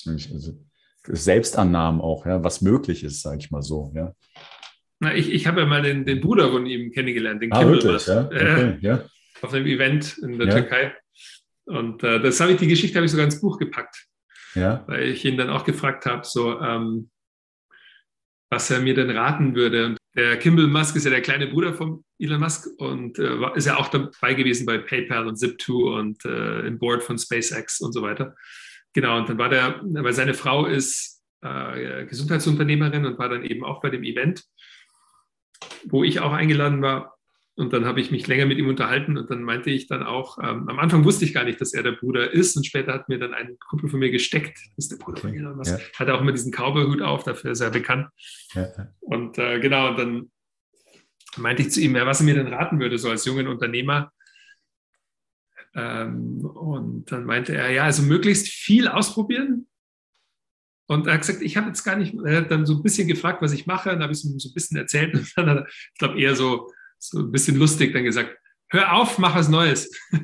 Also, 0.08 0.60
Selbstannahmen 1.04 2.02
auch, 2.02 2.26
ja, 2.26 2.44
was 2.44 2.62
möglich 2.62 3.04
ist, 3.04 3.22
sage 3.22 3.40
ich 3.40 3.52
mal 3.52 3.62
so, 3.62 3.92
ja. 3.96 4.14
Na, 5.00 5.16
ich, 5.16 5.32
ich 5.32 5.48
habe 5.48 5.62
ja 5.62 5.66
mal 5.66 5.82
den, 5.82 6.06
den 6.06 6.22
Bruder 6.22 6.52
von 6.52 6.66
ihm 6.66 6.92
kennengelernt, 6.92 7.42
den 7.42 7.52
ah, 7.52 7.66
wirklich, 7.66 8.06
ja? 8.06 8.26
Okay, 8.26 8.38
äh, 8.38 8.78
ja. 8.82 9.04
Auf 9.42 9.54
einem 9.54 9.66
Event 9.66 10.18
in 10.20 10.38
der 10.38 10.48
ja. 10.48 10.54
Türkei. 10.54 10.94
Und 11.66 12.04
äh, 12.04 12.20
das 12.20 12.40
habe 12.40 12.52
ich, 12.52 12.60
die 12.60 12.68
Geschichte 12.68 12.98
habe 12.98 13.06
ich 13.06 13.12
sogar 13.12 13.26
ins 13.26 13.42
Buch 13.42 13.58
gepackt. 13.58 14.06
Ja. 14.54 14.84
Weil 14.88 15.06
ich 15.06 15.26
ihn 15.26 15.38
dann 15.38 15.50
auch 15.50 15.64
gefragt 15.64 16.06
habe, 16.06 16.22
so, 16.24 16.60
ähm, 16.60 17.10
was 18.52 18.70
er 18.70 18.82
mir 18.82 18.94
denn 18.94 19.10
raten 19.10 19.56
würde. 19.56 19.96
Der 20.14 20.38
Kimball 20.38 20.68
Musk 20.68 20.96
ist 20.98 21.06
ja 21.06 21.10
der 21.10 21.22
kleine 21.22 21.48
Bruder 21.48 21.74
von 21.74 22.04
Elon 22.20 22.42
Musk 22.42 22.68
und 22.78 23.18
äh, 23.18 23.56
ist 23.56 23.66
ja 23.66 23.78
auch 23.78 23.88
dabei 23.88 24.34
gewesen 24.34 24.66
bei 24.66 24.78
PayPal 24.78 25.26
und 25.26 25.38
Zip2 25.38 26.00
und 26.00 26.26
äh, 26.26 26.68
im 26.68 26.78
Board 26.78 27.02
von 27.02 27.18
SpaceX 27.18 27.80
und 27.80 27.94
so 27.94 28.02
weiter. 28.02 28.36
Genau, 28.94 29.18
und 29.18 29.30
dann 29.30 29.38
war 29.38 29.48
der, 29.48 29.80
weil 29.82 30.12
seine 30.12 30.34
Frau 30.34 30.66
ist 30.66 31.24
äh, 31.42 32.06
Gesundheitsunternehmerin 32.06 33.06
und 33.06 33.18
war 33.18 33.30
dann 33.30 33.46
eben 33.46 33.64
auch 33.64 33.82
bei 33.82 33.90
dem 33.90 34.04
Event. 34.04 34.44
wo 35.86 36.04
ich 36.04 36.20
auch 36.20 36.34
eingeladen 36.34 36.82
war. 36.82 37.18
Und 37.62 37.74
dann 37.74 37.86
habe 37.86 38.02
ich 38.02 38.10
mich 38.10 38.26
länger 38.26 38.48
mit 38.48 38.58
ihm 38.58 38.68
unterhalten 38.68 39.20
und 39.20 39.30
dann 39.30 39.44
meinte 39.44 39.70
ich 39.70 39.86
dann 39.86 40.02
auch, 40.02 40.40
ähm, 40.40 40.68
am 40.68 40.80
Anfang 40.80 41.06
wusste 41.06 41.26
ich 41.26 41.34
gar 41.36 41.44
nicht, 41.44 41.62
dass 41.62 41.76
er 41.76 41.84
der 41.84 41.92
Bruder 41.92 42.32
ist 42.32 42.58
und 42.58 42.66
später 42.66 42.92
hat 42.92 43.08
mir 43.08 43.20
dann 43.20 43.36
ein 43.36 43.56
Kumpel 43.60 43.88
von 43.88 44.00
mir 44.00 44.10
gesteckt, 44.10 44.58
das 44.58 44.86
ist 44.86 44.92
der 44.92 44.98
Bruder 44.98 45.22
von 45.22 45.32
Elon 45.32 45.58
Musk. 45.58 45.80
Ja. 45.80 46.00
Hat 46.00 46.10
auch 46.10 46.22
immer 46.22 46.32
diesen 46.32 46.52
Cowboy-Hut 46.52 47.04
auf, 47.04 47.24
dafür 47.24 47.52
ist 47.52 47.60
er 47.60 47.70
bekannt. 47.70 48.08
Ja. 48.56 48.68
Und 49.02 49.38
äh, 49.38 49.60
genau, 49.60 49.90
und 49.90 50.00
dann 50.00 50.32
meinte 51.38 51.62
ich 51.62 51.70
zu 51.70 51.82
ihm, 51.82 51.96
ja, 51.96 52.08
was 52.08 52.22
er 52.22 52.26
mir 52.26 52.34
denn 52.34 52.52
raten 52.52 52.80
würde, 52.80 52.98
so 52.98 53.12
als 53.12 53.26
jungen 53.26 53.48
Unternehmer. 53.48 54.12
Ähm, 55.76 56.44
und 56.44 57.12
dann 57.12 57.26
meinte 57.26 57.56
er, 57.56 57.70
ja, 57.70 57.84
also 57.84 58.02
möglichst 58.02 58.48
viel 58.48 58.88
ausprobieren. 58.88 59.68
Und 60.88 61.06
er 61.06 61.14
hat 61.14 61.22
gesagt, 61.22 61.44
ich 61.44 61.58
habe 61.58 61.68
jetzt 61.68 61.84
gar 61.84 61.96
nicht, 61.96 62.16
er 62.26 62.38
hat 62.38 62.50
dann 62.50 62.66
so 62.66 62.74
ein 62.74 62.82
bisschen 62.82 63.08
gefragt, 63.08 63.44
was 63.44 63.54
ich 63.54 63.68
mache, 63.68 63.90
dann 63.92 64.02
habe 64.02 64.14
ich 64.14 64.26
ihm 64.26 64.40
so 64.40 64.50
ein 64.50 64.54
bisschen 64.56 64.78
erzählt 64.78 65.14
und 65.14 65.32
dann 65.36 65.48
hat 65.48 65.58
er, 65.58 65.68
ich 65.68 66.00
glaube, 66.00 66.20
eher 66.20 66.36
so, 66.36 66.72
so 67.02 67.20
ein 67.20 67.32
bisschen 67.32 67.58
lustig 67.58 67.94
dann 67.94 68.04
gesagt, 68.04 68.38
hör 68.70 68.94
auf, 68.94 69.18
mach 69.18 69.36
was 69.36 69.50
Neues. 69.50 69.92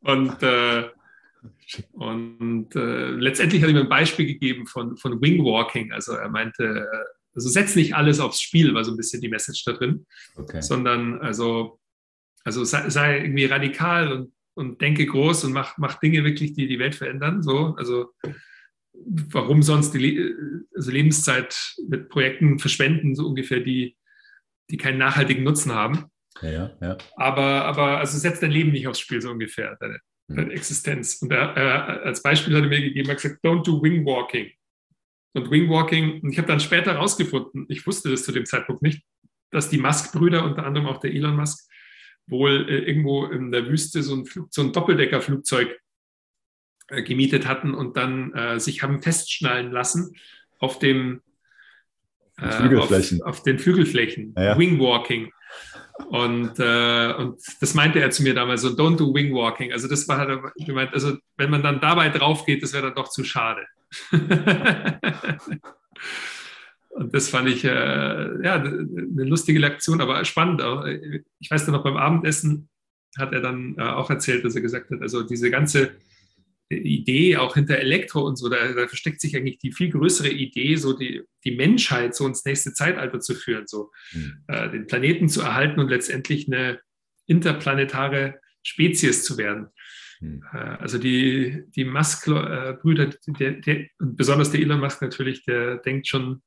und 0.00 0.42
äh, 0.42 0.88
und 1.92 2.74
äh, 2.76 3.10
letztendlich 3.10 3.62
hat 3.62 3.70
er 3.70 3.74
mir 3.74 3.80
ein 3.80 3.88
Beispiel 3.88 4.26
gegeben 4.26 4.66
von, 4.66 4.96
von 4.96 5.22
Wingwalking. 5.22 5.92
Also 5.92 6.12
er 6.12 6.28
meinte, 6.28 6.86
also 7.34 7.48
setz 7.48 7.76
nicht 7.76 7.94
alles 7.94 8.20
aufs 8.20 8.42
Spiel, 8.42 8.74
war 8.74 8.84
so 8.84 8.92
ein 8.92 8.96
bisschen 8.96 9.22
die 9.22 9.28
Message 9.28 9.64
da 9.64 9.72
drin, 9.72 10.06
okay. 10.36 10.60
sondern 10.60 11.20
also, 11.20 11.80
also 12.44 12.64
sei, 12.64 12.90
sei, 12.90 13.20
irgendwie 13.20 13.46
radikal 13.46 14.12
und, 14.12 14.32
und 14.54 14.80
denke 14.82 15.06
groß 15.06 15.44
und 15.44 15.52
mach, 15.52 15.78
mach 15.78 15.98
Dinge 15.98 16.24
wirklich, 16.24 16.52
die 16.52 16.66
die 16.66 16.78
Welt 16.78 16.94
verändern. 16.94 17.42
So, 17.42 17.74
also 17.78 18.10
warum 19.04 19.62
sonst 19.62 19.92
die 19.92 20.34
also 20.74 20.90
Lebenszeit 20.90 21.74
mit 21.88 22.08
Projekten 22.08 22.58
verschwenden, 22.58 23.14
so 23.14 23.26
ungefähr, 23.26 23.60
die, 23.60 23.96
die 24.70 24.76
keinen 24.76 24.98
nachhaltigen 24.98 25.44
Nutzen 25.44 25.72
haben. 25.72 26.06
Ja, 26.40 26.72
ja. 26.80 26.98
Aber, 27.16 27.64
aber 27.64 27.98
also 27.98 28.18
setz 28.18 28.40
dein 28.40 28.50
Leben 28.50 28.72
nicht 28.72 28.86
aufs 28.86 29.00
Spiel, 29.00 29.20
so 29.20 29.30
ungefähr, 29.30 29.76
deine, 29.80 29.98
hm. 30.28 30.36
deine 30.36 30.52
Existenz. 30.52 31.20
Und 31.22 31.32
er, 31.32 31.56
er, 31.56 32.02
als 32.04 32.22
Beispiel 32.22 32.54
hat 32.56 32.62
er 32.62 32.68
mir 32.68 32.80
gegeben, 32.80 33.08
er 33.08 33.14
hat 33.14 33.22
gesagt, 33.22 33.44
don't 33.44 33.64
do 33.64 33.82
wingwalking 33.82 34.50
und 35.34 35.50
Wingwalking. 35.50 36.20
Und 36.20 36.30
ich 36.30 36.38
habe 36.38 36.48
dann 36.48 36.60
später 36.60 36.94
herausgefunden, 36.94 37.66
ich 37.68 37.86
wusste 37.86 38.10
das 38.10 38.24
zu 38.24 38.32
dem 38.32 38.46
Zeitpunkt 38.46 38.82
nicht, 38.82 39.02
dass 39.50 39.68
die 39.68 39.78
Musk-Brüder, 39.78 40.44
unter 40.44 40.64
anderem 40.64 40.86
auch 40.86 41.00
der 41.00 41.12
Elon 41.12 41.36
Musk, 41.36 41.70
wohl 42.26 42.68
äh, 42.68 42.78
irgendwo 42.78 43.26
in 43.26 43.50
der 43.50 43.66
Wüste 43.66 44.02
so 44.02 44.14
ein, 44.14 44.24
Flug, 44.24 44.48
so 44.50 44.62
ein 44.62 44.72
Doppeldeckerflugzeug 44.72 45.78
äh, 46.92 47.02
gemietet 47.02 47.46
hatten 47.46 47.74
und 47.74 47.96
dann 47.96 48.32
äh, 48.34 48.60
sich 48.60 48.82
haben 48.82 49.02
festschnallen 49.02 49.72
lassen 49.72 50.14
auf 50.58 50.78
dem 50.78 51.22
äh, 52.38 52.50
Flügelflächen. 52.50 53.22
Auf, 53.22 53.38
auf, 53.38 53.42
den 53.42 53.58
Flügelflächen. 53.58 54.34
Ja. 54.36 54.58
Wingwalking. 54.58 55.32
Und, 56.08 56.58
äh, 56.58 57.12
und 57.14 57.40
das 57.60 57.74
meinte 57.74 58.00
er 58.00 58.10
zu 58.10 58.22
mir 58.22 58.34
damals 58.34 58.62
so, 58.62 58.68
don't 58.68 58.96
do 58.96 59.14
wingwalking. 59.14 59.72
Also 59.72 59.88
das 59.88 60.06
war 60.08 60.28
er 60.28 60.52
gemeint, 60.56 60.92
also 60.94 61.16
wenn 61.36 61.50
man 61.50 61.62
dann 61.62 61.80
dabei 61.80 62.08
drauf 62.08 62.44
geht, 62.46 62.62
das 62.62 62.72
wäre 62.72 62.84
dann 62.84 62.94
doch 62.94 63.08
zu 63.08 63.24
schade. 63.24 63.66
Und 66.90 67.14
das 67.14 67.30
fand 67.30 67.48
ich 67.48 67.64
äh, 67.64 68.44
ja, 68.44 68.54
eine 68.54 69.24
lustige 69.24 69.58
Lektion, 69.58 70.02
aber 70.02 70.24
spannend 70.26 70.60
auch. 70.60 70.84
Ich 70.84 71.50
weiß 71.50 71.66
noch, 71.68 71.82
beim 71.82 71.96
Abendessen 71.96 72.68
hat 73.18 73.32
er 73.32 73.40
dann 73.40 73.76
äh, 73.78 73.82
auch 73.82 74.10
erzählt, 74.10 74.44
dass 74.44 74.54
er 74.54 74.60
gesagt 74.60 74.90
hat, 74.90 75.00
also 75.00 75.22
diese 75.22 75.50
ganze 75.50 75.92
Idee 76.68 77.36
auch 77.36 77.54
hinter 77.54 77.78
Elektro 77.78 78.22
und 78.22 78.36
so, 78.36 78.48
da, 78.48 78.72
da, 78.72 78.88
versteckt 78.88 79.20
sich 79.20 79.36
eigentlich 79.36 79.58
die 79.58 79.72
viel 79.72 79.90
größere 79.90 80.30
Idee, 80.30 80.76
so 80.76 80.96
die, 80.96 81.22
die 81.44 81.54
Menschheit 81.54 82.14
so 82.14 82.26
ins 82.26 82.44
nächste 82.44 82.72
Zeitalter 82.72 83.20
zu 83.20 83.34
führen, 83.34 83.66
so 83.66 83.90
mhm. 84.12 84.44
äh, 84.48 84.70
den 84.70 84.86
Planeten 84.86 85.28
zu 85.28 85.42
erhalten 85.42 85.80
und 85.80 85.88
letztendlich 85.88 86.46
eine 86.46 86.80
interplanetare 87.26 88.40
Spezies 88.62 89.24
zu 89.24 89.36
werden. 89.36 89.68
Hm. 90.20 90.42
Äh, 90.52 90.56
also 90.56 90.98
die, 90.98 91.64
die 91.74 91.84
Musk-Brüder, 91.84 93.10
besonders 93.98 94.50
der 94.50 94.60
Elon 94.60 94.80
Musk 94.80 95.02
natürlich, 95.02 95.44
der 95.44 95.78
denkt 95.78 96.06
schon, 96.06 96.42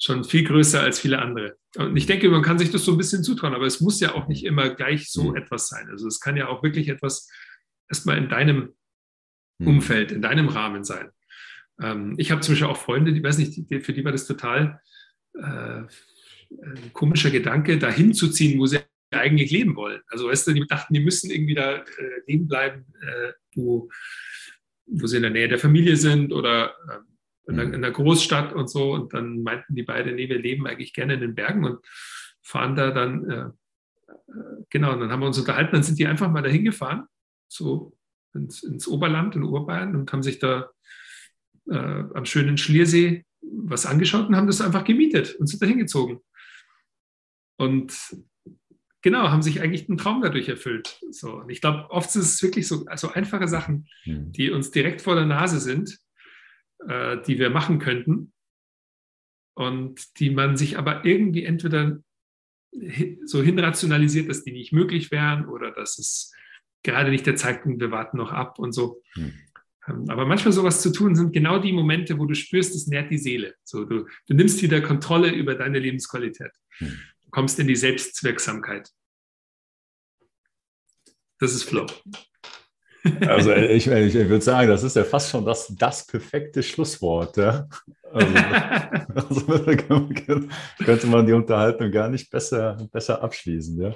schon 0.00 0.24
viel 0.24 0.44
größer 0.44 0.80
als 0.80 1.00
viele 1.00 1.20
andere. 1.20 1.56
Und 1.76 1.96
ich 1.96 2.06
denke, 2.06 2.28
man 2.28 2.42
kann 2.42 2.58
sich 2.58 2.70
das 2.70 2.84
so 2.84 2.92
ein 2.92 2.98
bisschen 2.98 3.22
zutrauen, 3.22 3.54
aber 3.54 3.66
es 3.66 3.80
muss 3.80 4.00
ja 4.00 4.14
auch 4.14 4.28
nicht 4.28 4.44
immer 4.44 4.70
gleich 4.74 5.10
so 5.10 5.30
mhm. 5.30 5.36
etwas 5.36 5.68
sein. 5.68 5.88
Also 5.90 6.06
es 6.06 6.20
kann 6.20 6.36
ja 6.36 6.48
auch 6.48 6.62
wirklich 6.62 6.88
etwas 6.88 7.28
erstmal 7.88 8.18
in 8.18 8.28
deinem 8.28 8.56
mhm. 8.56 8.74
Umfeld, 9.58 10.12
in 10.12 10.22
deinem 10.22 10.48
Rahmen 10.48 10.84
sein. 10.84 11.10
Ähm, 11.80 12.14
ich 12.18 12.30
habe 12.30 12.40
zum 12.40 12.54
Beispiel 12.54 12.68
auch 12.68 12.76
Freunde, 12.76 13.12
die 13.12 13.22
weiß 13.22 13.38
nicht, 13.38 13.70
die, 13.70 13.80
für 13.80 13.92
die 13.92 14.04
war 14.04 14.12
das 14.12 14.26
total 14.26 14.80
äh, 15.34 15.82
ein 16.50 16.92
komischer 16.92 17.30
Gedanke, 17.30 17.78
dahin 17.78 18.12
zu 18.12 18.28
ziehen, 18.28 18.58
wo 18.58 18.66
sie 18.66 18.80
eigentlich 19.10 19.50
leben 19.50 19.76
wollen. 19.76 20.00
Also 20.08 20.28
weißt 20.28 20.46
du, 20.46 20.52
die 20.52 20.66
dachten, 20.66 20.94
die 20.94 21.00
müssen 21.00 21.30
irgendwie 21.30 21.54
da 21.54 21.76
äh, 21.76 21.84
leben 22.26 22.48
bleiben, 22.48 22.86
äh, 23.00 23.32
wo, 23.54 23.88
wo 24.86 25.06
sie 25.06 25.16
in 25.16 25.22
der 25.22 25.30
Nähe 25.30 25.48
der 25.48 25.58
Familie 25.58 25.96
sind 25.96 26.32
oder 26.32 26.74
äh, 26.88 27.50
in, 27.50 27.56
der, 27.56 27.66
mhm. 27.66 27.74
in, 27.74 27.82
der, 27.82 27.90
Großstadt 27.90 28.52
und 28.52 28.68
so. 28.68 28.92
Und 28.92 29.12
dann 29.12 29.42
meinten 29.42 29.74
die 29.74 29.82
beiden, 29.82 30.14
nee, 30.14 30.28
wir 30.28 30.38
leben 30.38 30.66
eigentlich 30.66 30.92
gerne 30.92 31.14
in 31.14 31.20
den 31.20 31.34
Bergen 31.34 31.64
und 31.64 31.78
fahren 32.42 32.76
da 32.76 32.90
dann, 32.90 33.30
äh, 33.30 33.46
äh, 34.08 34.64
genau, 34.70 34.92
und 34.92 35.00
dann 35.00 35.10
haben 35.10 35.20
wir 35.20 35.26
uns 35.26 35.38
unterhalten, 35.38 35.72
dann 35.72 35.82
sind 35.82 35.98
die 35.98 36.06
einfach 36.06 36.30
mal 36.30 36.42
dahin 36.42 36.64
gefahren, 36.64 37.06
so 37.48 37.96
ins, 38.34 38.62
ins 38.62 38.88
Oberland, 38.88 39.36
in 39.36 39.42
Urbayern 39.42 39.96
und 39.96 40.12
haben 40.12 40.22
sich 40.22 40.38
da 40.38 40.70
äh, 41.68 42.04
am 42.14 42.24
schönen 42.24 42.58
Schliersee 42.58 43.24
was 43.40 43.86
angeschaut 43.86 44.28
und 44.28 44.36
haben 44.36 44.46
das 44.46 44.60
einfach 44.60 44.84
gemietet 44.84 45.34
und 45.36 45.46
sind 45.46 45.62
da 45.62 45.66
hingezogen. 45.66 46.20
Und 47.58 47.92
genau, 49.02 49.30
haben 49.30 49.42
sich 49.42 49.60
eigentlich 49.60 49.88
einen 49.88 49.98
Traum 49.98 50.22
dadurch 50.22 50.48
erfüllt. 50.48 51.00
So, 51.10 51.40
und 51.40 51.50
ich 51.50 51.60
glaube, 51.60 51.90
oft 51.90 52.08
ist 52.10 52.16
es 52.16 52.42
wirklich 52.42 52.66
so 52.66 52.86
also 52.86 53.12
einfache 53.12 53.48
Sachen, 53.48 53.88
mhm. 54.04 54.32
die 54.32 54.50
uns 54.50 54.70
direkt 54.70 55.02
vor 55.02 55.14
der 55.14 55.26
Nase 55.26 55.60
sind, 55.60 55.98
äh, 56.88 57.20
die 57.22 57.38
wir 57.38 57.50
machen 57.50 57.78
könnten 57.78 58.32
und 59.54 60.18
die 60.18 60.30
man 60.30 60.56
sich 60.56 60.78
aber 60.78 61.04
irgendwie 61.04 61.44
entweder 61.44 62.02
so 63.24 63.42
hinrationalisiert, 63.42 64.28
dass 64.28 64.44
die 64.44 64.52
nicht 64.52 64.72
möglich 64.72 65.10
wären 65.10 65.46
oder 65.46 65.72
dass 65.72 65.98
es 65.98 66.32
gerade 66.82 67.10
nicht 67.10 67.26
der 67.26 67.36
Zeitpunkt, 67.36 67.80
wir 67.80 67.90
warten 67.90 68.16
noch 68.16 68.32
ab 68.32 68.58
und 68.58 68.72
so. 68.72 69.02
Mhm. 69.16 69.32
Aber 70.08 70.26
manchmal 70.26 70.52
sowas 70.52 70.80
zu 70.80 70.92
tun, 70.92 71.16
sind 71.16 71.32
genau 71.32 71.58
die 71.58 71.72
Momente, 71.72 72.16
wo 72.18 72.24
du 72.24 72.34
spürst, 72.34 72.74
es 72.74 72.86
nährt 72.86 73.10
die 73.10 73.18
Seele. 73.18 73.54
So, 73.64 73.84
du, 73.84 74.06
du 74.28 74.34
nimmst 74.34 74.62
wieder 74.62 74.80
Kontrolle 74.80 75.30
über 75.30 75.56
deine 75.56 75.80
Lebensqualität. 75.80 76.52
Mhm 76.78 77.00
kommst 77.32 77.58
in 77.58 77.66
die 77.66 77.76
Selbstwirksamkeit. 77.76 78.88
Das 81.40 81.52
ist 81.52 81.64
Flow. 81.64 81.86
Also 83.22 83.52
ich, 83.54 83.88
ich, 83.88 84.14
ich, 84.14 84.28
würde 84.28 84.42
sagen, 84.44 84.68
das 84.68 84.84
ist 84.84 84.94
ja 84.94 85.02
fast 85.02 85.30
schon 85.30 85.44
das, 85.44 85.74
das 85.76 86.06
perfekte 86.06 86.62
Schlusswort. 86.62 87.36
Ja? 87.36 87.68
Also, 88.12 88.34
also, 89.14 90.08
könnte 90.84 91.06
man 91.08 91.26
die 91.26 91.32
Unterhaltung 91.32 91.90
gar 91.90 92.08
nicht 92.08 92.30
besser, 92.30 92.76
besser 92.92 93.20
abschließen. 93.20 93.80
Ja? 93.80 93.94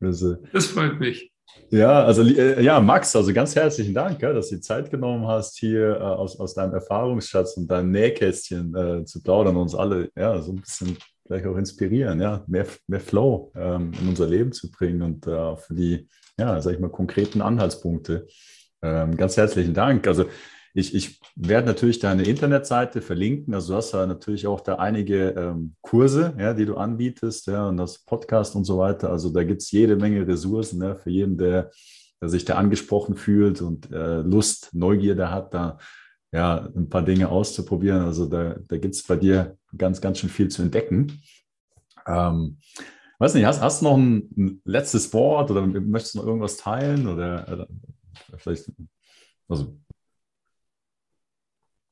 Also, 0.00 0.36
das 0.52 0.66
freut 0.66 1.00
mich. 1.00 1.32
Ja, 1.70 2.04
also 2.04 2.22
äh, 2.22 2.62
ja, 2.62 2.80
Max, 2.80 3.14
also 3.16 3.32
ganz 3.32 3.56
herzlichen 3.56 3.92
Dank, 3.92 4.20
dass 4.20 4.50
du 4.50 4.56
die 4.56 4.60
Zeit 4.60 4.90
genommen 4.90 5.26
hast, 5.26 5.58
hier 5.58 5.96
äh, 5.96 6.00
aus, 6.00 6.38
aus 6.38 6.54
deinem 6.54 6.74
Erfahrungsschatz 6.74 7.56
und 7.56 7.68
deinem 7.68 7.90
Nähkästchen 7.90 8.74
äh, 8.74 9.04
zu 9.04 9.22
plaudern 9.22 9.56
und 9.56 9.62
uns 9.62 9.74
alle 9.74 10.10
ja, 10.16 10.40
so 10.40 10.52
ein 10.52 10.60
bisschen 10.60 10.96
vielleicht 11.26 11.46
auch 11.46 11.56
inspirieren, 11.56 12.20
ja, 12.20 12.44
mehr, 12.46 12.66
mehr 12.86 13.00
Flow 13.00 13.52
ähm, 13.56 13.92
in 14.00 14.08
unser 14.08 14.26
Leben 14.26 14.52
zu 14.52 14.70
bringen 14.70 15.02
und 15.02 15.26
äh, 15.26 15.56
für 15.56 15.74
die, 15.74 16.08
ja, 16.38 16.60
sag 16.60 16.74
ich 16.74 16.78
mal, 16.78 16.90
konkreten 16.90 17.42
Anhaltspunkte. 17.42 18.26
Ähm, 18.82 19.16
ganz 19.16 19.36
herzlichen 19.36 19.74
Dank. 19.74 20.06
Also 20.06 20.26
ich, 20.76 20.94
ich 20.94 21.20
werde 21.36 21.66
natürlich 21.68 22.00
deine 22.00 22.24
Internetseite 22.24 23.00
verlinken. 23.00 23.54
Also 23.54 23.72
du 23.72 23.76
hast 23.78 23.92
ja 23.92 24.04
natürlich 24.04 24.46
auch 24.46 24.60
da 24.60 24.74
einige 24.74 25.30
ähm, 25.30 25.74
Kurse, 25.80 26.34
ja, 26.38 26.52
die 26.52 26.66
du 26.66 26.76
anbietest, 26.76 27.46
ja, 27.46 27.66
und 27.66 27.78
das 27.78 28.00
Podcast 28.00 28.54
und 28.56 28.64
so 28.64 28.76
weiter. 28.76 29.10
Also 29.10 29.30
da 29.30 29.42
gibt 29.42 29.62
es 29.62 29.70
jede 29.70 29.96
Menge 29.96 30.26
Ressourcen 30.26 30.82
ja, 30.82 30.94
für 30.94 31.08
jeden, 31.08 31.38
der, 31.38 31.70
der 32.20 32.28
sich 32.28 32.44
da 32.44 32.56
angesprochen 32.56 33.16
fühlt 33.16 33.62
und 33.62 33.90
äh, 33.90 34.20
Lust, 34.20 34.68
Neugierde 34.74 35.30
hat, 35.30 35.54
da 35.54 35.78
ja, 36.30 36.68
ein 36.76 36.90
paar 36.90 37.02
Dinge 37.02 37.30
auszuprobieren. 37.30 38.02
Also 38.02 38.26
da, 38.26 38.56
da 38.68 38.76
gibt 38.76 38.96
es 38.96 39.02
bei 39.02 39.16
dir 39.16 39.56
ganz, 39.78 40.02
ganz 40.02 40.18
schön 40.18 40.28
viel 40.28 40.48
zu 40.48 40.60
entdecken. 40.60 41.22
Ähm, 42.06 42.58
weiß 43.18 43.32
nicht, 43.32 43.46
hast, 43.46 43.62
hast 43.62 43.80
du 43.80 43.86
noch 43.86 43.96
ein, 43.96 44.28
ein, 44.36 44.60
letztes 44.66 45.10
Wort 45.14 45.50
oder 45.50 45.66
möchtest 45.66 46.16
du 46.16 46.18
noch 46.18 46.26
irgendwas 46.26 46.58
teilen 46.58 47.08
oder, 47.08 47.48
oder 47.50 47.66
vielleicht, 48.36 48.70
also 49.48 49.78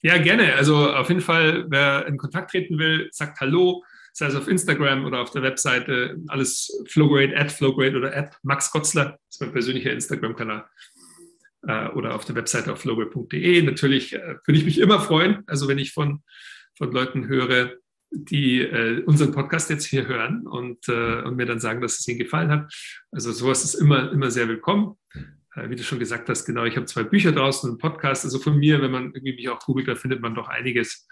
ja, 0.04 0.18
gerne. 0.18 0.54
Also 0.54 0.90
auf 0.90 1.08
jeden 1.08 1.22
Fall, 1.22 1.64
wer 1.70 2.06
in 2.06 2.18
Kontakt 2.18 2.50
treten 2.50 2.78
will, 2.78 3.08
sagt 3.10 3.40
Hallo, 3.40 3.82
sei 4.12 4.26
es 4.26 4.34
auf 4.34 4.48
Instagram 4.48 5.06
oder 5.06 5.20
auf 5.20 5.30
der 5.30 5.42
Webseite, 5.42 6.18
alles 6.28 6.70
Flowgrade, 6.88 7.34
at 7.34 7.50
Flowgrade 7.50 7.96
oder 7.96 8.14
at 8.14 8.36
Max 8.42 8.70
Gotzler, 8.70 9.18
das 9.26 9.36
ist 9.36 9.40
mein 9.40 9.52
persönlicher 9.52 9.92
Instagram-Kanal 9.92 10.66
äh, 11.66 11.88
oder 11.88 12.14
auf 12.14 12.26
der 12.26 12.34
Webseite 12.34 12.70
auf 12.70 12.82
flowgrade.de. 12.82 13.62
Natürlich 13.62 14.12
äh, 14.12 14.36
würde 14.44 14.58
ich 14.58 14.66
mich 14.66 14.78
immer 14.78 15.00
freuen, 15.00 15.42
also 15.46 15.68
wenn 15.68 15.78
ich 15.78 15.94
von, 15.94 16.22
von 16.76 16.92
Leuten 16.92 17.26
höre, 17.26 17.72
die 18.10 18.60
äh, 18.60 19.02
unseren 19.04 19.32
Podcast 19.32 19.70
jetzt 19.70 19.86
hier 19.86 20.06
hören 20.06 20.46
und, 20.46 20.86
äh, 20.86 21.22
und 21.22 21.36
mir 21.36 21.46
dann 21.46 21.60
sagen, 21.60 21.80
dass 21.80 21.98
es 21.98 22.06
ihnen 22.06 22.18
gefallen 22.18 22.50
hat. 22.50 22.72
Also 23.10 23.32
sowas 23.32 23.64
ist 23.64 23.74
immer, 23.74 24.12
immer 24.12 24.30
sehr 24.30 24.48
willkommen. 24.48 24.98
Äh, 25.54 25.70
wie 25.70 25.76
du 25.76 25.82
schon 25.82 25.98
gesagt 25.98 26.28
hast, 26.28 26.44
genau, 26.44 26.64
ich 26.64 26.76
habe 26.76 26.86
zwei 26.86 27.02
Bücher 27.02 27.32
draußen, 27.32 27.70
einen 27.70 27.78
Podcast. 27.78 28.24
Also 28.24 28.38
von 28.38 28.56
mir, 28.58 28.80
wenn 28.82 28.90
man 28.90 29.06
irgendwie 29.06 29.34
mich 29.34 29.48
auch 29.48 29.60
googelt, 29.60 29.88
da 29.88 29.94
findet 29.94 30.20
man 30.20 30.34
doch 30.34 30.48
einiges. 30.48 31.06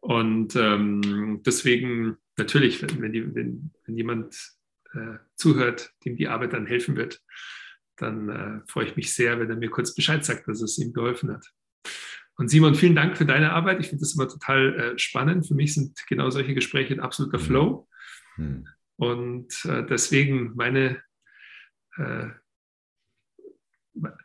Und 0.00 0.54
ähm, 0.56 1.42
deswegen 1.44 2.16
natürlich, 2.36 2.82
wenn, 2.82 3.02
wenn, 3.02 3.12
die, 3.12 3.34
wenn, 3.34 3.72
wenn 3.84 3.96
jemand 3.96 4.36
äh, 4.92 5.18
zuhört, 5.36 5.92
dem 6.04 6.16
die 6.16 6.28
Arbeit 6.28 6.52
dann 6.52 6.66
helfen 6.66 6.96
wird, 6.96 7.20
dann 7.96 8.28
äh, 8.28 8.60
freue 8.68 8.86
ich 8.86 8.96
mich 8.96 9.12
sehr, 9.12 9.40
wenn 9.40 9.50
er 9.50 9.56
mir 9.56 9.70
kurz 9.70 9.94
Bescheid 9.94 10.24
sagt, 10.24 10.46
dass 10.46 10.62
es 10.62 10.78
ihm 10.78 10.92
geholfen 10.92 11.32
hat. 11.32 11.44
Und 12.36 12.48
Simon, 12.48 12.76
vielen 12.76 12.94
Dank 12.94 13.16
für 13.16 13.26
deine 13.26 13.52
Arbeit. 13.52 13.80
Ich 13.80 13.88
finde 13.88 14.02
das 14.02 14.14
immer 14.14 14.28
total 14.28 14.74
äh, 14.74 14.98
spannend. 14.98 15.48
Für 15.48 15.54
mich 15.54 15.74
sind 15.74 15.98
genau 16.06 16.30
solche 16.30 16.54
Gespräche 16.54 16.94
ein 16.94 17.00
absoluter 17.00 17.38
mhm. 17.38 17.42
Flow. 17.42 17.88
Mhm. 18.36 18.68
Und 18.96 19.64
äh, 19.64 19.84
deswegen 19.84 20.54
meine, 20.54 21.02
äh, 21.96 22.28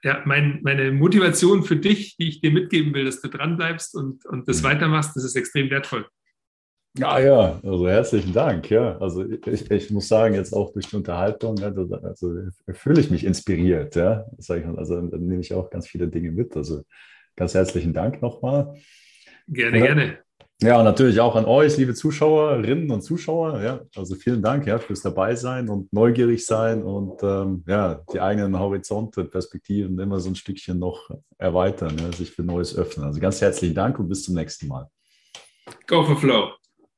ja, 0.04 0.22
mein, 0.26 0.60
meine 0.64 0.92
Motivation 0.92 1.64
für 1.64 1.76
dich, 1.76 2.18
die 2.18 2.30
ich 2.30 2.42
dir 2.42 2.52
mitgeben 2.52 2.94
will, 2.94 3.06
dass 3.06 3.22
du 3.22 3.30
dranbleibst 3.30 3.96
und, 3.96 4.26
und 4.26 4.48
das 4.48 4.62
mhm. 4.62 4.68
weitermachst, 4.68 5.16
das 5.16 5.24
ist 5.24 5.36
extrem 5.36 5.70
wertvoll. 5.70 6.08
Ja, 6.96 7.18
ja, 7.18 7.60
also 7.64 7.88
herzlichen 7.88 8.34
Dank. 8.34 8.70
Ja, 8.70 8.98
also 9.00 9.26
ich, 9.26 9.72
ich 9.72 9.90
muss 9.90 10.08
sagen, 10.08 10.36
jetzt 10.36 10.54
auch 10.54 10.72
durch 10.74 10.88
die 10.88 10.96
Unterhaltung, 10.96 11.58
also, 11.60 12.38
fühle 12.70 13.02
ich 13.02 13.10
mich 13.10 13.26
inspiriert. 13.26 13.96
Ja, 13.96 14.26
also 14.38 15.02
dann 15.02 15.26
nehme 15.26 15.42
ich 15.42 15.56
auch 15.56 15.72
ganz 15.72 15.88
viele 15.88 16.08
Dinge 16.08 16.32
mit. 16.32 16.56
Also 16.56 16.84
ganz 17.36 17.56
herzlichen 17.56 17.94
Dank 17.94 18.22
nochmal. 18.22 18.76
Gerne, 19.48 19.80
ja. 19.80 19.86
gerne. 19.86 20.20
Ja, 20.62 20.78
und 20.78 20.86
natürlich 20.86 21.20
auch 21.20 21.36
an 21.36 21.46
euch, 21.46 21.76
liebe 21.78 21.94
Zuschauerinnen 21.94 22.90
und 22.90 23.02
Zuschauer. 23.02 23.62
Ja, 23.62 23.82
also 23.96 24.16
vielen 24.16 24.42
Dank 24.42 24.66
ja, 24.66 24.80
fürs 24.80 25.02
Dabeisein 25.02 25.68
und 25.68 25.92
neugierig 25.92 26.46
sein 26.46 26.84
und 26.84 27.22
ähm, 27.22 27.64
ja, 27.68 28.02
die 28.14 28.22
eigenen 28.22 28.58
Horizonte, 28.58 29.26
Perspektiven 29.26 30.00
immer 30.00 30.20
so 30.20 30.30
ein 30.30 30.36
Stückchen 30.36 30.80
noch 30.80 31.10
erweitern, 31.38 31.98
ja, 32.00 32.16
sich 32.16 32.32
für 32.32 32.44
Neues 32.44 32.78
öffnen. 32.78 33.06
Also 33.06 33.20
ganz 33.20 33.42
herzlichen 33.42 33.76
Dank 33.76 34.00
und 34.00 34.08
bis 34.08 34.24
zum 34.24 34.36
nächsten 34.36 34.68
Mal. 34.68 34.90
Go 35.88 36.04
for 36.04 36.18
Flow. 36.18 36.52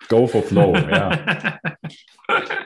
Go 0.09 0.27
for 0.27 0.43
Flow, 0.43 0.75
ja. 0.75 1.59